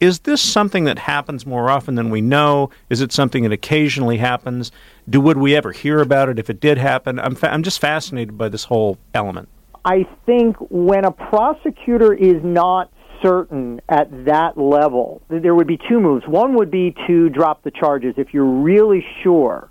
Is 0.00 0.20
this 0.20 0.40
something 0.40 0.84
that 0.84 0.98
happens 0.98 1.44
more 1.44 1.70
often 1.70 1.96
than 1.96 2.10
we 2.10 2.20
know? 2.20 2.70
Is 2.88 3.00
it 3.00 3.10
something 3.10 3.42
that 3.42 3.52
occasionally 3.52 4.18
happens? 4.18 4.70
Do 5.10 5.20
would 5.20 5.38
we 5.38 5.56
ever 5.56 5.72
hear 5.72 6.00
about 6.00 6.28
it 6.28 6.38
if 6.38 6.48
it 6.48 6.60
did 6.60 6.78
happen? 6.78 7.18
I'm 7.18 7.34
fa- 7.34 7.52
I'm 7.52 7.64
just 7.64 7.80
fascinated 7.80 8.38
by 8.38 8.48
this 8.48 8.64
whole 8.64 8.96
element. 9.12 9.48
I 9.84 10.06
think 10.24 10.56
when 10.70 11.04
a 11.04 11.10
prosecutor 11.10 12.14
is 12.14 12.42
not 12.44 12.92
certain 13.20 13.80
at 13.88 14.26
that 14.26 14.56
level, 14.56 15.20
there 15.28 15.54
would 15.54 15.66
be 15.66 15.78
two 15.88 15.98
moves. 15.98 16.24
One 16.28 16.54
would 16.54 16.70
be 16.70 16.94
to 17.08 17.28
drop 17.28 17.64
the 17.64 17.72
charges. 17.72 18.14
If 18.16 18.32
you're 18.32 18.44
really 18.44 19.04
sure, 19.22 19.68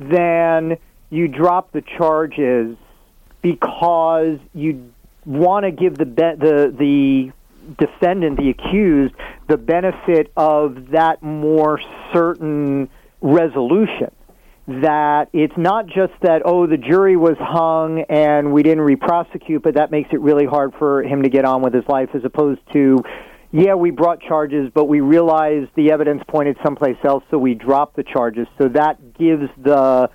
then 0.00 0.78
you 1.10 1.28
drop 1.28 1.72
the 1.72 1.82
charges 1.82 2.76
because 3.42 4.38
you 4.54 4.92
want 5.26 5.64
to 5.64 5.70
give 5.70 5.98
the 5.98 6.06
be- 6.06 6.36
the 6.38 6.74
the 6.78 7.32
defendant, 7.78 8.38
the 8.38 8.50
accused, 8.50 9.14
the 9.48 9.56
benefit 9.56 10.32
of 10.36 10.90
that 10.90 11.22
more 11.22 11.80
certain 12.12 12.88
resolution. 13.20 14.10
That 14.66 15.28
it's 15.32 15.56
not 15.56 15.86
just 15.86 16.12
that 16.22 16.42
oh 16.44 16.66
the 16.66 16.76
jury 16.76 17.16
was 17.16 17.36
hung 17.40 18.02
and 18.08 18.52
we 18.52 18.62
didn't 18.62 18.82
re-prosecute 18.82 19.62
but 19.62 19.74
that 19.74 19.90
makes 19.90 20.10
it 20.12 20.20
really 20.20 20.46
hard 20.46 20.74
for 20.78 21.02
him 21.02 21.24
to 21.24 21.28
get 21.28 21.44
on 21.44 21.60
with 21.60 21.74
his 21.74 21.82
life 21.88 22.10
as 22.14 22.24
opposed 22.24 22.60
to 22.74 23.02
yeah 23.50 23.74
we 23.74 23.90
brought 23.90 24.20
charges 24.20 24.70
but 24.72 24.84
we 24.84 25.00
realized 25.00 25.70
the 25.74 25.90
evidence 25.90 26.22
pointed 26.28 26.56
someplace 26.62 26.98
else 27.02 27.24
so 27.32 27.38
we 27.38 27.54
dropped 27.54 27.96
the 27.96 28.04
charges. 28.04 28.46
So 28.58 28.68
that 28.68 29.14
gives 29.18 29.48
the 29.60 30.08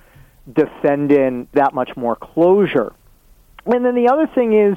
defendant 0.52 1.48
that 1.52 1.74
much 1.74 1.90
more 1.96 2.16
closure 2.16 2.92
and 3.66 3.84
then 3.84 3.94
the 3.94 4.08
other 4.08 4.26
thing 4.32 4.52
is 4.52 4.76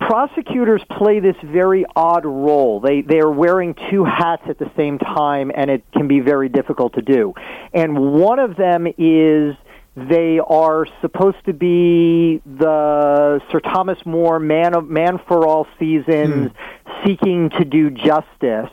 prosecutors 0.00 0.82
play 0.98 1.20
this 1.20 1.36
very 1.44 1.84
odd 1.94 2.24
role. 2.24 2.80
They 2.80 3.02
they 3.02 3.20
are 3.20 3.30
wearing 3.30 3.74
two 3.90 4.04
hats 4.04 4.42
at 4.48 4.58
the 4.58 4.70
same 4.76 4.98
time, 4.98 5.50
and 5.54 5.70
it 5.70 5.84
can 5.92 6.08
be 6.08 6.20
very 6.20 6.48
difficult 6.48 6.94
to 6.94 7.02
do. 7.02 7.34
And 7.72 7.98
one 7.98 8.38
of 8.38 8.56
them 8.56 8.86
is 8.98 9.54
they 9.96 10.40
are 10.40 10.86
supposed 11.00 11.44
to 11.46 11.52
be 11.52 12.42
the 12.44 13.40
Sir 13.50 13.60
Thomas 13.60 13.98
More 14.04 14.40
man 14.40 14.74
of 14.74 14.88
man 14.88 15.20
for 15.28 15.46
all 15.46 15.66
seasons, 15.78 16.50
hmm. 16.50 17.06
seeking 17.06 17.50
to 17.50 17.64
do 17.64 17.90
justice. 17.90 18.70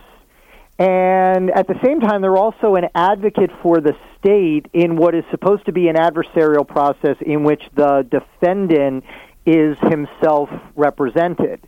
And 0.79 1.51
at 1.51 1.67
the 1.67 1.79
same 1.83 1.99
time, 1.99 2.21
they're 2.21 2.37
also 2.37 2.75
an 2.75 2.89
advocate 2.95 3.51
for 3.61 3.79
the 3.79 3.95
state 4.19 4.65
in 4.73 4.95
what 4.95 5.13
is 5.13 5.23
supposed 5.29 5.65
to 5.65 5.71
be 5.71 5.87
an 5.89 5.95
adversarial 5.95 6.67
process 6.67 7.17
in 7.21 7.43
which 7.43 7.61
the 7.75 8.05
defendant 8.09 9.03
is 9.45 9.77
himself 9.79 10.49
represented. 10.75 11.61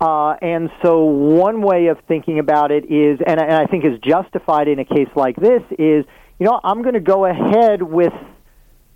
Uh, 0.00 0.34
and 0.42 0.70
so, 0.82 1.04
one 1.04 1.62
way 1.62 1.86
of 1.86 1.98
thinking 2.08 2.38
about 2.40 2.72
it 2.72 2.90
is, 2.90 3.20
and, 3.24 3.38
I- 3.40 3.44
and 3.44 3.54
I 3.54 3.66
think 3.66 3.84
is 3.84 3.98
justified 4.00 4.68
in 4.68 4.78
a 4.80 4.84
case 4.84 5.08
like 5.14 5.36
this, 5.36 5.62
is 5.78 6.04
you 6.38 6.46
know, 6.46 6.60
I'm 6.64 6.82
going 6.82 6.94
to 6.94 7.00
go 7.00 7.24
ahead 7.24 7.82
with 7.82 8.12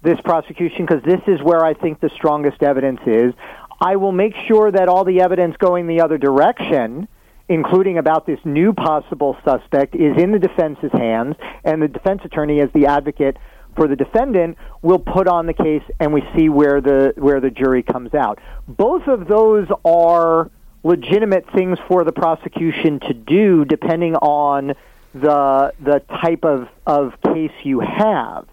this 0.02 0.20
prosecution 0.24 0.84
because 0.84 1.02
this 1.04 1.20
is 1.28 1.40
where 1.42 1.64
I 1.64 1.74
think 1.74 2.00
the 2.00 2.10
strongest 2.10 2.60
evidence 2.62 3.00
is. 3.06 3.34
I 3.80 3.96
will 3.96 4.10
make 4.10 4.34
sure 4.48 4.70
that 4.72 4.88
all 4.88 5.04
the 5.04 5.20
evidence 5.20 5.56
going 5.56 5.86
the 5.86 6.00
other 6.00 6.18
direction, 6.18 7.06
including 7.48 7.98
about 7.98 8.26
this 8.26 8.40
new 8.44 8.72
possible 8.72 9.36
suspect, 9.44 9.94
is 9.94 10.16
in 10.16 10.32
the 10.32 10.38
defense's 10.38 10.92
hands, 10.92 11.36
and 11.64 11.80
the 11.80 11.88
defense 11.88 12.22
attorney, 12.24 12.60
as 12.60 12.68
the 12.74 12.86
advocate 12.86 13.36
for 13.76 13.86
the 13.88 13.96
defendant, 13.96 14.56
will 14.82 14.98
put 14.98 15.28
on 15.28 15.46
the 15.46 15.52
case, 15.52 15.82
and 16.00 16.12
we 16.12 16.22
see 16.34 16.48
where 16.48 16.80
the 16.80 17.12
where 17.16 17.40
the 17.40 17.50
jury 17.50 17.82
comes 17.82 18.14
out. 18.14 18.40
Both 18.66 19.06
of 19.06 19.28
those 19.28 19.68
are 19.84 20.50
legitimate 20.82 21.44
things 21.52 21.78
for 21.88 22.04
the 22.04 22.12
prosecution 22.12 23.00
to 23.00 23.14
do, 23.14 23.64
depending 23.64 24.16
on 24.16 24.74
the 25.14 25.72
the 25.80 26.00
type 26.22 26.44
of 26.44 26.68
of 26.86 27.20
case 27.22 27.52
you 27.64 27.80
have. 27.80 28.46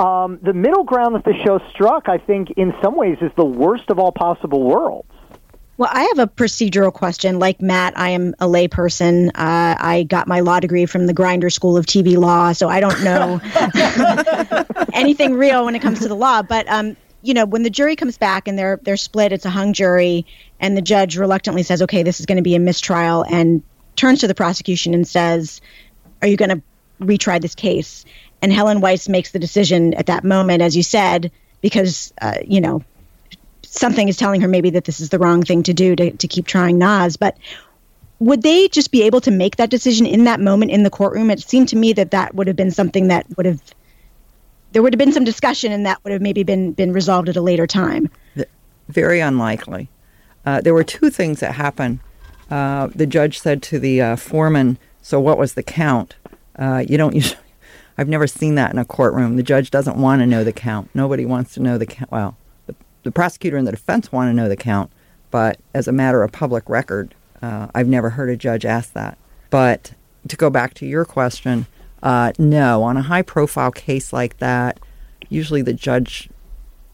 Um, 0.00 0.40
the 0.42 0.52
middle 0.52 0.84
ground 0.84 1.14
that 1.14 1.24
the 1.24 1.34
show 1.44 1.60
struck, 1.70 2.08
I 2.08 2.18
think, 2.18 2.50
in 2.52 2.74
some 2.82 2.96
ways, 2.96 3.18
is 3.20 3.30
the 3.36 3.44
worst 3.44 3.88
of 3.88 3.98
all 3.98 4.10
possible 4.10 4.62
worlds. 4.64 5.08
Well, 5.82 5.90
I 5.92 6.04
have 6.14 6.20
a 6.20 6.28
procedural 6.28 6.92
question. 6.92 7.40
Like 7.40 7.60
Matt, 7.60 7.98
I 7.98 8.10
am 8.10 8.36
a 8.38 8.46
layperson. 8.46 9.30
Uh, 9.30 9.74
I 9.80 10.06
got 10.08 10.28
my 10.28 10.38
law 10.38 10.60
degree 10.60 10.86
from 10.86 11.08
the 11.08 11.12
Grinder 11.12 11.50
School 11.50 11.76
of 11.76 11.86
TV 11.86 12.16
Law, 12.16 12.52
so 12.52 12.68
I 12.68 12.78
don't 12.78 13.02
know 13.02 13.40
anything 14.92 15.34
real 15.34 15.64
when 15.64 15.74
it 15.74 15.82
comes 15.82 15.98
to 15.98 16.06
the 16.06 16.14
law. 16.14 16.40
But 16.40 16.68
um, 16.68 16.96
you 17.22 17.34
know, 17.34 17.44
when 17.44 17.64
the 17.64 17.68
jury 17.68 17.96
comes 17.96 18.16
back 18.16 18.46
and 18.46 18.56
they're 18.56 18.78
they're 18.84 18.96
split, 18.96 19.32
it's 19.32 19.44
a 19.44 19.50
hung 19.50 19.72
jury, 19.72 20.24
and 20.60 20.76
the 20.76 20.82
judge 20.82 21.16
reluctantly 21.16 21.64
says, 21.64 21.82
"Okay, 21.82 22.04
this 22.04 22.20
is 22.20 22.26
going 22.26 22.36
to 22.36 22.42
be 22.42 22.54
a 22.54 22.60
mistrial," 22.60 23.24
and 23.28 23.60
turns 23.96 24.20
to 24.20 24.28
the 24.28 24.36
prosecution 24.36 24.94
and 24.94 25.04
says, 25.04 25.60
"Are 26.22 26.28
you 26.28 26.36
going 26.36 26.50
to 26.50 26.62
retry 27.00 27.42
this 27.42 27.56
case?" 27.56 28.04
And 28.40 28.52
Helen 28.52 28.82
Weiss 28.82 29.08
makes 29.08 29.32
the 29.32 29.40
decision 29.40 29.94
at 29.94 30.06
that 30.06 30.22
moment, 30.22 30.62
as 30.62 30.76
you 30.76 30.84
said, 30.84 31.32
because 31.60 32.12
uh, 32.22 32.36
you 32.46 32.60
know 32.60 32.84
something 33.72 34.08
is 34.08 34.16
telling 34.16 34.40
her 34.40 34.48
maybe 34.48 34.70
that 34.70 34.84
this 34.84 35.00
is 35.00 35.08
the 35.08 35.18
wrong 35.18 35.42
thing 35.42 35.62
to 35.64 35.74
do 35.74 35.96
to, 35.96 36.10
to 36.12 36.28
keep 36.28 36.46
trying 36.46 36.78
Naz. 36.78 37.16
But 37.16 37.36
would 38.18 38.42
they 38.42 38.68
just 38.68 38.92
be 38.92 39.02
able 39.02 39.20
to 39.22 39.30
make 39.30 39.56
that 39.56 39.70
decision 39.70 40.06
in 40.06 40.24
that 40.24 40.40
moment 40.40 40.70
in 40.70 40.82
the 40.82 40.90
courtroom? 40.90 41.30
It 41.30 41.40
seemed 41.40 41.68
to 41.70 41.76
me 41.76 41.92
that 41.94 42.12
that 42.12 42.34
would 42.34 42.46
have 42.46 42.56
been 42.56 42.70
something 42.70 43.08
that 43.08 43.26
would 43.36 43.46
have 43.46 43.60
there 44.72 44.82
would 44.82 44.94
have 44.94 44.98
been 44.98 45.12
some 45.12 45.24
discussion, 45.24 45.70
and 45.70 45.84
that 45.84 46.02
would 46.02 46.12
have 46.12 46.22
maybe 46.22 46.42
been 46.42 46.72
been 46.72 46.92
resolved 46.92 47.28
at 47.28 47.36
a 47.36 47.40
later 47.40 47.66
time. 47.66 48.10
Very 48.88 49.20
unlikely. 49.20 49.88
Uh, 50.44 50.60
there 50.60 50.74
were 50.74 50.84
two 50.84 51.10
things 51.10 51.40
that 51.40 51.54
happened. 51.54 52.00
Uh, 52.50 52.88
the 52.94 53.06
judge 53.06 53.38
said 53.38 53.62
to 53.64 53.78
the 53.78 54.00
uh, 54.00 54.16
foreman, 54.16 54.78
"So 55.02 55.20
what 55.20 55.38
was 55.38 55.54
the 55.54 55.62
count?" 55.62 56.16
Uh, 56.58 56.84
you 56.86 56.96
don't 56.96 57.14
usually. 57.14 57.38
I've 57.98 58.08
never 58.08 58.26
seen 58.26 58.54
that 58.54 58.72
in 58.72 58.78
a 58.78 58.86
courtroom. 58.86 59.36
The 59.36 59.42
judge 59.42 59.70
doesn't 59.70 59.98
want 59.98 60.20
to 60.20 60.26
know 60.26 60.44
the 60.44 60.52
count. 60.52 60.88
Nobody 60.94 61.26
wants 61.26 61.52
to 61.54 61.60
know 61.60 61.76
the 61.76 61.84
count. 61.84 62.10
Well, 62.10 62.38
the, 63.02 63.10
prosecutor 63.10 63.56
and 63.56 63.66
the 63.66 63.72
defense 63.72 64.12
want 64.12 64.28
to 64.28 64.34
know 64.34 64.48
the 64.48 64.56
count, 64.56 64.90
but 65.30 65.60
as 65.74 65.88
a 65.88 65.92
matter 65.92 66.22
of 66.22 66.32
public 66.32 66.68
record, 66.68 67.14
uh, 67.40 67.68
I've 67.74 67.88
never 67.88 68.10
heard 68.10 68.30
a 68.30 68.36
judge 68.36 68.64
ask 68.64 68.92
that. 68.92 69.18
But 69.50 69.94
to 70.28 70.36
go 70.36 70.50
back 70.50 70.74
to 70.74 70.86
your 70.86 71.04
question, 71.04 71.66
uh, 72.02 72.32
no, 72.38 72.82
on 72.82 72.96
a 72.96 73.02
high 73.02 73.22
profile 73.22 73.70
case 73.70 74.12
like 74.12 74.38
that, 74.38 74.80
usually 75.28 75.62
the 75.62 75.72
judge 75.72 76.28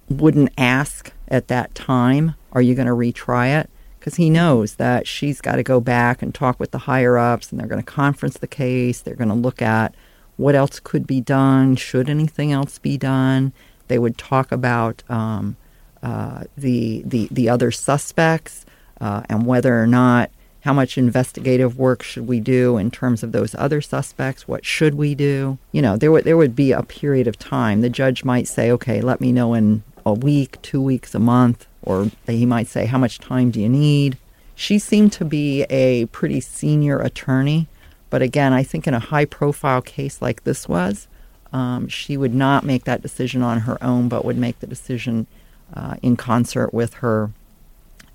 wouldn't 0.08 0.52
ask 0.56 1.12
at 1.28 1.48
that 1.48 1.74
time, 1.74 2.34
Are 2.52 2.62
you 2.62 2.74
going 2.74 2.86
to 2.86 2.94
retry 2.94 3.60
it? 3.60 3.70
Because 3.98 4.14
he 4.14 4.30
knows 4.30 4.76
that 4.76 5.06
she's 5.06 5.40
got 5.40 5.56
to 5.56 5.62
go 5.62 5.80
back 5.80 6.22
and 6.22 6.34
talk 6.34 6.58
with 6.58 6.70
the 6.70 6.78
higher 6.78 7.18
ups 7.18 7.50
and 7.50 7.60
they're 7.60 7.68
going 7.68 7.82
to 7.82 7.86
conference 7.90 8.38
the 8.38 8.46
case. 8.46 9.00
They're 9.00 9.14
going 9.14 9.28
to 9.28 9.34
look 9.34 9.60
at 9.60 9.94
what 10.36 10.54
else 10.54 10.80
could 10.80 11.06
be 11.06 11.20
done, 11.20 11.76
should 11.76 12.08
anything 12.08 12.52
else 12.52 12.78
be 12.78 12.96
done. 12.96 13.52
They 13.88 13.98
would 13.98 14.16
talk 14.16 14.52
about 14.52 15.02
um, 15.08 15.56
uh, 16.02 16.44
the, 16.56 17.02
the, 17.04 17.28
the 17.30 17.48
other 17.48 17.70
suspects 17.70 18.64
uh, 19.00 19.22
and 19.28 19.46
whether 19.46 19.80
or 19.80 19.86
not 19.86 20.30
how 20.62 20.72
much 20.72 20.98
investigative 20.98 21.78
work 21.78 22.02
should 22.02 22.26
we 22.26 22.40
do 22.40 22.76
in 22.76 22.90
terms 22.90 23.22
of 23.22 23.32
those 23.32 23.54
other 23.54 23.80
suspects? 23.80 24.48
What 24.48 24.64
should 24.64 24.94
we 24.94 25.14
do? 25.14 25.58
You 25.72 25.82
know, 25.82 25.96
there 25.96 26.10
would 26.12 26.24
there 26.24 26.36
would 26.36 26.56
be 26.56 26.72
a 26.72 26.82
period 26.82 27.26
of 27.26 27.38
time. 27.38 27.80
The 27.80 27.88
judge 27.88 28.24
might 28.24 28.48
say, 28.48 28.70
"Okay, 28.72 29.00
let 29.00 29.20
me 29.20 29.32
know 29.32 29.54
in 29.54 29.82
a 30.04 30.12
week, 30.12 30.60
two 30.62 30.82
weeks, 30.82 31.14
a 31.14 31.18
month," 31.18 31.66
or 31.82 32.10
he 32.26 32.44
might 32.44 32.66
say, 32.66 32.86
"How 32.86 32.98
much 32.98 33.18
time 33.18 33.50
do 33.50 33.60
you 33.60 33.68
need?" 33.68 34.18
She 34.54 34.78
seemed 34.78 35.12
to 35.12 35.24
be 35.24 35.62
a 35.70 36.06
pretty 36.06 36.40
senior 36.40 36.98
attorney, 36.98 37.68
but 38.10 38.22
again, 38.22 38.52
I 38.52 38.64
think 38.64 38.88
in 38.88 38.94
a 38.94 38.98
high-profile 38.98 39.82
case 39.82 40.20
like 40.20 40.42
this 40.42 40.68
was, 40.68 41.06
um, 41.52 41.86
she 41.86 42.16
would 42.16 42.34
not 42.34 42.64
make 42.64 42.82
that 42.84 43.00
decision 43.00 43.40
on 43.42 43.60
her 43.60 43.82
own, 43.82 44.08
but 44.08 44.24
would 44.24 44.36
make 44.36 44.58
the 44.58 44.66
decision 44.66 45.28
uh, 45.74 45.96
in 46.02 46.16
concert 46.16 46.72
with 46.72 46.94
her 46.94 47.30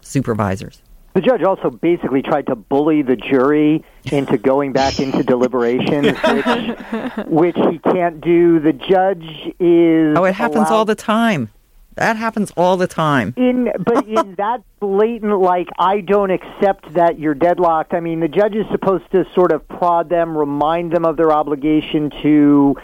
supervisors. 0.01 0.81
The 1.13 1.21
judge 1.21 1.43
also 1.43 1.69
basically 1.69 2.23
tried 2.23 2.47
to 2.47 2.55
bully 2.55 3.03
the 3.03 3.15
jury 3.15 3.83
into 4.11 4.37
going 4.37 4.73
back 4.73 4.99
into 4.99 5.23
deliberations, 5.23 6.17
which, 7.27 7.55
which 7.55 7.67
he 7.69 7.77
can't 7.77 8.19
do. 8.19 8.59
The 8.59 8.73
judge 8.73 9.53
is. 9.59 10.17
Oh, 10.17 10.23
it 10.23 10.33
happens 10.33 10.69
allowed- 10.69 10.71
all 10.75 10.85
the 10.85 10.95
time. 10.95 11.49
That 11.95 12.17
happens 12.17 12.51
all 12.57 12.75
the 12.77 12.87
time. 12.87 13.35
In 13.37 13.71
but 13.77 14.07
in 14.07 14.33
that 14.35 14.63
blatant 14.79 15.39
like 15.39 15.69
I 15.77 16.01
don't 16.01 16.31
accept 16.31 16.93
that 16.93 17.19
you're 17.19 17.35
deadlocked. 17.35 17.93
I 17.93 17.99
mean, 17.99 18.19
the 18.19 18.27
judge 18.27 18.55
is 18.55 18.65
supposed 18.71 19.09
to 19.11 19.25
sort 19.35 19.51
of 19.51 19.67
prod 19.67 20.09
them, 20.09 20.35
remind 20.35 20.91
them 20.91 21.05
of 21.05 21.17
their 21.17 21.31
obligation 21.31 22.09
to 22.23 22.75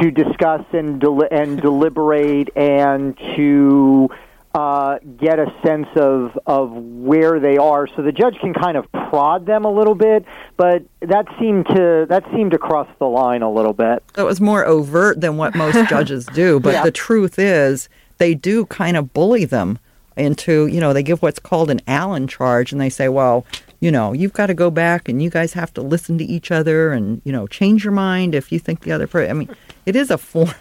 to 0.00 0.10
discuss 0.10 0.64
and 0.72 1.00
del- 1.00 1.26
and 1.30 1.60
deliberate 1.60 2.56
and 2.56 3.16
to 3.36 4.08
uh, 4.54 4.98
get 5.16 5.38
a 5.38 5.46
sense 5.64 5.88
of 5.96 6.38
of 6.46 6.70
where 6.72 7.40
they 7.40 7.56
are, 7.56 7.86
so 7.86 8.02
the 8.02 8.12
judge 8.12 8.36
can 8.38 8.52
kind 8.52 8.76
of 8.76 8.90
prod 8.92 9.46
them 9.46 9.64
a 9.64 9.70
little 9.70 9.94
bit. 9.94 10.24
But 10.56 10.82
that 11.00 11.26
seemed 11.40 11.66
to 11.68 12.06
that 12.08 12.24
seemed 12.32 12.50
to 12.50 12.58
cross 12.58 12.88
the 12.98 13.06
line 13.06 13.42
a 13.42 13.50
little 13.50 13.72
bit. 13.72 14.02
It 14.16 14.22
was 14.22 14.40
more 14.40 14.64
overt 14.66 15.20
than 15.20 15.36
what 15.38 15.54
most 15.54 15.88
judges 15.88 16.26
do. 16.26 16.60
But 16.60 16.74
Yeah. 16.74 16.84
the 16.84 16.90
truth 16.90 17.38
is, 17.38 17.88
they 18.18 18.34
do 18.34 18.66
kind 18.66 18.96
of 18.96 19.12
bully 19.14 19.46
them 19.46 19.78
into, 20.18 20.66
you 20.66 20.78
know, 20.80 20.92
they 20.92 21.02
give 21.02 21.22
what's 21.22 21.38
called 21.38 21.70
an 21.70 21.80
Allen 21.86 22.28
charge 22.28 22.70
and 22.72 22.80
they 22.80 22.90
say, 22.90 23.08
well, 23.08 23.46
you 23.82 23.90
know, 23.90 24.12
you've 24.12 24.32
got 24.32 24.46
to 24.46 24.54
go 24.54 24.70
back 24.70 25.08
and 25.08 25.20
you 25.20 25.28
guys 25.28 25.54
have 25.54 25.74
to 25.74 25.82
listen 25.82 26.16
to 26.16 26.24
each 26.24 26.52
other 26.52 26.92
and, 26.92 27.20
you 27.24 27.32
know, 27.32 27.48
change 27.48 27.82
your 27.82 27.92
mind 27.92 28.32
if 28.32 28.52
you 28.52 28.60
think 28.60 28.82
the 28.82 28.92
other 28.92 29.08
person. 29.08 29.28
I 29.28 29.34
mean, 29.34 29.56
it 29.86 29.96
is 29.96 30.08
a 30.08 30.16
form, 30.16 30.54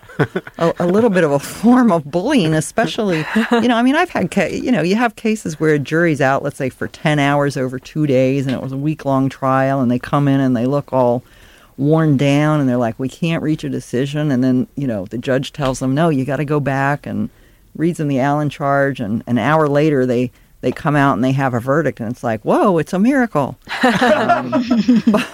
a, 0.57 0.73
a 0.79 0.87
little 0.87 1.11
bit 1.11 1.23
of 1.23 1.31
a 1.31 1.37
form 1.37 1.91
of 1.91 2.09
bullying, 2.09 2.55
especially, 2.55 3.23
you 3.51 3.67
know, 3.67 3.75
I 3.75 3.83
mean, 3.83 3.95
I've 3.95 4.09
had, 4.09 4.31
ca- 4.31 4.49
you 4.49 4.71
know, 4.71 4.81
you 4.81 4.95
have 4.95 5.15
cases 5.15 5.59
where 5.59 5.75
a 5.75 5.77
jury's 5.77 6.19
out, 6.19 6.41
let's 6.41 6.57
say, 6.57 6.69
for 6.69 6.87
10 6.87 7.19
hours 7.19 7.57
over 7.57 7.77
two 7.77 8.07
days 8.07 8.47
and 8.47 8.55
it 8.55 8.61
was 8.63 8.71
a 8.71 8.77
week 8.77 9.05
long 9.05 9.29
trial 9.29 9.81
and 9.81 9.91
they 9.91 9.99
come 9.99 10.27
in 10.27 10.39
and 10.39 10.57
they 10.57 10.65
look 10.65 10.91
all 10.91 11.23
worn 11.77 12.17
down 12.17 12.59
and 12.59 12.67
they're 12.67 12.75
like, 12.77 12.97
we 12.97 13.07
can't 13.07 13.43
reach 13.43 13.63
a 13.63 13.69
decision. 13.69 14.31
And 14.31 14.43
then, 14.43 14.67
you 14.75 14.87
know, 14.87 15.05
the 15.05 15.19
judge 15.19 15.53
tells 15.53 15.77
them, 15.77 15.93
no, 15.93 16.09
you 16.09 16.25
got 16.25 16.37
to 16.37 16.45
go 16.45 16.59
back 16.59 17.05
and 17.05 17.29
reads 17.75 17.99
them 17.99 18.07
the 18.07 18.19
Allen 18.19 18.49
charge. 18.49 18.99
And 18.99 19.23
an 19.27 19.37
hour 19.37 19.69
later, 19.69 20.07
they, 20.07 20.31
they 20.61 20.71
come 20.71 20.95
out 20.95 21.13
and 21.13 21.23
they 21.23 21.31
have 21.33 21.53
a 21.53 21.59
verdict. 21.59 21.99
And 21.99 22.09
it's 22.11 22.23
like, 22.23 22.41
whoa, 22.43 22.77
it's 22.77 22.93
a 22.93 22.99
miracle. 22.99 23.57
um, 23.83 24.51
but, 25.11 25.27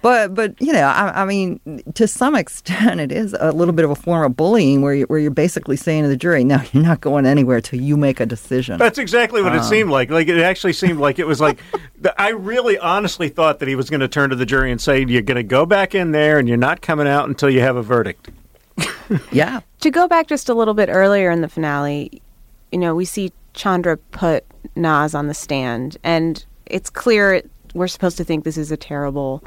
but, 0.00 0.34
but, 0.34 0.60
you 0.60 0.72
know, 0.72 0.84
I, 0.86 1.22
I 1.22 1.24
mean, 1.24 1.82
to 1.94 2.06
some 2.06 2.36
extent, 2.36 3.00
it 3.00 3.10
is 3.10 3.34
a 3.40 3.50
little 3.52 3.74
bit 3.74 3.84
of 3.84 3.90
a 3.90 3.94
form 3.96 4.24
of 4.24 4.36
bullying 4.36 4.80
where, 4.82 4.94
you, 4.94 5.04
where 5.06 5.18
you're 5.18 5.30
basically 5.30 5.76
saying 5.76 6.04
to 6.04 6.08
the 6.08 6.16
jury, 6.16 6.44
no, 6.44 6.60
you're 6.72 6.82
not 6.84 7.00
going 7.00 7.26
anywhere 7.26 7.60
till 7.60 7.80
you 7.80 7.96
make 7.96 8.20
a 8.20 8.26
decision. 8.26 8.78
That's 8.78 8.98
exactly 8.98 9.42
what 9.42 9.54
it 9.54 9.62
Um, 9.62 9.64
seemed 9.64 9.90
like. 9.90 10.10
Like 10.10 10.28
it 10.28 10.38
actually 10.40 10.74
seemed 10.74 11.00
like 11.00 11.18
it 11.18 11.26
was 11.26 11.40
like 11.40 11.58
I 12.18 12.30
really 12.30 12.78
honestly 12.78 13.28
thought 13.28 13.58
that 13.58 13.68
he 13.68 13.74
was 13.74 13.90
going 13.90 14.00
to 14.00 14.08
turn 14.08 14.30
to 14.30 14.36
the 14.36 14.46
jury 14.46 14.70
and 14.70 14.80
say, 14.80 15.04
"You're 15.04 15.22
going 15.22 15.36
to 15.36 15.42
go 15.42 15.66
back 15.66 15.94
in 15.96 16.12
there, 16.12 16.38
and 16.38 16.46
you're 16.46 16.56
not 16.56 16.80
coming 16.80 17.08
out 17.08 17.26
until 17.28 17.50
you 17.50 17.60
have 17.60 17.74
a 17.74 17.82
verdict." 17.82 18.30
yeah. 19.32 19.60
To 19.80 19.90
go 19.90 20.06
back 20.06 20.28
just 20.28 20.48
a 20.48 20.54
little 20.54 20.74
bit 20.74 20.88
earlier 20.88 21.30
in 21.32 21.40
the 21.40 21.48
finale, 21.48 22.22
you 22.70 22.78
know, 22.78 22.94
we 22.94 23.04
see 23.04 23.32
Chandra 23.58 23.96
put 23.96 24.44
Naz 24.76 25.14
on 25.14 25.26
the 25.26 25.34
stand, 25.34 25.98
and 26.04 26.44
it's 26.66 26.88
clear 26.88 27.42
we're 27.74 27.88
supposed 27.88 28.16
to 28.16 28.24
think 28.24 28.44
this 28.44 28.56
is 28.56 28.70
a 28.70 28.76
terrible 28.76 29.42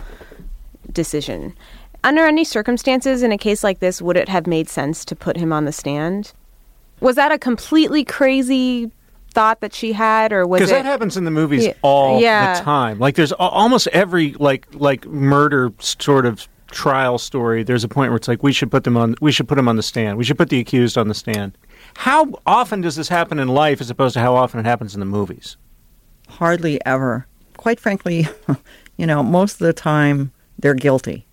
decision. 0.91 1.53
Under 2.03 2.25
any 2.25 2.43
circumstances 2.43 3.23
in 3.23 3.31
a 3.31 3.37
case 3.37 3.63
like 3.63 3.79
this, 3.79 4.01
would 4.01 4.17
it 4.17 4.27
have 4.27 4.45
made 4.47 4.67
sense 4.69 5.05
to 5.05 5.15
put 5.15 5.37
him 5.37 5.53
on 5.53 5.65
the 5.65 5.71
stand? 5.71 6.33
Was 6.99 7.15
that 7.15 7.31
a 7.31 7.39
completely 7.39 8.03
crazy 8.03 8.91
thought 9.33 9.61
that 9.61 9.73
she 9.73 9.93
had, 9.93 10.33
or 10.33 10.45
was 10.45 10.59
Because 10.59 10.71
it? 10.71 10.73
that 10.75 10.85
happens 10.85 11.15
in 11.15 11.23
the 11.23 11.31
movies 11.31 11.65
Yeah. 11.65 11.73
all 11.81 12.19
Yeah. 12.19 12.55
the 12.59 12.63
time. 12.65 12.99
Like 12.99 13.15
there's 13.15 13.31
a- 13.31 13.37
almost 13.37 13.87
every 13.87 14.33
like 14.39 14.67
like 14.73 15.07
murder 15.07 15.71
sort 15.79 16.25
of 16.25 16.47
trial 16.69 17.17
story. 17.17 17.63
There's 17.63 17.83
a 17.85 17.87
point 17.87 18.11
where 18.11 18.17
it's 18.17 18.27
like 18.27 18.43
we 18.43 18.51
should 18.51 18.71
put 18.71 18.83
them 18.83 18.97
on. 18.97 19.15
We 19.21 19.31
should 19.31 19.47
put 19.47 19.55
them 19.55 19.69
on 19.69 19.77
the 19.77 19.83
stand. 19.83 20.17
We 20.17 20.25
should 20.25 20.37
put 20.37 20.49
the 20.49 20.59
accused 20.59 20.97
on 20.97 21.07
the 21.07 21.13
stand. 21.13 21.57
How 21.95 22.33
often 22.45 22.81
does 22.81 22.95
this 22.95 23.09
happen 23.09 23.39
in 23.39 23.47
life, 23.47 23.81
as 23.81 23.89
opposed 23.89 24.13
to 24.13 24.19
how 24.19 24.35
often 24.35 24.59
it 24.59 24.65
happens 24.65 24.93
in 24.93 24.99
the 24.99 25.05
movies? 25.05 25.57
Hardly 26.27 26.83
ever. 26.85 27.27
Quite 27.57 27.79
frankly, 27.79 28.27
you 28.97 29.05
know, 29.05 29.21
most 29.21 29.53
of 29.53 29.67
the 29.67 29.73
time 29.73 30.31
they're 30.57 30.73
guilty, 30.73 31.25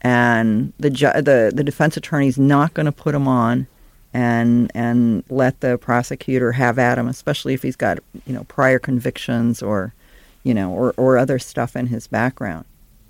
and 0.00 0.72
the 0.78 0.90
ju- 0.90 1.12
the 1.14 1.52
the 1.54 1.64
defense 1.64 1.96
attorney's 1.96 2.38
not 2.38 2.74
going 2.74 2.86
to 2.86 2.92
put 2.92 3.12
them 3.12 3.28
on, 3.28 3.66
and 4.12 4.70
and 4.74 5.24
let 5.30 5.60
the 5.60 5.78
prosecutor 5.78 6.52
have 6.52 6.78
at 6.78 6.98
him, 6.98 7.08
especially 7.08 7.54
if 7.54 7.62
he's 7.62 7.76
got 7.76 7.98
you 8.26 8.34
know 8.34 8.44
prior 8.44 8.78
convictions 8.78 9.62
or, 9.62 9.94
you 10.42 10.52
know, 10.52 10.70
or 10.72 10.92
or 10.96 11.16
other 11.16 11.38
stuff 11.38 11.76
in 11.76 11.86
his 11.86 12.06
background. 12.06 12.64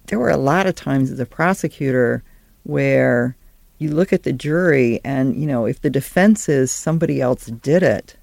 There 0.07 0.19
were 0.19 0.31
a 0.31 0.37
lot 0.37 0.67
of 0.67 0.75
times 0.75 1.11
as 1.11 1.21
a 1.21 1.27
prosecutor 1.27 2.23
where 2.65 3.37
you 3.81 3.91
look 3.91 4.13
at 4.13 4.23
the 4.23 4.33
jury 4.33 5.01
and 5.05 5.35
you 5.35 5.47
know 5.47 5.67
if 5.67 5.81
the 5.81 5.91
defense 5.91 6.49
is 6.49 6.71
somebody 6.71 7.21
else 7.21 7.47
did 7.47 7.83
it, 7.83 8.17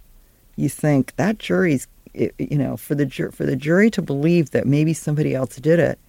you 0.56 0.70
think 0.70 1.16
that 1.18 1.40
jury's 1.40 1.88
you 2.14 2.58
know 2.58 2.78
for 2.78 2.96
the 2.96 3.08
for 3.34 3.46
the 3.46 3.56
jury 3.56 3.90
to 3.92 4.02
believe 4.02 4.52
that 4.52 4.66
maybe 4.66 4.94
somebody 4.94 5.36
else 5.36 5.58
did 5.58 5.80
it 5.80 6.00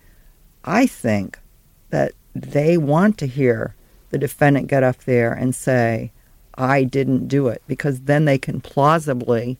i 0.64 0.86
think 0.86 1.38
that 1.90 2.12
they 2.34 2.78
want 2.78 3.18
to 3.18 3.26
hear 3.26 3.74
the 4.10 4.18
defendant 4.18 4.68
get 4.68 4.82
up 4.82 4.96
there 5.04 5.32
and 5.32 5.54
say 5.54 6.10
i 6.54 6.82
didn't 6.82 7.28
do 7.28 7.48
it 7.48 7.62
because 7.66 8.00
then 8.02 8.24
they 8.24 8.38
can 8.38 8.60
plausibly 8.60 9.58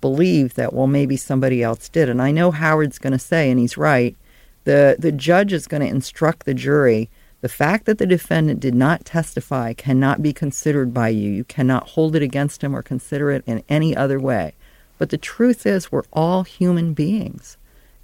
believe 0.00 0.54
that 0.54 0.72
well 0.72 0.86
maybe 0.86 1.16
somebody 1.16 1.62
else 1.62 1.88
did. 1.88 2.08
And 2.08 2.22
i 2.22 2.30
know 2.30 2.50
howard's 2.50 2.98
going 2.98 3.12
to 3.12 3.18
say 3.18 3.50
and 3.50 3.60
he's 3.60 3.76
right 3.76 4.16
the 4.64 4.96
the 4.98 5.12
judge 5.12 5.52
is 5.52 5.66
going 5.66 5.82
to 5.82 5.88
instruct 5.88 6.46
the 6.46 6.54
jury 6.54 7.10
the 7.40 7.48
fact 7.48 7.86
that 7.86 7.98
the 7.98 8.06
defendant 8.06 8.60
did 8.60 8.74
not 8.74 9.04
testify 9.04 9.72
cannot 9.72 10.22
be 10.22 10.32
considered 10.32 10.92
by 10.92 11.08
you. 11.08 11.30
You 11.30 11.44
cannot 11.44 11.90
hold 11.90 12.16
it 12.16 12.22
against 12.22 12.62
him 12.62 12.74
or 12.74 12.82
consider 12.82 13.30
it 13.30 13.44
in 13.46 13.62
any 13.68 13.96
other 13.96 14.18
way. 14.18 14.54
But 14.98 15.10
the 15.10 15.18
truth 15.18 15.64
is, 15.64 15.92
we're 15.92 16.02
all 16.12 16.42
human 16.42 16.92
beings, 16.92 17.56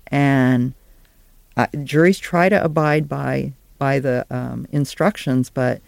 and 0.06 0.74
uh, 1.56 1.66
juries 1.82 2.18
try 2.18 2.48
to 2.48 2.62
abide 2.62 3.08
by 3.08 3.52
by 3.78 3.98
the 3.98 4.24
um, 4.30 4.68
instructions. 4.70 5.50
But 5.50 5.82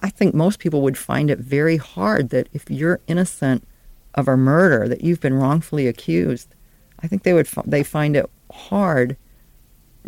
I 0.00 0.10
think 0.10 0.34
most 0.34 0.58
people 0.58 0.82
would 0.82 0.98
find 0.98 1.30
it 1.30 1.38
very 1.38 1.78
hard 1.78 2.28
that 2.30 2.48
if 2.52 2.70
you're 2.70 3.00
innocent 3.06 3.66
of 4.14 4.28
a 4.28 4.36
murder 4.36 4.86
that 4.86 5.02
you've 5.02 5.20
been 5.20 5.34
wrongfully 5.34 5.86
accused, 5.86 6.54
I 7.00 7.06
think 7.06 7.22
they 7.22 7.32
would 7.32 7.46
f- 7.46 7.64
they 7.64 7.82
find 7.82 8.14
it 8.14 8.28
hard 8.52 9.16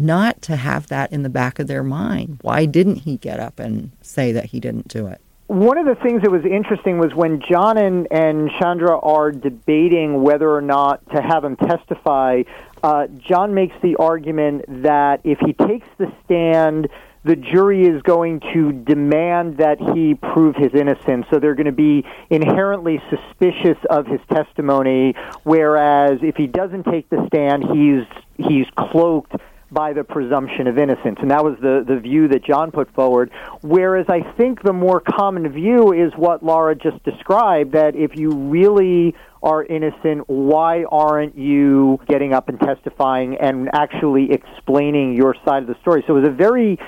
not 0.00 0.42
to 0.42 0.56
have 0.56 0.88
that 0.88 1.12
in 1.12 1.22
the 1.22 1.28
back 1.28 1.58
of 1.58 1.66
their 1.66 1.82
mind. 1.82 2.38
Why 2.42 2.66
didn't 2.66 2.96
he 2.96 3.16
get 3.16 3.38
up 3.38 3.60
and 3.60 3.92
say 4.00 4.32
that 4.32 4.46
he 4.46 4.60
didn't 4.60 4.88
do 4.88 5.06
it? 5.06 5.20
One 5.46 5.78
of 5.78 5.86
the 5.86 5.96
things 5.96 6.22
that 6.22 6.30
was 6.30 6.44
interesting 6.44 6.98
was 6.98 7.12
when 7.12 7.42
John 7.50 7.76
and, 7.76 8.06
and 8.12 8.50
Chandra 8.60 8.96
are 9.00 9.32
debating 9.32 10.22
whether 10.22 10.48
or 10.48 10.62
not 10.62 11.04
to 11.14 11.20
have 11.20 11.44
him 11.44 11.56
testify, 11.56 12.44
uh, 12.84 13.08
John 13.18 13.52
makes 13.52 13.74
the 13.82 13.96
argument 13.96 14.64
that 14.84 15.20
if 15.24 15.38
he 15.40 15.52
takes 15.52 15.88
the 15.98 16.06
stand, 16.24 16.88
the 17.24 17.36
jury 17.36 17.84
is 17.86 18.00
going 18.02 18.40
to 18.54 18.72
demand 18.72 19.58
that 19.58 19.78
he 19.94 20.14
prove 20.14 20.56
his 20.56 20.72
innocence. 20.72 21.26
So 21.30 21.38
they're 21.38 21.56
going 21.56 21.66
to 21.66 21.72
be 21.72 22.04
inherently 22.30 23.02
suspicious 23.10 23.76
of 23.90 24.06
his 24.06 24.20
testimony. 24.32 25.14
Whereas 25.42 26.20
if 26.22 26.36
he 26.36 26.46
doesn't 26.46 26.84
take 26.84 27.10
the 27.10 27.26
stand, 27.26 27.64
he's 27.64 28.06
he's 28.38 28.66
cloaked 28.76 29.34
by 29.72 29.92
the 29.92 30.04
presumption 30.04 30.66
of 30.66 30.78
innocence. 30.78 31.18
And 31.20 31.30
that 31.30 31.44
was 31.44 31.56
the, 31.60 31.84
the 31.86 31.98
view 32.00 32.28
that 32.28 32.44
John 32.44 32.70
put 32.70 32.92
forward. 32.94 33.30
Whereas 33.62 34.06
I 34.08 34.22
think 34.36 34.62
the 34.62 34.72
more 34.72 35.00
common 35.00 35.48
view 35.52 35.92
is 35.92 36.12
what 36.16 36.42
Laura 36.42 36.74
just 36.74 37.02
described 37.04 37.72
that 37.72 37.94
if 37.94 38.16
you 38.16 38.30
really 38.30 39.14
are 39.42 39.64
innocent, 39.64 40.28
why 40.28 40.84
aren't 40.84 41.36
you 41.36 41.98
getting 42.08 42.34
up 42.34 42.48
and 42.48 42.60
testifying 42.60 43.36
and 43.36 43.70
actually 43.72 44.32
explaining 44.32 45.14
your 45.14 45.34
side 45.44 45.62
of 45.62 45.68
the 45.68 45.76
story? 45.80 46.04
So 46.06 46.16
it 46.16 46.20
was 46.20 46.28
a 46.28 46.32
very, 46.32 46.78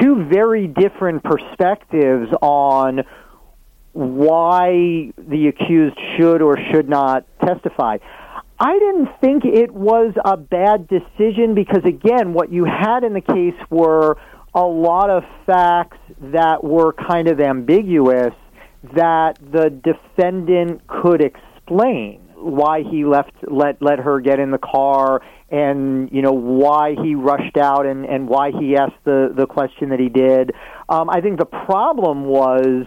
two 0.00 0.24
very 0.24 0.66
different 0.66 1.22
perspectives 1.22 2.32
on 2.40 3.02
why 3.92 5.12
the 5.16 5.46
accused 5.46 5.96
should 6.16 6.42
or 6.42 6.58
should 6.72 6.88
not 6.88 7.24
testify. 7.40 7.98
I 8.64 8.78
didn't 8.78 9.08
think 9.20 9.44
it 9.44 9.74
was 9.74 10.14
a 10.24 10.38
bad 10.38 10.88
decision 10.88 11.54
because, 11.54 11.84
again, 11.84 12.32
what 12.32 12.50
you 12.50 12.64
had 12.64 13.04
in 13.04 13.12
the 13.12 13.20
case 13.20 13.60
were 13.68 14.16
a 14.54 14.62
lot 14.62 15.10
of 15.10 15.22
facts 15.44 15.98
that 16.32 16.64
were 16.64 16.94
kind 16.94 17.28
of 17.28 17.40
ambiguous 17.40 18.32
that 18.96 19.34
the 19.52 19.68
defendant 19.68 20.86
could 20.86 21.20
explain 21.20 22.22
why 22.36 22.82
he 22.90 23.04
left 23.04 23.32
let 23.50 23.82
let 23.82 23.98
her 23.98 24.20
get 24.20 24.38
in 24.38 24.50
the 24.50 24.58
car 24.58 25.22
and 25.50 26.10
you 26.12 26.20
know 26.20 26.32
why 26.32 26.94
he 27.02 27.14
rushed 27.14 27.56
out 27.56 27.86
and 27.86 28.04
and 28.04 28.28
why 28.28 28.50
he 28.50 28.76
asked 28.76 29.02
the 29.04 29.32
the 29.34 29.46
question 29.46 29.88
that 29.90 29.98
he 29.98 30.10
did. 30.10 30.52
Um 30.90 31.08
i 31.08 31.22
think 31.22 31.38
the 31.38 31.46
problem 31.46 32.26
was 32.26 32.86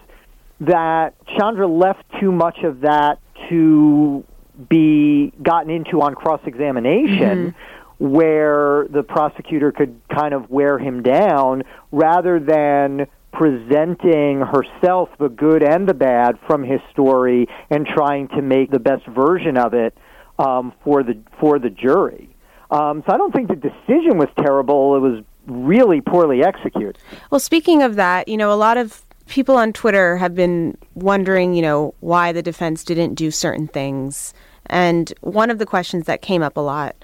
that 0.59 1.15
chandra 1.37 1.67
left 1.67 2.03
too 2.19 2.31
much 2.31 2.59
of 2.63 2.81
that 2.81 3.17
to 3.49 4.23
be 4.69 5.31
gotten 5.41 5.69
into 5.69 6.01
on 6.01 6.15
cross 6.15 6.41
examination 6.45 7.53
mm-hmm. 7.53 8.05
where 8.05 8.87
the 8.89 9.03
prosecutor 9.03 9.71
could 9.71 9.99
kind 10.13 10.33
of 10.33 10.49
wear 10.49 10.79
him 10.79 11.03
down 11.03 11.63
rather 11.91 12.39
than 12.39 13.07
presenting 13.31 14.41
herself 14.41 15.09
the 15.19 15.29
good 15.29 15.61
and 15.61 15.87
the 15.87 15.93
bad 15.93 16.39
from 16.47 16.63
his 16.63 16.79
story 16.91 17.47
and 17.69 17.85
trying 17.85 18.27
to 18.29 18.41
make 18.41 18.71
the 18.71 18.79
best 18.79 19.05
version 19.07 19.57
of 19.57 19.73
it 19.73 19.95
um, 20.39 20.73
for 20.83 21.03
the 21.03 21.17
for 21.39 21.59
the 21.59 21.69
jury. 21.69 22.29
Um, 22.71 23.03
so 23.05 23.13
I 23.13 23.17
don't 23.17 23.33
think 23.33 23.47
the 23.47 23.55
decision 23.55 24.17
was 24.17 24.27
terrible. 24.39 24.95
It 24.95 24.99
was 24.99 25.23
really 25.45 26.01
poorly 26.01 26.43
executed. 26.43 26.97
Well, 27.31 27.39
speaking 27.39 27.81
of 27.83 27.95
that, 27.95 28.27
you 28.27 28.37
know, 28.37 28.51
a 28.51 28.55
lot 28.55 28.77
of 28.77 29.03
people 29.27 29.55
on 29.55 29.71
Twitter 29.71 30.17
have 30.17 30.35
been 30.35 30.77
wondering, 30.95 31.53
you 31.53 31.61
know, 31.61 31.93
why 31.99 32.31
the 32.31 32.41
defense 32.41 32.83
didn't 32.83 33.15
do 33.15 33.31
certain 33.31 33.67
things 33.67 34.33
and 34.67 35.13
one 35.21 35.49
of 35.49 35.57
the 35.57 35.65
questions 35.65 36.05
that 36.05 36.21
came 36.21 36.41
up 36.41 36.57
a 36.57 36.61
lot 36.61 36.95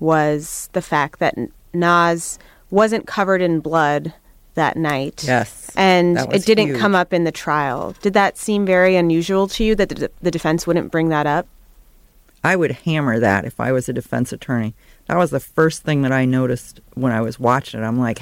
was 0.00 0.68
the 0.72 0.82
fact 0.82 1.18
that 1.18 1.36
Naz 1.72 2.38
wasn't 2.70 3.06
covered 3.06 3.42
in 3.42 3.60
blood 3.60 4.12
that 4.54 4.76
night. 4.76 5.24
Yes. 5.24 5.70
And 5.76 6.18
it 6.32 6.44
didn't 6.44 6.68
huge. 6.68 6.80
come 6.80 6.94
up 6.94 7.12
in 7.12 7.24
the 7.24 7.32
trial. 7.32 7.94
Did 8.02 8.12
that 8.14 8.36
seem 8.36 8.66
very 8.66 8.96
unusual 8.96 9.48
to 9.48 9.64
you 9.64 9.74
that 9.76 9.88
the, 9.88 10.10
the 10.20 10.30
defense 10.30 10.66
wouldn't 10.66 10.90
bring 10.90 11.08
that 11.08 11.26
up? 11.26 11.46
I 12.44 12.56
would 12.56 12.72
hammer 12.72 13.18
that 13.18 13.44
if 13.44 13.58
I 13.58 13.72
was 13.72 13.88
a 13.88 13.92
defense 13.92 14.32
attorney. 14.32 14.74
That 15.06 15.16
was 15.16 15.30
the 15.30 15.40
first 15.40 15.82
thing 15.82 16.02
that 16.02 16.12
I 16.12 16.24
noticed 16.24 16.80
when 16.94 17.12
I 17.12 17.20
was 17.20 17.40
watching 17.40 17.80
it. 17.80 17.84
I'm 17.84 17.98
like, 17.98 18.20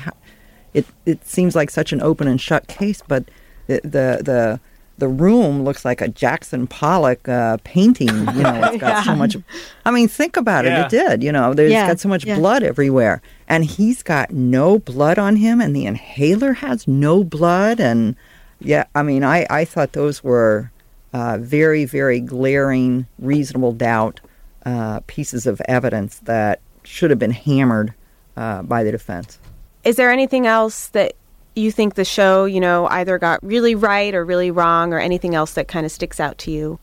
it 0.72 0.86
it 1.04 1.26
seems 1.26 1.54
like 1.54 1.70
such 1.70 1.92
an 1.92 2.00
open 2.00 2.28
and 2.28 2.40
shut 2.40 2.66
case, 2.66 3.02
but 3.06 3.24
the 3.66 3.80
the 3.82 4.20
the 4.22 4.60
the 4.98 5.08
room 5.08 5.62
looks 5.62 5.84
like 5.84 6.00
a 6.00 6.08
Jackson 6.08 6.66
Pollock 6.66 7.28
uh, 7.28 7.58
painting. 7.64 8.08
You 8.08 8.42
know, 8.42 8.60
it's 8.64 8.76
got 8.80 8.80
yeah. 8.80 9.02
so 9.02 9.14
much. 9.14 9.36
I 9.84 9.90
mean, 9.90 10.08
think 10.08 10.36
about 10.36 10.64
yeah. 10.64 10.84
it. 10.84 10.92
It 10.92 10.96
did. 10.96 11.22
You 11.22 11.32
know, 11.32 11.54
there's 11.54 11.72
yeah. 11.72 11.88
got 11.88 12.00
so 12.00 12.08
much 12.08 12.24
blood 12.24 12.62
everywhere, 12.62 13.20
and 13.48 13.64
he's 13.64 14.02
got 14.02 14.30
no 14.30 14.78
blood 14.78 15.18
on 15.18 15.36
him, 15.36 15.60
and 15.60 15.74
the 15.74 15.86
inhaler 15.86 16.54
has 16.54 16.88
no 16.88 17.24
blood. 17.24 17.80
And 17.80 18.16
yeah, 18.60 18.84
I 18.94 19.02
mean, 19.02 19.22
I 19.24 19.46
I 19.50 19.64
thought 19.64 19.92
those 19.92 20.24
were 20.24 20.70
uh, 21.12 21.38
very 21.40 21.84
very 21.84 22.20
glaring, 22.20 23.06
reasonable 23.18 23.72
doubt 23.72 24.20
uh, 24.64 25.00
pieces 25.06 25.46
of 25.46 25.60
evidence 25.66 26.20
that 26.20 26.60
should 26.84 27.10
have 27.10 27.18
been 27.18 27.32
hammered 27.32 27.94
uh, 28.36 28.62
by 28.62 28.82
the 28.82 28.92
defense. 28.92 29.38
Is 29.84 29.96
there 29.96 30.10
anything 30.10 30.46
else 30.46 30.88
that 30.88 31.14
you 31.56 31.72
think 31.72 31.94
the 31.94 32.04
show, 32.04 32.44
you 32.44 32.60
know, 32.60 32.86
either 32.88 33.18
got 33.18 33.42
really 33.42 33.74
right 33.74 34.14
or 34.14 34.24
really 34.24 34.50
wrong 34.50 34.92
or 34.92 34.98
anything 34.98 35.34
else 35.34 35.54
that 35.54 35.68
kind 35.68 35.86
of 35.86 35.92
sticks 35.92 36.20
out 36.20 36.38
to 36.38 36.50
you? 36.50 36.78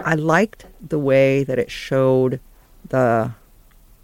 I 0.00 0.14
liked 0.14 0.66
the 0.80 0.98
way 0.98 1.44
that 1.44 1.58
it 1.58 1.70
showed 1.70 2.40
the 2.88 3.32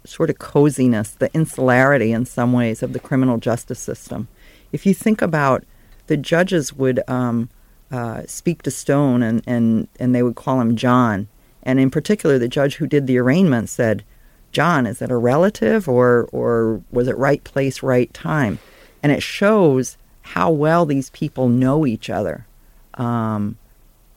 sort 0.05 0.29
of 0.29 0.39
coziness, 0.39 1.11
the 1.11 1.33
insularity 1.33 2.11
in 2.11 2.25
some 2.25 2.53
ways 2.53 2.83
of 2.83 2.93
the 2.93 2.99
criminal 2.99 3.37
justice 3.37 3.79
system. 3.79 4.27
If 4.71 4.85
you 4.85 4.93
think 4.93 5.21
about 5.21 5.63
the 6.07 6.17
judges 6.17 6.73
would 6.73 7.01
um, 7.07 7.49
uh, 7.91 8.23
speak 8.27 8.61
to 8.63 8.71
Stone 8.71 9.23
and, 9.23 9.41
and, 9.47 9.87
and 9.99 10.13
they 10.13 10.23
would 10.23 10.35
call 10.35 10.61
him 10.61 10.75
John. 10.75 11.27
And 11.63 11.79
in 11.79 11.89
particular, 11.89 12.37
the 12.37 12.47
judge 12.47 12.75
who 12.75 12.87
did 12.87 13.07
the 13.07 13.17
arraignment 13.17 13.69
said, 13.69 14.03
John, 14.51 14.85
is 14.85 14.99
that 14.99 15.11
a 15.11 15.17
relative 15.17 15.89
or, 15.89 16.29
or 16.31 16.81
was 16.91 17.07
it 17.07 17.17
right 17.17 17.43
place, 17.43 17.81
right 17.81 18.13
time? 18.13 18.59
And 19.01 19.11
it 19.11 19.23
shows 19.23 19.97
how 20.25 20.49
well 20.49 20.87
these 20.87 21.11
people 21.11 21.47
know 21.49 21.85
each 21.85 22.09
other. 22.09 22.47
Um, 22.95 23.59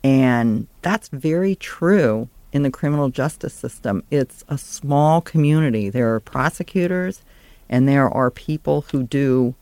and 0.03 0.67
that's 0.81 1.09
very 1.09 1.55
true 1.55 2.31
in 2.51 2.63
the 2.63 2.71
criminal 2.71 3.11
justice 3.11 3.53
system. 3.53 4.03
It's 4.11 4.43
a 4.49 4.57
small 4.57 5.21
community. 5.21 5.91
There 5.91 6.15
are 6.15 6.21
prosecutors 6.21 7.21
and 7.69 7.87
there 7.87 8.09
are 8.09 8.31
people 8.31 8.87
who 8.91 9.03
do 9.03 9.55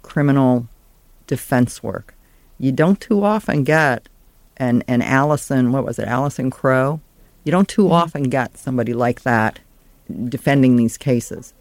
criminal 0.00 0.66
defense 1.26 1.82
work. 1.82 2.14
You 2.58 2.72
don't 2.72 2.98
too 2.98 3.22
often 3.22 3.62
get 3.62 4.08
an, 4.56 4.82
an 4.88 5.02
Alison, 5.02 5.70
what 5.70 5.84
was 5.84 5.98
it, 5.98 6.08
Alison 6.08 6.50
Crowe? 6.50 7.02
You 7.44 7.52
don't 7.52 7.68
too 7.68 7.84
mm-hmm. 7.84 7.92
often 7.92 8.22
get 8.24 8.56
somebody 8.56 8.94
like 8.94 9.20
that 9.22 9.58
defending 10.28 10.76
these 10.76 10.96
cases. 10.96 11.52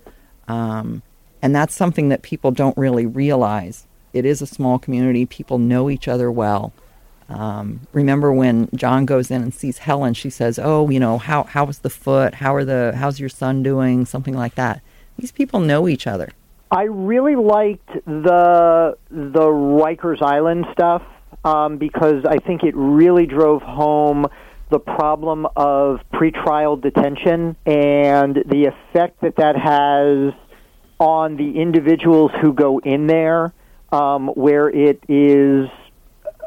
Um, 0.48 1.04
and 1.42 1.54
that's 1.54 1.76
something 1.76 2.08
that 2.08 2.22
people 2.22 2.52
don't 2.52 2.78
really 2.78 3.06
realize 3.06 3.86
it 4.14 4.26
is 4.26 4.42
a 4.42 4.48
small 4.48 4.80
community. 4.80 5.26
People 5.26 5.58
know 5.58 5.90
each 5.90 6.08
other 6.08 6.32
well. 6.32 6.74
Um, 7.30 7.82
remember 7.94 8.34
when 8.34 8.70
John 8.74 9.06
goes 9.06 9.30
in 9.30 9.44
and 9.44 9.54
sees 9.54 9.80
Helen, 9.80 10.16
she 10.16 10.30
says, 10.30 10.60
"Oh, 10.62 10.90
you 10.90 11.00
know, 11.00 11.18
how 11.18 11.44
how 11.44 11.66
was 11.66 11.80
the 11.80 11.90
foot? 11.90 12.36
How 12.36 12.56
are 12.56 12.66
the 12.66 12.94
how's 12.96 13.20
your 13.20 13.30
son 13.30 13.62
doing? 13.62 14.06
Something 14.06 14.36
like 14.36 14.56
that." 14.56 14.82
These 15.18 15.32
people 15.32 15.60
know 15.60 15.88
each 15.88 16.08
other. 16.08 16.30
I 16.72 16.84
really 16.84 17.36
liked 17.36 17.88
the 18.06 18.98
the 19.12 19.46
Rikers 19.46 20.22
Island 20.22 20.66
stuff 20.72 21.04
um, 21.44 21.78
because 21.78 22.26
I 22.26 22.38
think 22.38 22.64
it 22.64 22.76
really 22.76 23.26
drove 23.26 23.62
home 23.62 24.28
the 24.70 24.80
problem 24.80 25.48
of 25.56 26.00
pretrial 26.14 26.80
detention 26.80 27.56
and 27.66 28.44
the 28.46 28.66
effect 28.66 29.22
that 29.22 29.36
that 29.38 29.56
has 29.56 30.34
on 31.00 31.38
the 31.38 31.60
individuals 31.60 32.32
who 32.40 32.54
go 32.54 32.80
in 32.80 33.08
there 33.08 33.52
um, 33.92 34.28
where 34.30 34.70
it 34.70 35.04
is 35.08 35.70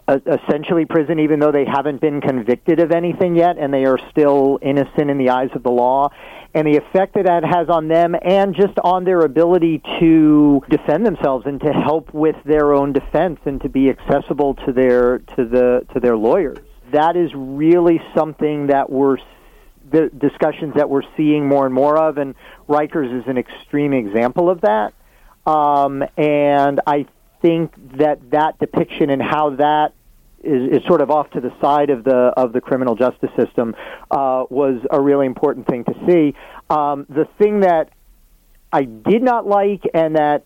essentially 0.08 0.84
prison, 0.84 1.20
even 1.20 1.38
though 1.38 1.52
they 1.52 1.64
haven't 1.64 2.00
been 2.00 2.20
convicted 2.20 2.80
of 2.80 2.90
anything 2.90 3.36
yet, 3.36 3.56
and 3.58 3.72
they 3.72 3.84
are 3.84 3.98
still 4.10 4.58
innocent 4.60 5.10
in 5.10 5.18
the 5.18 5.30
eyes 5.30 5.50
of 5.54 5.62
the 5.62 5.70
law, 5.70 6.10
and 6.54 6.66
the 6.66 6.76
effect 6.76 7.14
that 7.14 7.24
that 7.24 7.44
has 7.44 7.68
on 7.68 7.88
them, 7.88 8.14
and 8.20 8.54
just 8.54 8.78
on 8.82 9.04
their 9.04 9.20
ability 9.20 9.80
to 10.00 10.60
defend 10.68 11.06
themselves 11.06 11.46
and 11.46 11.60
to 11.60 11.72
help 11.72 12.12
with 12.12 12.36
their 12.44 12.74
own 12.74 12.92
defense 12.92 13.38
and 13.44 13.60
to 13.62 13.68
be 13.68 13.88
accessible 13.88 14.54
to 14.54 14.72
their 14.72 15.18
to 15.18 15.44
the 15.44 15.86
to 15.94 16.00
their 16.00 16.16
lawyers. 16.16 16.58
That 16.90 17.16
is 17.16 17.30
really 17.34 18.02
something 18.14 18.66
that 18.66 18.90
we're 18.90 19.16
the 19.90 20.10
discussions 20.18 20.74
that 20.74 20.90
we're 20.90 21.02
seeing 21.16 21.46
more 21.46 21.64
and 21.64 21.74
more 21.74 21.96
of, 21.96 22.18
and 22.18 22.34
Rikers 22.68 23.20
is 23.20 23.26
an 23.28 23.38
extreme 23.38 23.92
example 23.92 24.50
of 24.50 24.62
that. 24.62 24.94
Um, 25.46 26.04
and 26.16 26.80
I 26.86 27.06
think 27.42 27.74
that 27.98 28.30
that 28.30 28.58
depiction 28.58 29.10
and 29.10 29.20
how 29.20 29.50
that 29.56 29.92
is, 30.42 30.80
is, 30.80 30.86
sort 30.86 31.00
of 31.00 31.10
off 31.10 31.30
to 31.30 31.40
the 31.40 31.52
side 31.60 31.90
of 31.90 32.02
the 32.04 32.32
of 32.36 32.52
the 32.52 32.60
criminal 32.60 32.94
justice 32.94 33.30
system 33.36 33.76
uh, 34.10 34.44
was 34.50 34.80
a 34.90 35.00
really 35.00 35.26
important 35.26 35.66
thing 35.66 35.84
to 35.84 35.94
see. 36.06 36.34
Um, 36.70 37.06
the 37.08 37.26
thing 37.38 37.60
that 37.60 37.90
I 38.72 38.82
did 38.82 39.22
not 39.22 39.46
like 39.46 39.82
and 39.92 40.16
that 40.16 40.44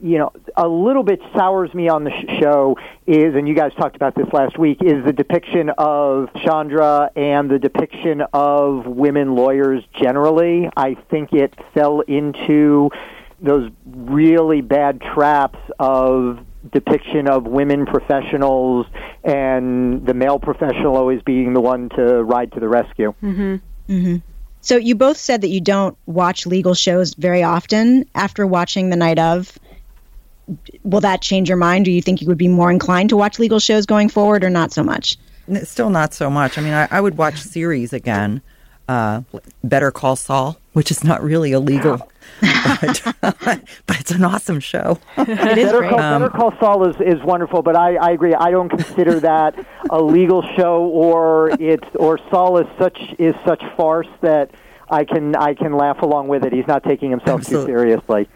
you 0.00 0.18
know 0.18 0.32
a 0.56 0.68
little 0.68 1.02
bit 1.02 1.20
sours 1.34 1.72
me 1.74 1.88
on 1.88 2.04
the 2.04 2.10
sh- 2.10 2.40
show 2.40 2.76
is 3.06 3.34
and 3.34 3.48
you 3.48 3.54
guys 3.54 3.72
talked 3.74 3.96
about 3.96 4.14
this 4.14 4.26
last 4.32 4.58
week 4.58 4.78
is 4.82 5.04
the 5.04 5.12
depiction 5.12 5.70
of 5.78 6.28
Chandra 6.44 7.10
and 7.16 7.50
the 7.50 7.58
depiction 7.58 8.22
of 8.32 8.86
women 8.86 9.34
lawyers 9.34 9.82
generally 10.00 10.68
I 10.76 10.94
think 11.10 11.32
it 11.32 11.54
fell 11.74 12.00
into 12.00 12.90
those 13.40 13.70
really 13.84 14.60
bad 14.60 15.00
traps 15.00 15.58
of 15.78 16.38
depiction 16.72 17.28
of 17.28 17.44
women 17.44 17.86
professionals 17.86 18.86
and 19.22 20.04
the 20.06 20.14
male 20.14 20.38
professional 20.38 20.96
always 20.96 21.22
being 21.22 21.52
the 21.52 21.60
one 21.60 21.88
to 21.90 22.22
ride 22.24 22.52
to 22.52 22.60
the 22.60 22.68
rescue. 22.68 23.14
Mm-hmm. 23.22 23.56
Mm-hmm. 23.92 24.16
So 24.60 24.76
you 24.76 24.96
both 24.96 25.16
said 25.16 25.42
that 25.42 25.48
you 25.48 25.60
don't 25.60 25.96
watch 26.06 26.44
legal 26.44 26.74
shows 26.74 27.14
very 27.14 27.42
often. 27.42 28.04
After 28.16 28.46
watching 28.46 28.90
the 28.90 28.96
night 28.96 29.18
of, 29.18 29.56
will 30.82 31.00
that 31.02 31.22
change 31.22 31.48
your 31.48 31.58
mind? 31.58 31.84
Do 31.84 31.92
you 31.92 32.02
think 32.02 32.20
you 32.20 32.26
would 32.26 32.38
be 32.38 32.48
more 32.48 32.70
inclined 32.70 33.10
to 33.10 33.16
watch 33.16 33.38
legal 33.38 33.60
shows 33.60 33.86
going 33.86 34.08
forward, 34.08 34.42
or 34.42 34.50
not 34.50 34.72
so 34.72 34.82
much? 34.82 35.16
Still 35.62 35.90
not 35.90 36.14
so 36.14 36.28
much. 36.28 36.58
I 36.58 36.62
mean, 36.62 36.72
I, 36.72 36.88
I 36.90 37.00
would 37.00 37.16
watch 37.16 37.40
series 37.40 37.92
again. 37.92 38.42
Uh, 38.88 39.22
Better 39.62 39.92
Call 39.92 40.16
Saul, 40.16 40.58
which 40.72 40.90
is 40.90 41.04
not 41.04 41.22
really 41.22 41.52
illegal, 41.52 42.08
but, 42.40 43.14
but, 43.86 44.00
it's 44.00 44.10
an 44.10 44.24
awesome 44.24 44.60
show. 44.60 44.98
it 45.16 45.58
is 45.58 45.72
Better 45.72 45.88
Call, 45.88 46.00
um, 46.00 46.22
Better 46.22 46.30
Call 46.30 46.52
Saul 46.58 46.88
is, 46.88 46.96
is 47.00 47.22
wonderful, 47.22 47.62
but 47.62 47.76
I, 47.76 47.96
I 47.96 48.10
agree. 48.10 48.34
I 48.34 48.50
don't 48.50 48.68
consider 48.68 49.20
that 49.20 49.54
a 49.90 50.00
legal 50.00 50.42
show, 50.56 50.84
or 50.86 51.50
it's 51.60 51.88
or 51.94 52.18
Saul 52.30 52.58
is 52.58 52.66
such 52.78 52.98
is 53.18 53.34
such 53.44 53.62
farce 53.76 54.08
that 54.20 54.50
I 54.90 55.04
can 55.04 55.34
I 55.34 55.54
can 55.54 55.72
laugh 55.72 56.02
along 56.02 56.28
with 56.28 56.44
it. 56.44 56.52
He's 56.52 56.66
not 56.66 56.84
taking 56.84 57.10
himself 57.10 57.40
Absolutely. 57.40 57.72
too 57.72 57.78
seriously. 57.78 58.28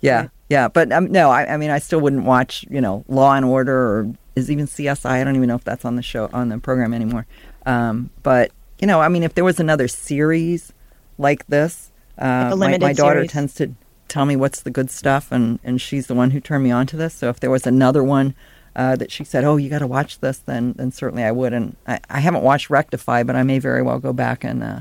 Yeah, 0.00 0.28
yeah, 0.48 0.68
but 0.68 0.92
um, 0.92 1.10
no, 1.12 1.30
I, 1.30 1.54
I 1.54 1.56
mean, 1.56 1.70
I 1.70 1.78
still 1.78 2.00
wouldn't 2.00 2.24
watch 2.24 2.64
you 2.70 2.80
know 2.80 3.04
Law 3.08 3.34
and 3.34 3.44
Order 3.44 3.76
or 3.76 4.14
is 4.36 4.50
even 4.50 4.66
CSI. 4.66 5.10
I 5.10 5.24
don't 5.24 5.36
even 5.36 5.48
know 5.48 5.56
if 5.56 5.64
that's 5.64 5.84
on 5.84 5.96
the 5.96 6.02
show 6.02 6.28
on 6.32 6.48
the 6.48 6.58
program 6.58 6.94
anymore. 6.94 7.26
Um, 7.66 8.10
but 8.22 8.52
you 8.80 8.86
know, 8.86 9.00
I 9.00 9.08
mean, 9.08 9.22
if 9.22 9.34
there 9.34 9.44
was 9.44 9.60
another 9.60 9.88
series 9.88 10.72
like 11.18 11.46
this, 11.46 11.89
uh, 12.20 12.54
like 12.56 12.80
my, 12.80 12.88
my, 12.88 12.92
daughter 12.92 13.20
series. 13.20 13.32
tends 13.32 13.54
to 13.54 13.74
tell 14.08 14.26
me 14.26 14.36
what's 14.36 14.62
the 14.62 14.70
good 14.70 14.90
stuff, 14.90 15.32
and, 15.32 15.58
and 15.64 15.80
she's 15.80 16.06
the 16.06 16.14
one 16.14 16.32
who 16.32 16.40
turned 16.40 16.64
me 16.64 16.70
on 16.70 16.86
to 16.88 16.96
this. 16.96 17.14
So 17.14 17.28
if 17.28 17.40
there 17.40 17.50
was 17.50 17.66
another 17.66 18.02
one 18.04 18.34
uh, 18.76 18.96
that 18.96 19.10
she 19.10 19.24
said, 19.24 19.44
"Oh, 19.44 19.56
you 19.56 19.70
got 19.70 19.80
to 19.80 19.86
watch 19.86 20.20
this," 20.20 20.38
then 20.38 20.74
then 20.74 20.92
certainly 20.92 21.24
I 21.24 21.32
would. 21.32 21.52
And 21.52 21.76
I, 21.86 22.00
I 22.08 22.20
haven't 22.20 22.42
watched 22.42 22.70
Rectify, 22.70 23.22
but 23.22 23.36
I 23.36 23.42
may 23.42 23.58
very 23.58 23.82
well 23.82 23.98
go 23.98 24.12
back 24.12 24.44
and 24.44 24.62
uh, 24.62 24.80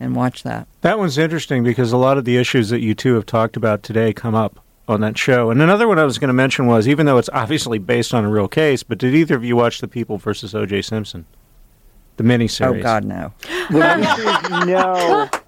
and 0.00 0.14
watch 0.14 0.42
that. 0.42 0.66
That 0.82 0.98
one's 0.98 1.18
interesting 1.18 1.64
because 1.64 1.92
a 1.92 1.96
lot 1.96 2.18
of 2.18 2.24
the 2.24 2.36
issues 2.36 2.70
that 2.70 2.80
you 2.80 2.94
two 2.94 3.14
have 3.14 3.26
talked 3.26 3.56
about 3.56 3.82
today 3.82 4.12
come 4.12 4.34
up 4.34 4.60
on 4.88 5.00
that 5.00 5.18
show. 5.18 5.50
And 5.50 5.60
another 5.60 5.88
one 5.88 5.98
I 5.98 6.04
was 6.04 6.18
going 6.18 6.28
to 6.28 6.34
mention 6.34 6.66
was, 6.66 6.86
even 6.86 7.06
though 7.06 7.18
it's 7.18 7.30
obviously 7.32 7.78
based 7.78 8.14
on 8.14 8.24
a 8.24 8.30
real 8.30 8.48
case, 8.48 8.82
but 8.82 8.98
did 8.98 9.14
either 9.14 9.34
of 9.34 9.44
you 9.44 9.56
watch 9.56 9.80
The 9.80 9.88
People 9.88 10.18
versus 10.18 10.54
O.J. 10.54 10.82
Simpson? 10.82 11.26
The 12.16 12.24
miniseries. 12.24 12.78
Oh 12.78 12.82
God, 12.82 13.04
no. 13.04 13.32
no. 14.64 15.28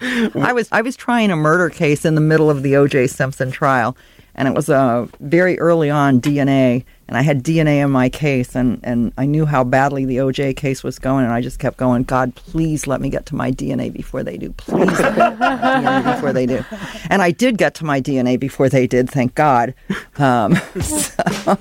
I 0.00 0.52
was 0.52 0.68
I 0.72 0.82
was 0.82 0.96
trying 0.96 1.30
a 1.30 1.36
murder 1.36 1.70
case 1.70 2.04
in 2.04 2.14
the 2.14 2.20
middle 2.20 2.50
of 2.50 2.62
the 2.62 2.76
O.J. 2.76 3.06
Simpson 3.08 3.50
trial, 3.50 3.96
and 4.36 4.46
it 4.46 4.54
was 4.54 4.68
uh, 4.68 5.06
very 5.20 5.58
early 5.58 5.88
on 5.88 6.20
DNA, 6.20 6.84
and 7.08 7.16
I 7.16 7.22
had 7.22 7.42
DNA 7.42 7.82
in 7.82 7.90
my 7.90 8.10
case, 8.10 8.54
and, 8.54 8.78
and 8.82 9.12
I 9.16 9.24
knew 9.24 9.46
how 9.46 9.64
badly 9.64 10.04
the 10.04 10.20
O.J. 10.20 10.54
case 10.54 10.84
was 10.84 10.98
going, 10.98 11.24
and 11.24 11.32
I 11.32 11.40
just 11.40 11.58
kept 11.58 11.78
going, 11.78 12.02
God, 12.02 12.34
please 12.34 12.86
let 12.86 13.00
me 13.00 13.08
get 13.08 13.24
to 13.26 13.34
my 13.34 13.50
DNA 13.50 13.90
before 13.90 14.22
they 14.22 14.36
do. 14.36 14.52
Please 14.52 14.90
DNA 14.90 16.14
before 16.14 16.34
they 16.34 16.44
do. 16.44 16.62
And 17.08 17.22
I 17.22 17.30
did 17.30 17.56
get 17.56 17.74
to 17.76 17.86
my 17.86 18.00
DNA 18.00 18.38
before 18.38 18.68
they 18.68 18.86
did, 18.86 19.08
thank 19.08 19.34
God. 19.34 19.74
Um, 20.18 20.54
so. 20.82 21.58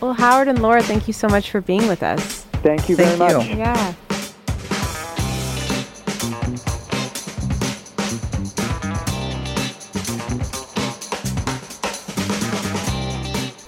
Well, 0.00 0.14
Howard 0.14 0.48
and 0.48 0.62
Laura, 0.62 0.82
thank 0.82 1.06
you 1.06 1.12
so 1.12 1.28
much 1.28 1.50
for 1.50 1.60
being 1.60 1.86
with 1.88 2.02
us. 2.02 2.44
Thank 2.62 2.88
you 2.88 2.96
very 2.96 3.16
thank 3.16 3.34
much. 3.34 3.48
You. 3.48 3.56
Yeah. 3.56 3.94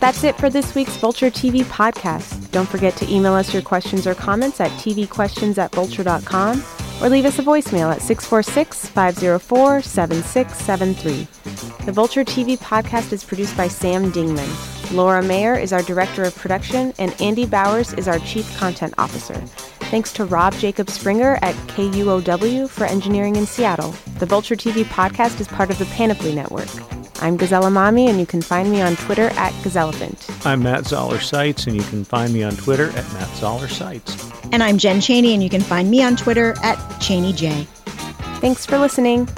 That's 0.01 0.23
it 0.23 0.37
for 0.37 0.49
this 0.49 0.75
week's 0.75 0.97
Vulture 0.97 1.31
TV 1.31 1.65
podcast. 1.65 2.51
Don't 2.53 2.69
forget 2.69 2.95
to 2.97 3.13
email 3.13 3.35
us 3.35 3.53
your 3.53 3.63
questions 3.63 4.07
or 4.07 4.15
comments 4.15 4.61
at 4.61 4.71
tvquestions 4.73 5.59
at 5.59 5.75
vulture.com 5.75 6.63
or 7.03 7.09
leave 7.09 7.25
us 7.25 7.39
a 7.39 7.43
voicemail 7.43 7.93
at 7.93 8.03
646 8.03 8.89
504 8.89 9.83
7673. 9.83 11.85
The 11.85 11.93
Vulture 11.93 12.25
TV 12.25 12.57
podcast 12.59 13.13
is 13.13 13.25
produced 13.25 13.57
by 13.57 13.67
Sam 13.67 14.13
Dingman. 14.13 14.95
Laura 14.95 15.23
Mayer 15.23 15.55
is 15.55 15.73
our 15.73 15.83
Director 15.83 16.23
of 16.23 16.35
Production, 16.35 16.95
and 16.99 17.15
Andy 17.21 17.45
Bowers 17.45 17.93
is 17.95 18.09
our 18.09 18.19
Chief 18.21 18.57
Content 18.57 18.95
Officer. 18.99 19.35
Thanks 19.91 20.13
to 20.15 20.25
Rob 20.25 20.55
Jacob 20.55 20.91
Springer 20.91 21.39
at 21.43 21.55
KUOW 21.69 22.69
for 22.69 22.85
engineering 22.85 23.37
in 23.37 23.47
Seattle. 23.47 23.95
The 24.19 24.27
Vulture 24.27 24.57
TV 24.57 24.85
podcast 24.85 25.41
is 25.41 25.49
part 25.49 25.71
of 25.71 25.79
the 25.79 25.87
Panoply 25.87 26.35
Network. 26.35 26.69
I'm 27.21 27.37
Gazelle 27.37 27.65
Emami, 27.65 28.09
and 28.09 28.21
you 28.21 28.27
can 28.27 28.41
find 28.41 28.71
me 28.71 28.81
on 28.81 28.97
Twitter 28.97 29.29
at 29.31 29.53
Gazellephant. 29.65 30.47
I'm 30.47 30.63
Matt 30.63 30.87
Zoller 30.87 31.19
Seitz, 31.19 31.67
and 31.67 31.75
you 31.75 31.83
can 31.83 32.05
find 32.05 32.33
me 32.33 32.43
on 32.43 32.55
Twitter 32.57 32.91
at 32.91 33.13
Matt 33.13 33.29
Zoller 33.37 33.69
Seitz. 33.69 34.31
And 34.53 34.63
I'm 34.63 34.79
Jen 34.79 35.01
Chaney, 35.01 35.35
and 35.35 35.43
you 35.43 35.51
can 35.51 35.61
find 35.61 35.91
me 35.91 36.03
on 36.03 36.17
Twitter 36.17 36.55
at 36.63 36.79
ChaneyJ. 37.01 37.67
Thanks 38.41 38.65
for 38.65 38.79
listening. 38.79 39.29